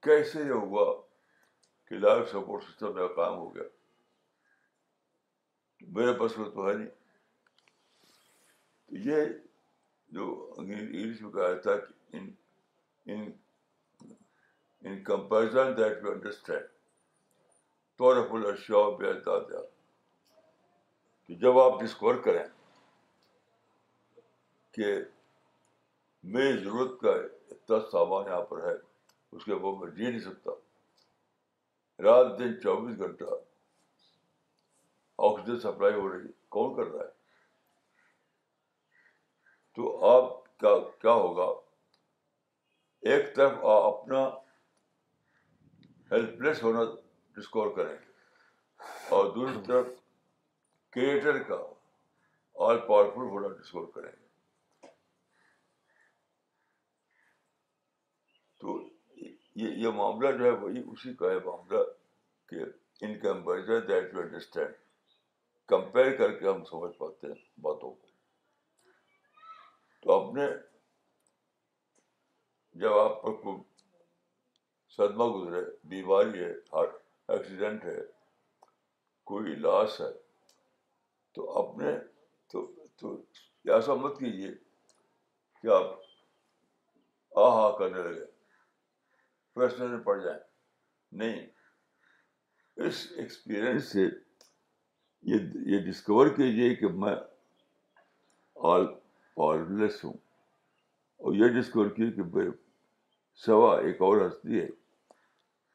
کیسے 0.04 0.40
یہ 0.44 0.60
ہوا 0.68 0.84
کہ 1.88 1.98
لائف 2.02 2.28
سپورٹ 2.30 2.62
سسٹم 2.64 2.94
میرا 2.94 3.06
کام 3.16 3.36
ہو 3.36 3.54
گیا 3.54 3.62
میرے 5.98 6.12
پاس 6.18 6.36
میں 6.38 6.48
تو 6.54 6.66
ہے 6.68 6.74
نہیں 6.76 6.88
تو 8.88 8.96
یہ 9.08 9.24
جو 10.16 10.26
انگلش 10.58 11.20
میں 11.22 11.30
کہا 11.32 11.52
تھا 11.64 11.76
کہ 11.76 12.16
in 12.16 12.28
in 13.12 13.30
in 14.88 15.02
comparison 15.04 15.76
that 15.76 16.04
we 16.04 16.10
understand 16.10 16.66
طور 17.98 18.22
فل 18.30 18.46
اشیا 18.52 18.88
بے 18.98 19.12
کہ 21.24 21.34
جب 21.40 21.58
آپ 21.58 21.80
ڈسکور 21.82 22.14
کریں 22.24 22.44
کہ 24.74 24.92
میری 26.32 26.56
ضرورت 26.64 27.00
کا 27.00 27.10
اتنا 27.50 27.76
سامان 27.92 28.26
یہاں 28.28 28.40
پر 28.48 28.62
ہے 28.68 28.74
اس 29.36 29.44
کے 29.44 29.54
بعد 29.54 29.78
میں 29.82 29.90
جی 29.96 30.06
نہیں 30.10 30.20
سکتا 30.20 30.50
رات 32.02 32.38
دن 32.38 32.60
چوبیس 32.62 32.98
گھنٹہ 32.98 33.24
آکسیجن 35.28 35.60
سپلائی 35.60 35.94
ہو 35.94 36.10
رہی 36.12 36.28
کون 36.56 36.74
کر 36.76 36.90
رہا 36.92 37.04
ہے 37.04 37.18
تو 39.76 39.96
آپ 40.10 40.58
کیا 41.00 41.12
ہوگا 41.12 41.48
ایک 43.10 43.34
طرف 43.36 43.56
آپ 43.74 43.84
اپنا 43.92 44.20
ہیلپ 46.10 46.40
لیس 46.42 46.62
ہونا 46.62 46.82
ڈسکور 47.36 47.70
کریں 47.76 47.92
گے 47.92 49.14
اور 49.14 49.30
دوسری 49.34 49.60
طرف 49.66 49.86
کریٹر 50.94 51.42
کا 51.48 51.62
آل 52.68 52.78
پاور 52.86 53.10
فل 53.14 53.28
ہونا 53.34 53.48
ڈسکور 53.60 53.86
کریں 53.94 54.10
گے 54.10 54.28
یہ 59.60 59.72
یہ 59.86 59.90
معاملہ 59.96 60.30
جو 60.38 60.44
ہے 60.44 60.50
وہی 60.64 60.80
اسی 60.90 61.12
کا 61.20 61.30
ہے 61.30 61.38
معاملہ 61.44 61.80
کہ 62.48 62.62
in 63.04 63.18
comparison 63.24 63.88
that 63.88 64.12
to 64.12 64.18
understand 64.20 64.74
compare 65.72 66.16
کر 66.18 66.32
کے 66.38 66.48
ہم 66.48 66.62
سمجھ 66.70 66.92
پاتے 66.98 67.26
ہیں 67.26 67.34
باتوں 67.66 67.90
کو 67.90 68.06
تو 70.02 70.12
آپ 70.18 70.32
نے 70.34 70.46
جب 72.82 72.96
آپ 72.98 73.22
پر 73.22 73.32
کوئی 73.42 73.58
صدمہ 74.96 75.24
گزرے 75.36 75.60
بیماری 75.92 76.42
ہے 76.44 76.50
ہارٹ 76.72 76.94
ایکسیڈنٹ 77.34 77.84
ہے 77.84 77.98
کوئی 79.32 79.54
لاس 79.66 80.00
ہے 80.00 80.12
تو 81.34 81.50
اپنے 81.62 81.92
تو 82.52 82.66
تو 83.00 83.14
ایسا 83.76 83.94
مت 84.04 84.18
کیجیے 84.18 84.50
کہ 85.62 85.68
آپ 85.78 87.38
آ 87.44 87.48
ہا 87.54 87.70
کرنے 87.78 88.02
لگے 88.08 88.29
میں 89.78 89.98
پڑ 90.04 90.18
جائیں 90.22 90.38
نہیں 91.22 91.46
اس 92.86 93.06
ایکسپیرئنس 93.20 93.84
سے 93.92 94.02
یہ 95.30 95.40
یہ 95.72 95.78
ڈسکور 95.86 96.28
کیجیے 96.36 96.74
کہ 96.74 96.88
میں 97.02 97.14
آل 98.72 98.86
پاور 99.36 99.86
ہوں 100.04 100.12
اور 101.22 101.34
یہ 101.40 101.48
ڈسکور 101.58 101.88
کیجیے 101.96 102.24
کہ 102.34 102.48
سوا 103.46 103.74
ایک 103.88 104.00
اور 104.06 104.20
ہستی 104.26 104.60
ہے 104.60 104.66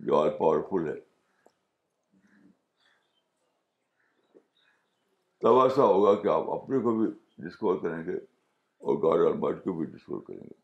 جو 0.06 0.16
آل 0.20 0.30
پاورفل 0.38 0.88
ہے 0.90 1.00
تب 5.44 5.60
ایسا 5.60 5.84
ہوگا 5.84 6.14
کہ 6.22 6.28
آپ 6.34 6.50
اپنے 6.54 6.80
کو 6.84 6.96
بھی 7.00 7.12
ڈسکور 7.48 7.80
کریں 7.82 8.04
گے 8.06 8.16
اور 8.92 9.02
گاڑی 9.04 9.26
اور 9.28 9.36
مرد 9.46 9.64
کو 9.64 9.74
بھی 9.78 9.86
ڈسکور 9.96 10.22
کریں 10.28 10.44
گے 10.44 10.64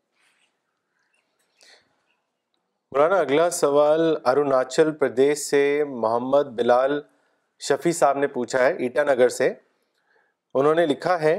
مولانا 2.94 3.16
اگلا 3.24 3.44
سوال 3.56 4.00
اروناچل 4.30 4.90
پردیش 5.00 5.38
سے 5.38 5.60
محمد 5.88 6.46
بلال 6.56 7.00
شفیع 7.68 7.92
صاحب 7.98 8.18
نے 8.18 8.26
پوچھا 8.34 8.58
ہے 8.64 8.72
ایٹا 8.84 9.02
نگر 9.12 9.28
سے 9.36 9.48
انہوں 10.54 10.74
نے 10.74 10.84
لکھا 10.86 11.18
ہے 11.20 11.34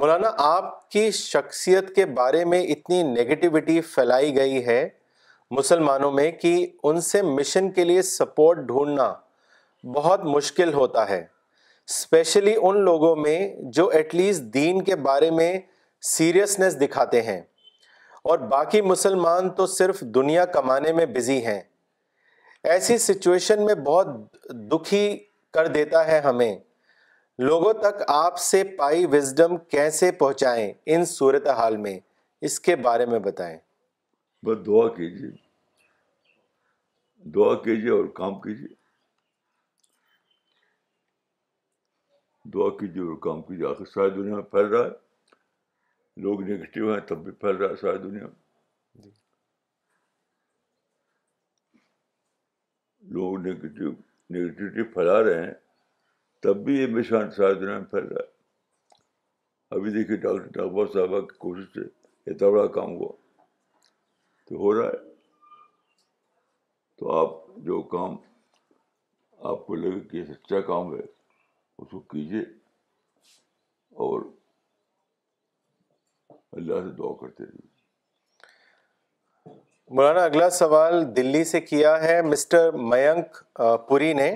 مولانا 0.00 0.30
آپ 0.44 0.70
کی 0.90 1.10
شخصیت 1.18 1.94
کے 1.96 2.06
بارے 2.20 2.44
میں 2.52 2.62
اتنی 2.76 3.02
نگیٹیوٹی 3.10 3.80
پھیلائی 3.92 4.34
گئی 4.36 4.64
ہے 4.66 4.78
مسلمانوں 5.58 6.10
میں 6.12 6.30
کہ 6.42 6.54
ان 6.82 7.00
سے 7.10 7.22
مشن 7.22 7.70
کے 7.72 7.84
لیے 7.84 8.02
سپورٹ 8.16 8.58
ڈھونڈنا 8.72 9.12
بہت 9.96 10.24
مشکل 10.36 10.72
ہوتا 10.74 11.08
ہے 11.08 11.20
اسپیشلی 11.24 12.54
ان 12.60 12.80
لوگوں 12.84 13.14
میں 13.26 13.38
جو 13.80 13.88
ایٹ 13.98 14.14
لیسٹ 14.14 14.42
دین 14.54 14.82
کے 14.84 14.96
بارے 15.10 15.30
میں 15.40 15.52
سیریسنیس 16.16 16.80
دکھاتے 16.80 17.22
ہیں 17.22 17.40
اور 18.30 18.38
باقی 18.50 18.80
مسلمان 18.82 19.48
تو 19.54 19.64
صرف 19.70 20.00
دنیا 20.14 20.44
کمانے 20.52 20.92
میں 20.98 21.04
بزی 21.16 21.38
ہیں 21.46 21.60
ایسی 22.74 22.96
سچویشن 23.06 23.64
میں 23.66 23.74
بہت 23.88 24.48
دکھی 24.70 25.00
کر 25.54 25.66
دیتا 25.74 26.06
ہے 26.06 26.20
ہمیں 26.26 26.54
لوگوں 27.48 27.72
تک 27.82 28.02
آپ 28.14 28.38
سے 28.46 28.62
پائی 28.78 29.04
وزڈم 29.12 29.56
کیسے 29.76 30.10
پہنچائیں 30.22 30.72
ان 30.94 31.04
صورت 31.10 31.48
حال 31.58 31.76
میں 31.86 31.98
اس 32.48 32.58
کے 32.68 32.76
بارے 32.88 33.06
میں 33.12 33.18
بتائیں 33.28 33.56
بس 34.46 34.64
دعا 34.66 34.88
کیجیے 34.96 35.30
دعا 37.34 37.54
کیجیے 37.64 37.90
اور 37.98 38.04
کام 38.22 38.40
کیجیے 38.40 38.74
دعا 42.54 42.68
کیجیے 42.80 43.02
اور 43.08 43.16
کام 43.28 43.42
کیجیے 43.48 43.66
آخر 43.70 43.84
ساری 43.94 44.20
دنیا 44.20 44.34
میں 44.34 44.42
پھیل 44.56 44.66
رہا 44.74 44.84
ہے 44.86 45.02
لوگ 46.22 46.40
نگیٹو 46.48 46.92
ہیں 46.92 47.00
تب 47.08 47.22
بھی 47.24 47.32
پھیل 47.40 47.56
رہا 47.56 47.68
ہے 47.70 47.76
ساری 47.80 47.98
دنیا 48.02 48.26
میں 48.32 49.02
جی۔ 49.02 49.10
لوگ 53.14 53.32
نگیٹو 53.46 53.90
نگیٹیوٹی 54.34 54.82
پھیلا 54.92 55.18
رہے 55.24 55.44
ہیں 55.44 55.52
تب 56.42 56.56
بھی 56.64 56.76
یہ 56.78 56.86
مشان 56.96 57.30
ساری 57.36 57.54
دنیا 57.60 57.78
میں 57.78 57.90
پھیل 57.90 58.06
رہا 58.10 58.24
ہے 58.24 58.32
ابھی 59.76 59.90
دیکھیے 59.94 60.16
ڈاکٹر 60.22 60.48
ٹاپا 60.58 60.84
صاحبہ 60.92 61.20
کی 61.28 61.36
کوشش 61.46 61.72
سے 61.74 61.80
اتنا 62.30 62.48
بڑا 62.48 62.66
کام 62.78 62.90
ہوا 62.96 63.12
تو 64.48 64.56
ہو 64.62 64.72
رہا 64.74 64.86
ہے 64.88 65.12
تو 66.98 67.12
آپ 67.20 67.34
جو 67.64 67.80
کام 67.96 68.16
آپ 69.52 69.66
کو 69.66 69.74
لگے 69.74 70.00
کہ 70.10 70.24
سچا 70.32 70.60
کام 70.70 70.94
ہے 70.94 71.02
اس 71.02 71.90
کو 71.90 72.00
کیجیے 72.10 72.40
اور 74.04 74.22
اللہ 76.56 76.82
سے 76.86 76.90
دعا 76.98 77.12
کرتے 77.20 77.44
رہیے 77.44 77.72
مولانا 79.96 80.20
اگلا 80.24 80.48
سوال 80.56 80.94
دلی 81.16 81.42
سے 81.44 81.60
کیا 81.60 81.94
ہے 82.02 82.20
مسٹر 82.22 82.72
میانک 82.92 83.42
پوری 83.88 84.12
نے 84.20 84.34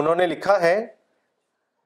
انہوں 0.00 0.14
نے 0.20 0.26
لکھا 0.26 0.60
ہے 0.60 0.76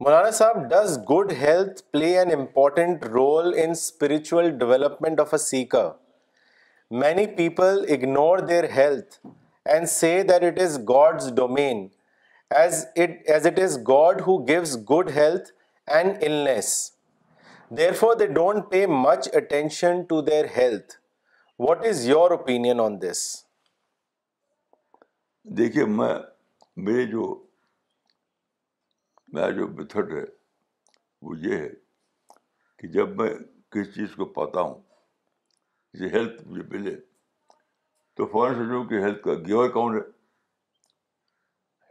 Maulana 0.04 0.30
Sahab 0.36 0.62
does 0.68 0.98
good 1.10 1.32
health 1.40 1.82
play 1.92 2.12
an 2.18 2.32
important 2.38 3.04
role 3.16 3.52
in 3.64 3.70
spiritual 3.70 4.50
development 4.58 5.20
of 5.20 5.34
a 5.34 5.38
seeker 5.46 5.88
many 7.04 7.26
people 7.40 7.84
ignore 7.96 8.38
their 8.52 8.64
health 8.76 9.18
and 9.72 9.88
see 9.88 10.14
that 10.30 10.44
it 10.52 10.60
is 10.62 10.78
God's 10.88 11.30
domain 11.34 11.86
as 12.62 12.84
it 13.02 13.10
as 13.34 13.46
it 13.46 13.58
is 13.64 13.78
God 13.88 14.20
who 14.26 14.36
gives 14.48 14.76
good 14.90 15.10
health 15.16 15.52
and 15.98 16.24
illness 16.28 16.72
therefore 17.98 18.14
they 18.20 18.26
don't 18.26 18.64
pay 18.70 18.86
much 18.88 19.28
attention 19.36 20.00
to 20.08 20.20
their 20.28 20.44
health 20.56 20.94
what 21.68 21.84
is 21.86 22.04
your 22.08 22.30
opinion 22.36 22.80
on 22.84 23.00
this 23.00 23.18
دیکھیے 25.58 25.84
میں 25.98 26.14
میرے 26.88 27.04
جو 27.10 27.26
میرا 29.32 29.50
جو 29.58 29.68
method 29.76 30.12
ہے 30.14 30.24
وہ 31.26 31.38
یہ 31.40 31.56
ہے 31.56 31.68
کہ 32.78 32.88
جب 32.98 33.14
میں 33.20 33.28
کسی 33.72 33.90
چیز 33.92 34.14
کو 34.16 34.24
پاتا 34.40 34.60
ہوں 34.60 34.78
یہ 36.00 36.08
ہیلتھ 36.18 36.42
مجھے 36.48 36.68
ملے 36.76 36.96
تو 38.16 38.26
فوراً 38.32 38.54
سوچوں 38.54 38.84
کہ 38.88 39.02
ہیلتھ 39.06 39.22
کا 39.24 39.34
گیور 39.46 39.68
کون 39.80 39.94
ہے 40.00 40.08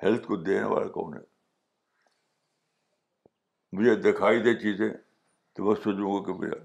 ہیلتھ 0.03 0.27
کو 0.27 0.35
دینے 0.43 0.63
والا 0.73 0.87
کون 1.01 1.13
ہے 1.17 1.21
مجھے 3.77 3.95
دکھائی 4.11 4.39
دے 4.43 4.55
چیزیں 4.63 4.89
تو 5.59 5.65
بس 5.73 5.85
گا 5.85 6.19
کہ 6.25 6.33
ملا 6.39 6.57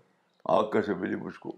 آگ 0.55 0.71
کیسے 0.73 0.95
ملی 0.95 1.15
مجھ 1.21 1.39
کو 1.45 1.51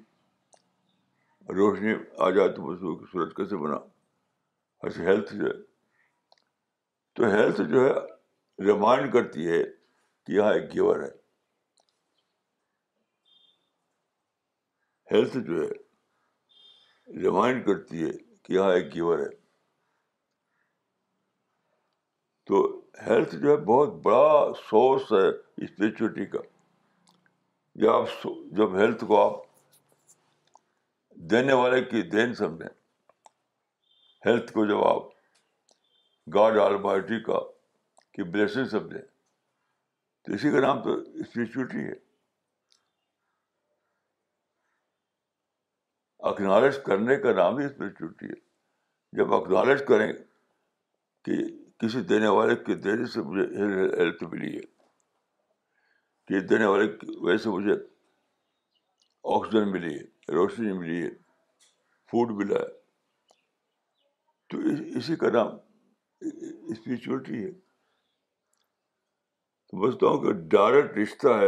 روشنی 1.57 1.93
آ 2.25 2.29
جائے 2.37 2.49
تو 2.55 2.63
کو 2.99 3.07
سورج 3.11 3.35
کیسے 3.37 3.57
بنا 3.65 3.77
ایسے 4.87 5.03
اچھا، 5.03 5.11
ہیلتھ 5.11 5.35
جو 5.35 5.45
ہے 5.47 5.53
تو 7.17 7.27
ہیلتھ 7.35 7.61
جو 7.73 7.85
ہے 7.87 8.65
ریمائنڈ 8.67 9.13
کرتی 9.13 9.49
ہے 9.51 9.63
کہ 9.63 10.33
یہاں 10.33 10.53
ایک 10.55 10.73
گیور 10.73 11.01
ہے 11.03 11.09
ہیلتھ 15.13 15.37
جو 15.47 15.63
ہے 15.63 15.69
ریمائنڈ 17.23 17.65
کرتی 17.67 18.05
ہے 18.05 18.11
کہ 18.43 18.53
یہاں 18.53 18.73
ایک 18.73 18.93
گیور 18.95 19.19
ہے 19.19 19.29
تو 22.49 22.67
ہیلتھ 23.07 23.35
جو 23.37 23.51
ہے 23.51 23.57
بہت 23.73 24.03
بڑا 24.03 24.45
سورس 24.69 25.13
ہے 25.13 25.27
اسٹیچورٹی 25.65 26.27
کا 26.35 26.39
جب 27.83 27.91
آپ 27.93 28.09
جب 28.59 28.77
ہیلتھ 28.79 29.05
کو 29.09 29.17
آپ 29.21 29.43
دینے 31.31 31.53
والے 31.63 31.81
کی 31.85 32.01
دین 32.11 32.33
سمجھیں 32.35 32.69
ہیلتھ 34.27 34.53
کو 34.53 34.65
جب 34.67 34.85
آپ 34.87 35.03
گاڈ 36.35 36.57
آل 36.59 36.77
بایوٹی 36.87 37.19
کا 37.27 37.39
کی 38.15 38.23
بلیسنگ 38.37 38.69
سمجھیں 38.71 39.03
تو 40.25 40.33
اسی 40.35 40.51
کا 40.53 40.61
نام 40.67 40.83
تو 40.83 40.95
اسپریچوٹی 41.21 41.85
ہے 41.89 41.95
اکنالج 46.31 46.79
کرنے 46.87 47.17
کا 47.27 47.33
نام 47.43 47.59
ہی 47.59 47.65
اسپریچوٹی 47.65 48.27
ہے 48.29 48.41
جب 49.19 49.35
اکنالج 49.35 49.83
کریں 49.89 50.13
کہ 51.25 51.37
کسی 51.83 52.01
دینے 52.15 52.29
والے 52.39 52.57
کی 52.67 52.75
دینے 52.89 53.07
سے 53.17 53.23
مجھے 53.31 53.47
ہیلتھ 53.97 54.25
ملی 54.33 54.57
ہے 54.57 54.65
کہ 56.29 56.41
دینے 56.53 56.67
والے 56.67 56.85
وجہ 57.23 57.37
سے 57.43 57.49
مجھے 57.49 57.73
آکسیجن 59.35 59.71
ملی 59.73 59.93
ہے 59.99 60.35
روشنی 60.35 60.73
ملی 60.79 61.03
ہے 61.03 61.09
فوڈ 62.11 62.31
ملا 62.39 62.59
ہے 62.59 62.69
تو 64.51 64.59
اسی 64.99 65.17
کا 65.17 65.31
نام 65.35 65.55
اسپریچولیٹی 66.71 67.45
ہے 67.45 67.51
بچتا 69.81 70.07
ہوں 70.07 70.19
کہ 70.23 70.33
ڈائریکٹ 70.57 70.97
رشتہ 70.99 71.29
ہے 71.41 71.47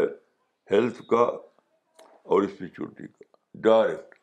ہیلتھ 0.71 1.03
کا 1.11 1.21
اور 1.27 2.43
اسپریچولیٹی 2.43 3.07
کا 3.07 3.25
ڈائریکٹ 3.69 4.15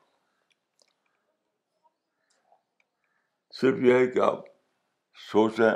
صرف 3.62 3.84
یہ 3.84 3.94
ہے 4.00 4.08
کہ 4.14 4.20
آپ 4.30 4.44
سوچیں 5.32 5.70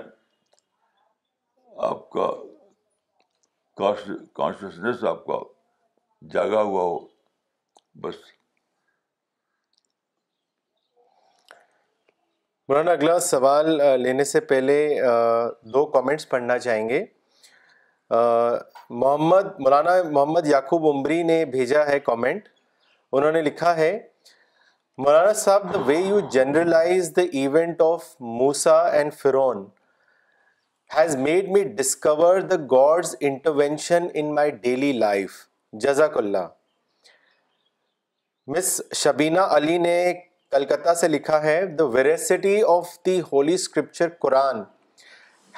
آپ 1.88 2.10
کا 2.12 2.30
کانشیسنیس 3.80 5.04
آپ 5.10 5.26
کا 5.26 5.38
جاگا 6.34 6.62
ہوا 6.62 6.82
ہو 6.84 6.98
بس 8.04 8.16
مولانا 12.70 12.92
اگلا 12.92 13.20
سوال 13.28 13.70
لینے 14.02 14.24
سے 14.32 14.40
پہلے 14.50 14.80
دو 15.74 15.86
کامنٹس 15.92 16.28
پڑھنا 16.30 16.58
چاہیں 16.60 16.88
گے 16.90 17.04
محمد 19.00 19.46
مولانا 19.62 19.92
محمد 20.12 20.48
یعقوب 20.48 20.86
عمری 20.94 21.22
نے 21.32 21.44
بھیجا 21.56 21.86
ہے 21.88 22.00
کامنٹ 22.10 22.48
انہوں 23.14 23.32
نے 23.32 23.42
لکھا 23.42 23.76
ہے 23.78 23.92
Maulana 25.06 25.34
Sahab 25.46 25.74
the 25.74 25.80
way 25.86 25.96
you 25.96 26.20
generalize 26.32 27.12
the 27.16 27.22
event 27.42 27.82
of 27.82 28.06
Musa 28.40 28.78
and 28.88 29.14
Firaun 29.22 29.66
has 30.96 31.16
made 31.16 31.50
me 31.52 31.64
discover 31.78 32.40
the 32.52 32.56
God's 32.72 33.16
intervention 33.28 34.08
in 34.20 34.34
my 34.36 34.52
daily 34.62 34.92
life 35.00 35.32
جزاک 35.82 36.18
اللہ 36.18 36.48
مس 38.56 38.82
شبینہ 39.02 39.42
علی 39.58 39.78
نے 39.78 39.98
کلکتہ 40.52 40.94
سے 41.02 41.08
لکھا 41.08 41.42
ہے 41.44 41.60
the 41.80 41.84
veracity 41.96 42.56
of 42.68 42.98
the 43.06 43.20
holy 43.32 43.54
scripture 43.54 44.10
Quran 44.22 44.64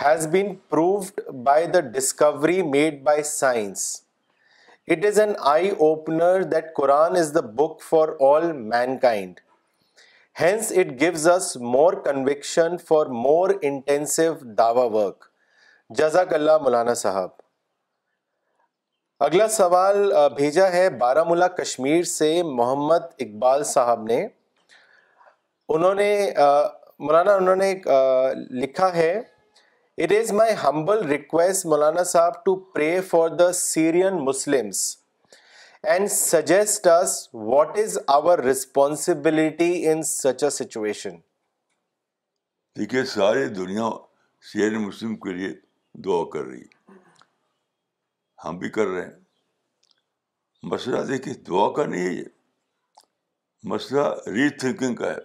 has 0.04 0.28
been 0.32 0.54
proved 0.70 1.22
by 1.44 1.66
the 1.74 1.80
discovery 1.94 2.62
made 2.72 3.02
by 3.04 3.24
science 3.32 3.86
it 4.92 5.06
is 5.06 5.20
an 5.20 5.32
eye 5.54 5.70
opener 5.88 6.44
that 6.56 6.74
Quran 6.78 7.16
is 7.18 7.34
the 7.36 7.42
book 7.64 7.82
for 7.90 8.10
all 8.34 8.52
mankind 9.08 9.40
hence 10.42 10.72
it 10.78 10.88
gives 11.00 11.28
us 11.30 11.56
more 11.74 11.94
conviction 12.04 12.78
for 12.88 13.08
more 13.24 13.50
intensive 13.68 14.24
dawah 14.58 14.84
work 14.94 15.26
جزاک 15.98 16.34
اللہ 16.34 16.58
مولانا 16.64 16.94
صاحب 17.02 17.30
اگلا 19.28 19.48
سوال 19.58 20.12
بھیجا 20.36 20.72
ہے 20.74 20.90
بارہ 21.00 21.24
ملا 21.30 21.48
کشمیر 21.58 22.04
سے 22.14 22.32
محمد 22.56 23.04
اقبال 23.26 23.64
صاحب 23.74 24.04
نے 24.08 24.26
انہوں 25.76 25.94
نے 26.02 26.10
مولانا 26.38 27.34
انہوں 27.42 27.62
نے 27.66 27.74
لکھا 28.62 28.94
ہے 28.96 29.12
it 30.04 30.12
is 30.22 30.32
my 30.42 30.56
humble 30.64 31.06
request 31.10 31.66
Maulana 31.74 32.04
Sahab 32.16 32.44
to 32.46 32.56
pray 32.74 33.00
for 33.10 33.30
the 33.44 33.52
Syrian 33.62 34.16
Muslims 34.26 34.84
and 35.90 36.10
suggest 36.12 36.88
us 36.88 37.12
what 37.34 37.78
is 37.84 37.98
our 38.16 38.40
responsibility 38.46 39.72
in 39.90 40.02
such 40.10 40.44
a 40.44 40.50
situation 40.58 41.16
دیکھیے 42.80 43.04
ساری 43.14 43.48
دنیا 43.56 43.90
شیر 44.52 44.78
مسلم 44.80 45.16
کے 45.24 45.34
لیے 45.38 45.50
دعا 46.06 46.24
کر 46.34 46.44
رہی 46.46 46.62
ہے 46.62 46.94
ہم 48.46 48.58
بھی 48.58 48.70
کر 48.78 48.88
رہے 48.88 49.06
ہیں 49.06 49.20
مسئلہ 50.72 51.02
دیکھیے 51.08 51.34
دعا 51.50 51.68
کا 51.76 51.86
نہیں 51.86 52.06
ہے 52.08 52.14
یہ 52.14 52.24
مسئلہ 53.74 54.04
ری 54.34 54.50
تھنکنگ 54.62 54.96
کا 54.96 55.12
ہے 55.14 55.20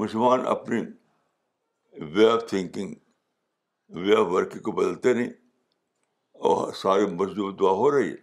مسلمان 0.00 0.46
اپنی 0.56 0.80
way 2.14 2.30
of 2.30 2.48
thinking 2.50 2.94
way 4.04 4.16
of 4.20 4.26
working 4.32 4.62
کو 4.62 4.72
بدلتے 4.80 5.12
نہیں 5.14 5.32
اور 6.44 6.72
سارے 6.82 7.06
میں 7.10 7.26
دعا 7.60 7.70
ہو 7.80 7.90
رہی 7.90 8.10
ہے 8.10 8.16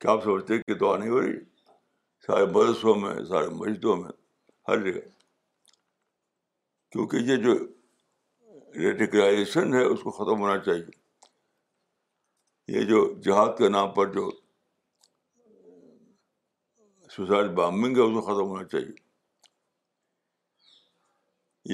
کیا 0.00 0.10
آپ 0.10 0.22
سمجھتے 0.24 0.54
ہیں 0.54 0.62
کہ 0.66 0.74
دعا 0.80 0.96
نہیں 0.98 1.08
ہو 1.10 1.20
رہی 1.20 1.38
سارے 2.26 2.44
مدرسوں 2.52 2.94
میں 3.00 3.14
سارے 3.28 3.48
مسجدوں 3.56 3.96
میں 3.96 4.10
ہر 4.68 4.82
جگہ 4.84 5.00
کیونکہ 6.92 7.30
یہ 7.30 7.36
جو 7.42 7.52
ریٹیکلائزیشن 8.84 9.74
ہے 9.74 9.82
اس 9.84 10.00
کو 10.02 10.10
ختم 10.18 10.40
ہونا 10.40 10.56
چاہیے 10.64 10.98
یہ 12.78 12.84
جو 12.88 13.02
جہاد 13.24 13.56
کے 13.58 13.68
نام 13.68 13.90
پر 13.94 14.12
جو 14.12 14.30
سوسائڈ 17.16 17.50
بامبنگ 17.58 17.96
ہے 17.96 18.02
اس 18.06 18.14
کو 18.14 18.20
ختم 18.30 18.48
ہونا 18.50 18.64
چاہیے 18.74 19.08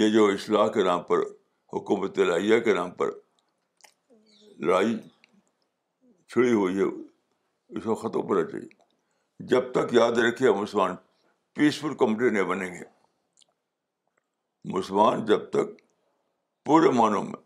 یہ 0.02 0.12
جو 0.12 0.26
اصلاح 0.34 0.66
کے 0.74 0.84
نام 0.84 1.02
پر 1.10 1.20
حکومت 1.72 2.18
الہیہ 2.26 2.58
کے 2.64 2.74
نام 2.74 2.90
پر 3.02 3.10
لڑائی 4.64 4.96
چھڑی 6.30 6.52
ہوئی 6.52 6.76
ہے 6.78 6.84
اس 7.76 7.82
کو 7.84 7.94
ختم 8.02 8.22
ہونا 8.28 8.44
چاہیے 8.50 8.68
جب 9.48 9.70
تک 9.72 9.92
یاد 9.94 10.18
رکھیے 10.26 10.50
مسلمان 10.60 10.94
پیسفل 11.54 11.94
کمٹی 12.00 12.30
نہیں 12.30 12.46
بنیں 12.52 12.70
گے 12.74 12.84
مسلمان 14.76 15.24
جب 15.26 15.48
تک 15.50 15.78
پورے 16.66 16.90
معنوں 17.00 17.22
میں 17.24 17.40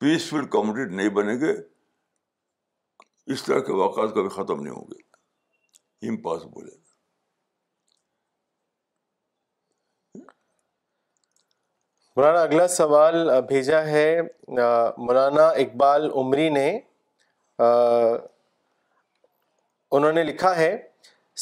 پیسفل 0.00 0.44
کمٹی 0.56 0.84
نہیں 0.96 1.08
بنیں 1.20 1.36
گے 1.40 1.52
اس 3.32 3.42
طرح 3.44 3.58
کے 3.64 3.72
واقعات 3.82 4.14
کبھی 4.14 4.28
ختم 4.42 4.62
نہیں 4.62 4.74
ہوں 4.74 4.86
گے 4.92 6.08
امپاسبل 6.10 6.68
ہے 6.68 6.86
مولانا 12.18 12.40
اگلا 12.42 12.66
سوال 12.68 13.28
بھیجا 13.48 13.80
ہے 13.86 14.04
مولانا 15.06 15.46
اقبال 15.64 16.08
عمری 16.22 16.48
نے 16.56 16.66
انہوں 19.96 20.12
نے 20.12 20.22
لکھا 20.22 20.54
ہے 20.56 20.70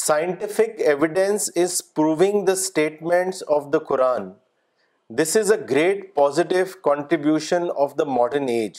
scientific 0.00 0.80
evidence 0.90 1.50
is 1.62 1.80
proving 1.96 2.44
the 2.46 2.52
statements 2.52 3.42
of 3.56 3.64
the 3.72 3.78
Quran 3.90 4.30
this 5.22 5.36
is 5.36 5.52
a 5.52 5.58
great 5.70 6.04
positive 6.14 6.64
contribution 6.90 7.66
of 7.84 7.94
the 7.98 8.04
modern 8.16 8.48
age 8.58 8.78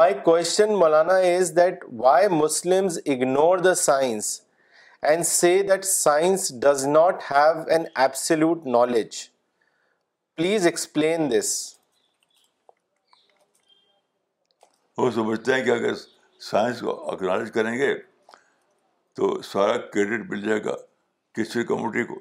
my 0.00 0.14
question 0.24 0.74
Maulana 0.78 1.16
is 1.38 1.56
that 1.62 1.84
why 2.04 2.28
Muslims 2.36 2.98
ignore 3.14 3.58
the 3.68 3.74
science 3.86 4.40
and 5.08 5.26
see 5.32 5.56
that 5.72 5.84
science 5.94 6.52
does 6.68 6.86
not 6.86 7.22
have 7.30 7.62
an 7.76 7.84
absolute 7.96 8.66
knowledge 8.78 9.26
please 10.38 10.66
explain 10.66 11.20
this 11.30 11.46
وہ 14.98 15.10
سمجھتے 15.14 15.54
ہیں 15.54 15.64
کہ 15.64 15.70
اگر 15.70 15.94
science 16.50 16.80
کو 16.80 16.90
acknowledge 17.12 17.50
کریں 17.54 17.72
گے 17.78 17.88
تو 19.16 19.30
سارا 19.50 19.76
کریڈٹ 19.94 20.28
مل 20.30 20.42
جائے 20.42 20.62
گا 20.64 20.74
کرسچن 21.34 21.64
کمیونٹی 21.70 22.04
کو 22.12 22.18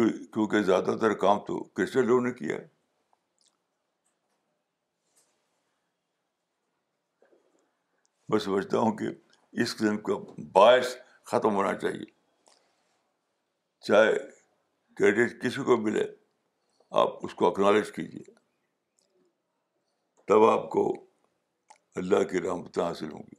کیونکہ 0.00 0.62
زیادہ 0.72 0.96
تر 1.00 1.14
کام 1.22 1.44
تو 1.46 1.62
کرسچن 1.76 2.06
لوگوں 2.06 2.26
نے 2.26 2.32
کیا 2.40 2.56
ہے 2.56 2.66
میں 8.32 8.38
سمجھتا 8.50 8.78
ہوں 8.78 8.96
کہ 8.96 9.14
اس 9.62 9.76
قسم 9.76 10.00
کا 10.10 10.18
باعث 10.60 10.94
ختم 11.32 11.54
ہونا 11.56 11.74
چاہیے 11.78 12.04
چاہے 13.86 14.16
کریڈٹ 14.98 15.42
کسی 15.42 15.62
کو 15.64 15.76
ملے 15.88 16.04
آپ 17.00 17.24
اس 17.26 17.34
کو 17.34 17.46
اکنالج 17.46 17.90
کیجیے 17.92 18.30
تب 20.28 20.44
آپ 20.48 20.68
کو 20.70 20.84
اللہ 21.96 22.22
کی 22.30 22.40
رحمتیں 22.40 22.82
حاصل 22.82 23.10
ہوں 23.12 23.22
گی 23.22 23.36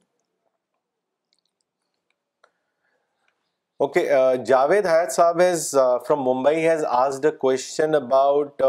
okay 3.83 3.99
uh, 4.13 4.35
Javed 4.45 4.85
Hayat 4.87 5.11
Sahab 5.13 5.39
has 5.41 5.69
from 6.07 6.23
Mumbai 6.23 6.67
has 6.67 6.85
asked 6.89 7.25
a 7.25 7.31
question 7.45 7.95
about 7.95 8.61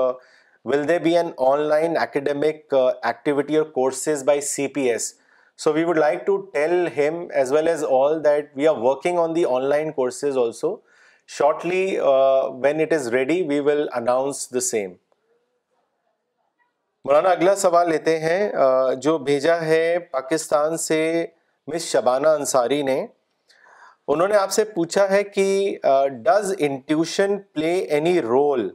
will 0.64 0.88
they 0.88 0.98
be 0.98 1.16
an 1.18 1.30
online 1.68 1.96
academic 1.98 2.74
activity 2.74 3.56
اور 3.56 3.66
courses 3.72 4.22
by 4.26 4.40
C 4.50 4.66
P 4.74 4.88
S 4.90 5.12
so 5.64 5.72
we 5.72 5.84
would 5.84 5.98
like 5.98 6.24
to 6.26 6.36
tell 6.52 6.86
him 6.96 7.26
as 7.38 7.52
well 7.52 7.68
as 7.68 7.84
all 8.02 8.24
that 8.24 8.56
we 8.56 8.68
are 8.68 8.76
working 8.82 9.18
on 9.18 9.34
the 9.36 9.44
online 9.68 9.92
courses 9.92 10.38
also 10.42 10.76
shortly 11.38 11.84
when 12.62 12.80
it 12.80 12.92
is 12.92 13.06
ready 13.14 13.40
we 13.48 13.58
will 13.66 13.86
announce 13.96 14.38
the 14.54 14.60
same 14.68 14.90
Maulana 17.04 17.28
اگلا 17.30 17.54
سوال 17.56 17.88
لیتے 17.90 18.18
ہیں 18.18 18.50
uh, 18.62 18.94
جو 19.02 19.16
بھیجا 19.28 19.60
ہے 19.60 19.98
پاکستان 20.12 20.76
سے 20.86 20.98
مس 21.66 21.82
شبانہ 21.92 22.28
انصاری 22.38 22.80
نے 22.88 22.98
انہوں 24.12 24.26
نے 24.28 24.36
آپ 24.36 24.50
سے 24.52 24.64
پوچھا 24.74 25.08
ہے 25.10 25.22
کہ 25.24 25.46
does 26.24 26.52
intuition 26.68 27.38
play 27.52 27.74
any 27.96 28.20
role 28.22 28.68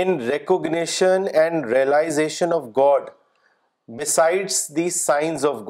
in 0.00 0.20
recognition 0.30 1.24
and 1.42 1.66
realization 1.72 2.52
of 2.54 2.64
God 2.76 3.08
besides 4.00 4.64
the 4.76 4.88
science 4.98 5.44
of 5.52 5.62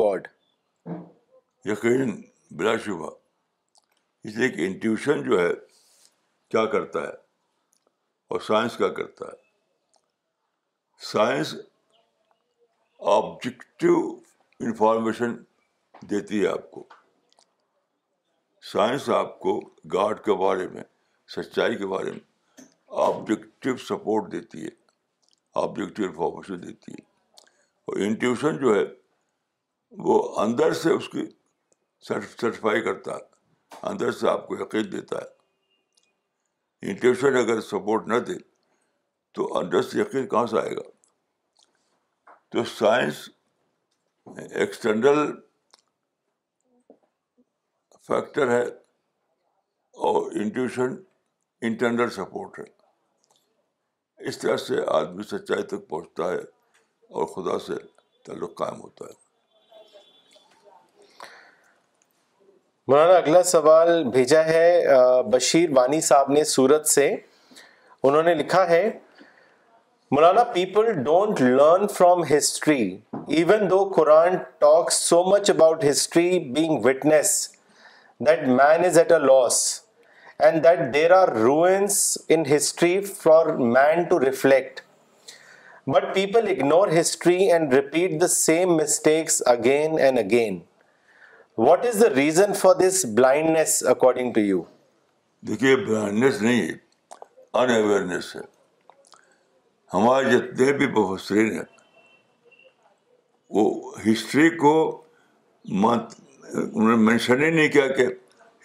کہ 1.62 1.70
یقیناً 1.70 2.78
جو 5.22 5.40
ہے 5.42 5.50
کیا 6.50 6.64
کرتا 6.72 7.00
ہے 7.02 7.12
اور 8.32 8.40
سائنس 8.46 8.76
کیا 8.76 8.88
کرتا 8.98 9.26
ہے 9.26 9.46
سائنس 11.12 11.54
آبجیکٹو 13.14 13.94
انفارمیشن 14.66 15.34
دیتی 16.10 16.40
ہے 16.42 16.46
آپ 16.48 16.70
کو 16.70 16.84
سائنس 18.72 19.08
آپ 19.16 19.38
کو 19.40 19.58
گاڈ 19.92 20.24
کے 20.24 20.34
بارے 20.44 20.66
میں 20.68 20.82
سچائی 21.36 21.76
کے 21.76 21.86
بارے 21.86 22.10
میں 22.12 22.64
آبجیکٹو 23.06 23.76
سپورٹ 23.88 24.30
دیتی 24.32 24.64
ہے 24.64 24.68
آبجیکٹو 25.64 26.02
انفارمیشن 26.04 26.62
دیتی 26.62 26.92
ہے 26.92 27.06
اور 27.90 28.00
انٹیوشن 28.06 28.56
جو 28.64 28.74
ہے 28.74 28.84
وہ 30.06 30.18
اندر 30.40 30.72
سے 30.82 30.90
اس 30.92 31.08
کی 31.08 31.26
سرٹیفائی 32.08 32.80
کرتا 32.82 33.14
ہے 33.16 33.76
اندر 33.90 34.10
سے 34.22 34.28
آپ 34.28 34.46
کو 34.46 34.56
یقین 34.60 34.90
دیتا 34.92 35.16
ہے 35.18 35.36
انٹیوشن 36.86 37.36
اگر 37.36 37.60
سپورٹ 37.60 38.06
نہ 38.08 38.18
دے 38.26 38.36
تو 39.34 39.56
انڈر 39.58 39.94
یقین 39.98 40.26
کہاں 40.28 40.46
سے 40.50 40.58
آئے 40.58 40.76
گا 40.76 40.82
تو 42.50 42.64
سائنس 42.76 43.28
ایکسٹرنل 44.38 45.30
فیکٹر 48.06 48.50
ہے 48.50 48.62
اور 50.06 50.30
انٹیوشن 50.40 50.94
انٹرنل 51.68 52.10
سپورٹ 52.16 52.58
ہے 52.58 52.64
اس 54.28 54.38
طرح 54.38 54.56
سے 54.66 54.82
آدمی 55.00 55.22
سچائی 55.30 55.62
تک 55.72 55.88
پہنچتا 55.88 56.30
ہے 56.32 56.38
اور 57.16 57.26
خدا 57.34 57.58
سے 57.66 57.74
تعلق 58.26 58.54
قائم 58.58 58.80
ہوتا 58.82 59.04
ہے 59.06 59.26
مولانا 62.90 63.14
اگلا 63.16 63.42
سوال 63.42 63.88
بھیجا 64.12 64.42
ہے 64.44 64.68
بشیر 65.32 65.70
وانی 65.76 66.00
صاحب 66.00 66.30
نے 66.32 66.42
سورت 66.50 66.86
سے 66.88 67.04
انہوں 68.08 68.22
نے 68.28 68.32
لکھا 68.34 68.62
ہے 68.68 68.80
Maulana 70.14 70.42
people 70.52 70.90
don't 71.08 71.40
learn 71.40 71.86
from 71.94 72.22
history 72.30 72.80
even 73.38 73.68
though 73.70 73.82
Quran 73.96 74.36
talk 74.58 74.92
so 74.92 75.22
much 75.24 75.50
about 75.50 75.84
history 75.90 76.38
being 76.54 76.78
witness 76.84 77.34
that 78.28 78.46
man 78.48 78.84
is 78.84 78.96
at 78.98 79.12
a 79.12 79.18
loss 79.26 79.58
and 80.38 80.62
that 80.64 80.78
there 80.94 81.10
are 81.18 81.32
ruins 81.40 81.98
in 82.36 82.42
history 82.56 83.00
for 83.22 83.52
man 83.58 84.02
to 84.10 84.20
reflect 84.24 84.80
but 85.94 86.14
people 86.14 86.48
ignore 86.56 86.98
history 87.00 87.50
and 87.52 87.74
repeat 87.74 88.20
the 88.20 88.28
same 88.40 88.74
mistakes 88.76 89.42
again 89.56 89.98
and 90.04 90.18
again 90.18 90.58
what 91.66 91.84
is 91.86 91.98
the 92.02 92.08
reason 92.14 92.52
for 92.58 92.74
this 92.76 93.04
blindness 93.16 93.82
according 93.90 94.32
to 94.32 94.40
you 94.40 94.60
دیکھیے 95.46 95.74
blindness 95.76 96.40
نہیں 96.42 96.60
ہے 96.68 96.76
ان 97.60 97.70
awareness 97.76 98.34
ہمارے 99.94 100.30
جتنے 100.30 100.72
بھی 100.82 100.86
بہت 100.98 101.30
ہیں 101.32 101.62
وہ 103.56 103.64
history 104.06 104.48
کو 104.58 104.74
انہوں 105.68 106.88
نے 106.88 106.94
مینشن 107.08 107.42
ہی 107.42 107.50
نہیں 107.50 107.68
کیا 107.78 107.86
کہ 107.96 108.06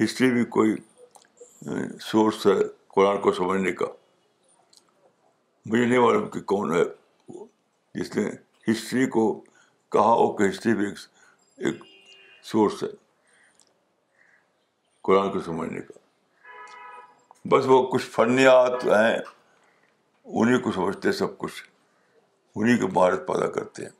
ہسٹری 0.04 0.30
بھی 0.32 0.44
کوئی 0.58 0.76
سورس 2.12 2.46
ہے 2.48 2.56
قرآن 2.96 3.18
کو 3.22 3.32
سمجھنے 3.40 3.72
کا 3.82 3.86
مجھے 5.72 5.86
نہیں 5.86 6.00
معلوم 6.00 6.30
کہ 6.36 6.42
کون 6.54 6.76
ہے 6.76 6.84
جس 8.00 8.16
نے 8.16 8.28
ہسٹری 8.72 9.06
کو 9.18 9.28
کہا 9.98 10.14
ہو 10.22 10.32
کہ 10.38 10.50
ہسٹری 10.50 10.74
بھی 10.84 10.88
ایک 10.92 11.82
سورس 12.52 12.82
ہے 12.84 12.88
قرآن 15.08 15.32
کو 15.32 15.40
سمجھنے 15.42 15.82
کا 15.82 15.94
بس 17.52 17.66
وہ 17.68 17.82
کچھ 17.92 18.04
فنیات 18.12 18.84
ہیں 18.88 19.16
انہیں 20.42 20.60
کو 20.66 20.72
سمجھتے 20.72 21.12
سب 21.20 21.38
کچھ 21.38 21.64
انہیں 22.56 22.78
کو 22.82 22.88
مہارت 22.98 23.28
پیدا 23.28 23.48
کرتے 23.52 23.84
ہیں 23.84 23.92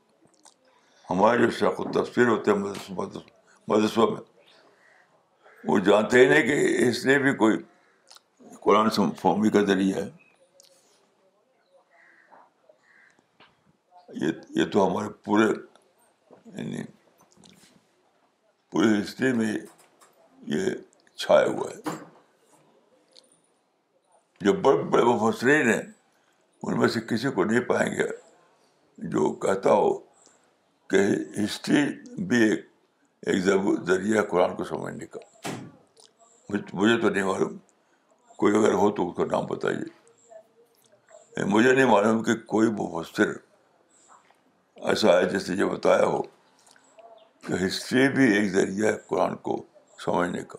ہمارے 1.10 1.38
جو 1.38 1.50
شاخ 1.58 1.80
و 1.80 1.84
تفر 1.92 2.26
ہوتے 2.28 2.50
ہیں 2.50 2.58
مدرسوں 3.68 4.10
میں 4.10 4.20
وہ 5.68 5.78
جانتے 5.88 6.20
ہی 6.20 6.26
نہیں 6.28 6.46
کہ 6.46 6.88
اس 6.88 7.04
نے 7.06 7.18
بھی 7.18 7.32
کوئی 7.44 7.56
قرآن 8.62 8.90
فومی 9.20 9.50
کا 9.56 9.60
ذریعہ 9.72 10.02
ہے 10.02 10.10
یہ 14.56 14.64
تو 14.72 14.86
ہمارے 14.86 15.08
پورے 15.24 15.46
یعنی 15.50 16.82
ہسٹری 18.82 19.32
میں 19.32 19.52
یہ 20.56 20.70
چھایا 21.22 21.46
ہوا 21.46 21.68
ہے 21.70 21.96
جو 24.44 24.52
بڑے 24.62 24.82
بڑے 24.92 25.02
مفسرین 25.04 25.68
ہیں 25.68 25.80
ان 26.62 26.78
میں 26.78 26.88
سے 26.94 27.00
کسی 27.10 27.30
کو 27.36 27.44
نہیں 27.44 27.60
پائیں 27.68 27.90
گے 27.96 28.06
جو 29.12 29.32
کہتا 29.44 29.72
ہو 29.72 29.92
کہ 30.90 31.00
ہسٹری 31.44 31.82
بھی 32.28 32.42
ایک 32.48 32.60
ایک 33.26 33.42
ذریعہ 33.86 34.22
قرآن 34.30 34.54
کو 34.56 34.64
سمجھنے 34.64 35.06
کا 35.14 35.20
مجھے 36.48 36.98
تو 37.00 37.08
نہیں 37.08 37.24
معلوم 37.24 37.56
کوئی 38.38 38.56
اگر 38.58 38.72
ہو 38.80 38.90
تو 38.96 39.08
اس 39.08 39.16
کا 39.16 39.24
نام 39.30 39.46
بتائیے 39.54 39.82
مجھے 41.52 41.72
نہیں 41.72 41.86
معلوم 41.90 42.22
کہ 42.24 42.34
کوئی 42.54 42.70
مفسر 42.80 43.32
ایسا 44.90 45.18
ہے 45.18 45.28
جیسے 45.28 45.54
یہ 45.58 45.64
بتایا 45.64 46.04
ہو 46.06 46.22
ہسٹری 47.50 48.08
بھی 48.08 48.24
ایک 48.34 48.50
ذریعہ 48.50 48.92
ہے 48.92 48.96
قرآن 49.08 49.34
کو 49.46 49.56
سمجھنے 50.04 50.42
کا 50.48 50.58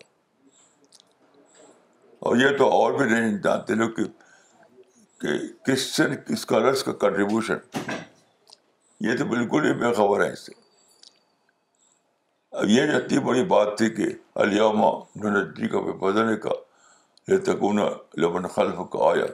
اور 2.28 2.36
یہ 2.38 2.58
تو 2.58 2.68
اور 2.74 2.92
بھی 2.98 3.06
نہیں 3.10 3.38
جانتے 3.44 3.74
لوگ 3.76 3.90
کہ 5.22 5.30
کرسچن 5.66 6.14
اسکالرس 6.34 6.84
کا 6.84 6.92
کنٹریبیوشن 7.02 7.94
یہ 9.08 9.18
تو 9.18 9.26
بالکل 9.32 9.66
ہی 9.66 9.74
بے 9.80 9.94
خبر 9.94 10.24
ہے 10.26 10.32
اس 10.34 10.46
سے 10.46 10.64
یہ 12.74 12.86
جو 12.92 12.96
اتنی 12.98 13.20
بڑی 13.24 13.44
بات 13.46 13.78
تھی 13.78 13.90
کہ 13.96 14.08
علیامہ 14.44 14.92
نجی 15.28 15.68
کا 15.70 15.80
بدلنے 16.06 16.36
کا 16.44 16.52
یہ 17.32 17.38
تکون 17.46 17.80
لبن 18.22 18.48
خلف 18.56 18.76
کا 18.92 19.10
آیا 19.12 19.26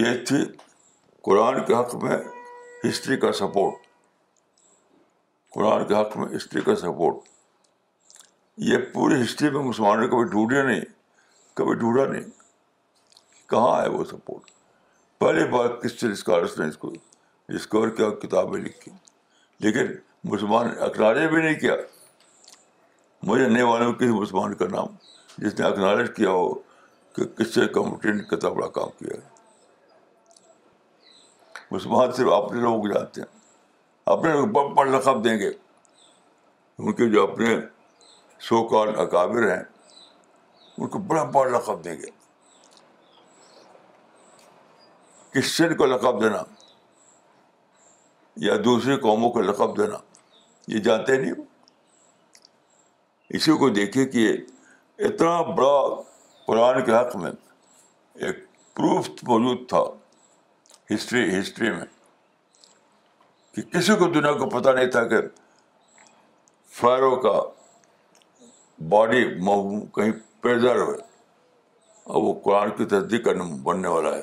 یہ 0.00 0.24
تھی 0.28 0.44
قرآن 1.24 1.64
کے 1.66 1.74
حق 1.74 1.94
میں 2.04 2.18
ہسٹری 2.88 3.16
کا 3.20 3.32
سپورٹ 3.38 3.86
قرآن 5.54 5.86
کے 5.88 5.94
حق 5.94 6.16
میں 6.16 6.26
ہسٹری 6.36 6.60
کا 6.62 6.74
سپورٹ 6.76 7.18
یہ 8.70 8.78
پوری 8.94 9.20
ہسٹری 9.22 9.50
میں 9.50 9.62
مسلمانوں 9.64 10.00
نے 10.02 10.08
کبھی 10.08 10.24
ڈھونڈے 10.30 10.62
نہیں 10.62 10.84
کبھی 11.56 11.74
ڈھونڈا 11.82 12.06
نہیں 12.06 12.24
کہاں 13.50 13.80
ہے 13.82 13.88
وہ 13.88 14.04
سپورٹ 14.10 14.50
پہلی 15.20 15.44
بار 15.52 15.68
کس 15.82 15.92
چیز 16.00 16.26
نے 16.58 16.66
اس 16.68 16.78
کو 16.78 16.90
ڈسکور 17.48 17.88
کیا 17.98 18.08
کتابیں 18.22 18.60
لکھی 18.60 18.92
لیکن 19.64 19.86
مسلمان 20.30 20.68
اکنالج 20.86 21.28
بھی 21.32 21.42
نہیں 21.42 21.54
کیا 21.60 21.74
مجھے 23.28 23.46
نہیں 23.48 23.64
معلوم 23.64 23.92
کسی 23.98 24.10
مسلمان 24.18 24.54
کا 24.54 24.66
نام 24.70 24.86
جس 25.44 25.58
نے 25.60 25.66
اکنالج 25.66 26.10
کیا 26.16 26.30
ہو 26.30 26.52
کہ 27.16 27.24
کس 27.38 27.54
سے 27.54 27.60
نے 27.62 28.12
کتنا 28.30 28.50
بڑا 28.50 28.66
کام 28.76 28.90
کیا 28.98 29.14
ہے 29.22 29.26
مسلمان 31.70 32.12
صرف 32.16 32.32
اپنے 32.32 32.60
لوگ 32.62 32.86
جانتے 32.92 33.20
ہیں 33.20 33.36
اپنے 34.12 34.30
بم 34.52 34.74
پر 34.74 34.86
لقب 34.92 35.24
دیں 35.24 35.36
گے 35.38 35.48
ان 36.78 36.92
کے 36.98 37.08
جو 37.12 37.22
اپنے 37.22 37.54
کال 38.70 38.92
اکابر 39.04 39.46
ہیں 39.50 39.62
ان 40.78 40.86
کو 40.94 40.98
بڑا 41.10 41.22
بڑا 41.34 41.50
لقب 41.56 41.82
دیں 41.84 41.94
گے 42.02 42.10
کرسچن 45.32 45.74
کو 45.80 45.86
لقب 45.86 46.20
دینا 46.22 46.42
یا 48.46 48.54
دوسری 48.64 48.96
قوموں 49.06 49.30
کو 49.36 49.40
لقب 49.50 49.76
دینا 49.78 49.98
یہ 50.74 50.80
جانتے 50.88 51.18
نہیں 51.18 51.32
ہو 51.38 51.42
اسی 53.36 53.56
کو 53.64 53.68
دیکھے 53.80 54.04
کہ 54.16 54.26
اتنا 55.10 55.40
بڑا 55.60 55.76
قرآن 56.46 56.84
کے 56.84 56.94
حق 56.96 57.16
میں 57.24 57.30
ایک 58.26 58.42
پروف 58.76 59.08
موجود 59.32 59.68
تھا 59.68 59.82
ہسٹری 60.94 61.24
ہسٹری 61.38 61.70
میں 61.76 61.86
کہ 63.58 63.62
کسی 63.78 63.94
کو 63.98 64.06
دنیا 64.14 64.32
کو 64.40 64.48
پتا 64.50 64.72
نہیں 64.72 64.90
تھا 64.90 65.02
کہ 65.08 65.16
فیرو 66.80 67.14
کا 67.22 67.32
باڈی 68.88 69.22
کہیں 69.94 70.12
پیردار 70.40 70.76
ہوئے 70.80 70.96
اور 72.04 72.22
وہ 72.22 72.32
قرآن 72.44 72.70
کی 72.76 72.84
تصدیق 72.94 73.26
بننے 73.64 73.88
والا 73.94 74.14
ہے 74.16 74.22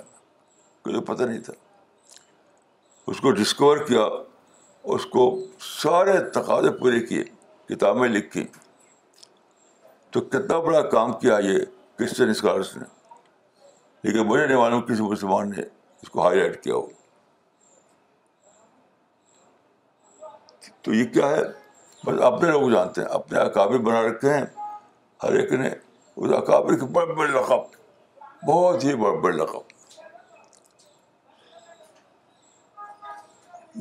کسی 0.86 1.02
پتہ 1.12 1.24
نہیں 1.24 1.40
تھا 1.48 1.54
اس 3.12 3.20
کو 3.22 3.32
ڈسکور 3.42 3.78
کیا 3.88 4.08
اس 4.96 5.06
کو 5.18 5.26
سارے 5.84 6.18
تقاضے 6.40 6.72
پورے 6.80 7.00
کیے 7.06 7.24
کتابیں 7.70 8.08
لکھی 8.10 8.46
تو 10.12 10.22
کتنا 10.22 10.60
بڑا 10.70 10.82
کام 10.90 11.14
کیا 11.20 11.38
یہ 11.44 11.58
کرسچن 12.00 12.30
اسکالرس 12.30 12.76
نے 12.78 12.86
لیکن 14.04 14.28
مجھے 14.28 14.46
نہیں 14.48 14.58
معلوم 14.58 14.82
کسی 14.92 15.04
مسلمان 15.04 15.50
نے 15.56 15.62
اس 16.04 16.10
کو 16.10 16.28
ہائی 16.28 16.40
لائٹ 16.40 16.64
کیا 16.64 16.76
ہو 16.76 16.88
تو 20.86 20.94
یہ 20.94 21.06
کیا 21.14 21.28
ہے 21.30 21.42
بس 22.06 22.22
اپنے 22.26 22.50
لوگ 22.52 22.70
جانتے 22.72 23.02
ہیں 23.02 23.08
اپنے 23.14 23.40
اکابر 23.40 23.78
بنا 23.86 24.02
رکھے 24.08 24.34
ہیں 24.34 24.46
ہر 25.24 25.36
ایک 25.40 25.52
نے 25.62 25.70
اس 25.70 26.32
اکابر 26.38 26.78
کے 26.80 26.86
بڑے 26.98 27.14
بڑے 27.14 27.32
لقب 27.32 28.46
بہت 28.48 28.84
ہی 28.84 28.94
بڑے 28.96 29.18
بڑے 29.22 29.36
لقب 29.38 29.74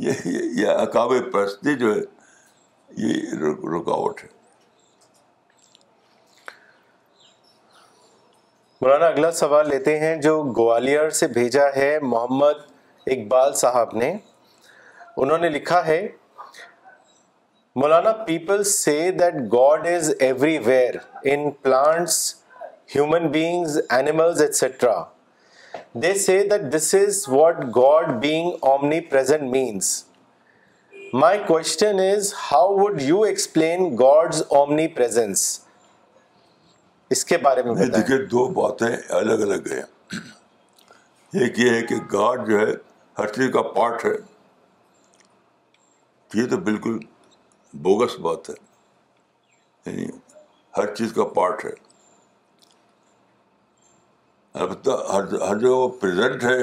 یہ 0.05 1.21
پرستی 1.33 1.75
جو 1.85 1.95
ہے 1.95 2.01
یہ 3.09 3.35
رکاوٹ 3.77 4.23
ہے 4.25 4.29
مولانا 8.81 9.07
اگلا 9.07 9.31
سوال 9.45 9.69
لیتے 9.69 9.99
ہیں 10.01 10.17
جو 10.23 10.37
گوالیئر 10.57 11.11
سے 11.21 11.27
بھیجا 11.37 11.67
ہے 11.77 11.99
محمد 12.03 12.67
اقبال 13.17 13.55
صاحب 13.65 13.95
نے 14.03 14.17
انہوں 15.17 15.39
نے 15.39 15.49
لکھا 15.49 15.87
ہے 15.87 16.07
Maulana 17.83 18.11
people 18.27 18.63
see 18.71 19.11
that 19.19 19.35
God 19.53 19.87
is 19.95 20.11
everywhere 20.65 20.97
in 21.31 21.51
plants 21.63 22.17
human 22.95 23.27
beings 23.31 23.79
animal 23.97 24.35
etcetera 24.41 25.03
they 26.03 26.13
see 26.19 26.37
that 26.49 26.71
this 26.75 26.95
is 26.95 27.25
what 27.29 27.57
God 27.77 28.11
being 28.23 28.59
present 29.11 29.51
means 29.53 29.89
my 31.13 31.39
question 31.47 32.01
is 32.01 32.33
how 32.53 32.77
would 32.79 33.01
you 33.03 33.21
explain 33.23 33.95
God's 34.01 34.43
omnipresence 34.99 35.43
اس 37.17 37.25
کے 37.25 37.39
بارے 37.49 37.63
میں 37.63 37.87
دیکھیے 37.87 38.19
دو 38.33 38.47
باتیں 38.61 38.89
الگ 39.17 39.43
الگ 39.49 39.73
ہیں 39.73 39.83
ایک 41.43 41.59
یہ 41.59 41.71
ہے 41.75 41.83
کہ 41.89 41.97
گاڈ 42.13 42.47
جو 42.51 42.61
ہے 42.61 42.73
ہر 43.19 43.33
چیز 43.35 43.51
کا 43.55 43.63
پارٹ 43.81 44.05
ہے 44.05 44.15
یہ 46.35 46.49
تو 46.51 46.57
بالکل 46.71 46.99
بوگس 47.83 48.19
بات 48.25 48.49
ہے 48.49 48.53
یعنی 49.87 50.05
ہر 50.77 50.91
چیز 50.95 51.13
کا 51.13 51.25
پارٹ 51.39 51.65
ہے 51.65 51.71
البتہ 54.65 54.91
ہر 55.13 55.23
ہر 55.49 55.57
جگہ 55.61 55.75
وہ 55.79 55.89
پریزنٹ 56.01 56.39
ہے 56.45 56.59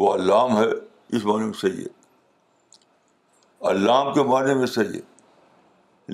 وہ 0.00 0.06
علام 0.14 0.50
ہے 0.56 0.64
اس 1.16 1.22
معنی 1.24 1.44
میں 1.44 1.52
صحیح 1.60 1.80
ہے 1.84 1.88
علام 3.70 4.06
کے 4.14 4.22
معنی 4.32 4.52
میں 4.58 4.66
صحیح 4.74 4.94
ہے 4.94 5.02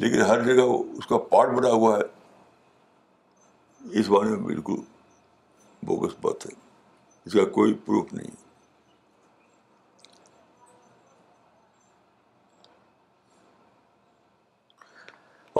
لیکن 0.01 0.21
ہر 0.31 0.39
جگہ 0.45 0.67
اس 0.99 1.07
کا 1.07 1.17
پارٹ 1.33 1.49
بنا 1.57 1.71
ہوا 1.73 1.93
ہے 1.97 2.07
اس 4.01 4.07
بارے 4.11 4.29
میں 4.29 4.39
بالکل 4.47 4.79
بوگس 5.87 6.15
بات 6.25 6.39
ہے 6.47 6.53
اس 7.25 7.33
کا 7.33 7.45
کوئی 7.59 7.71
پروف 7.85 8.07
نہیں 8.13 8.31
ہے 8.31 8.42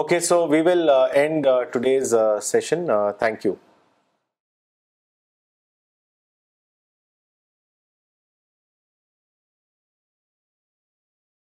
Okay, 0.03 0.19
so 0.19 0.45
we 0.45 0.61
will 0.61 0.89
uh, 0.89 1.05
end 1.13 1.47
uh, 1.47 1.63
today's 1.71 2.11
uh, 2.11 2.41
session. 2.41 2.89
Thank 3.19 3.45
you. 3.45 3.57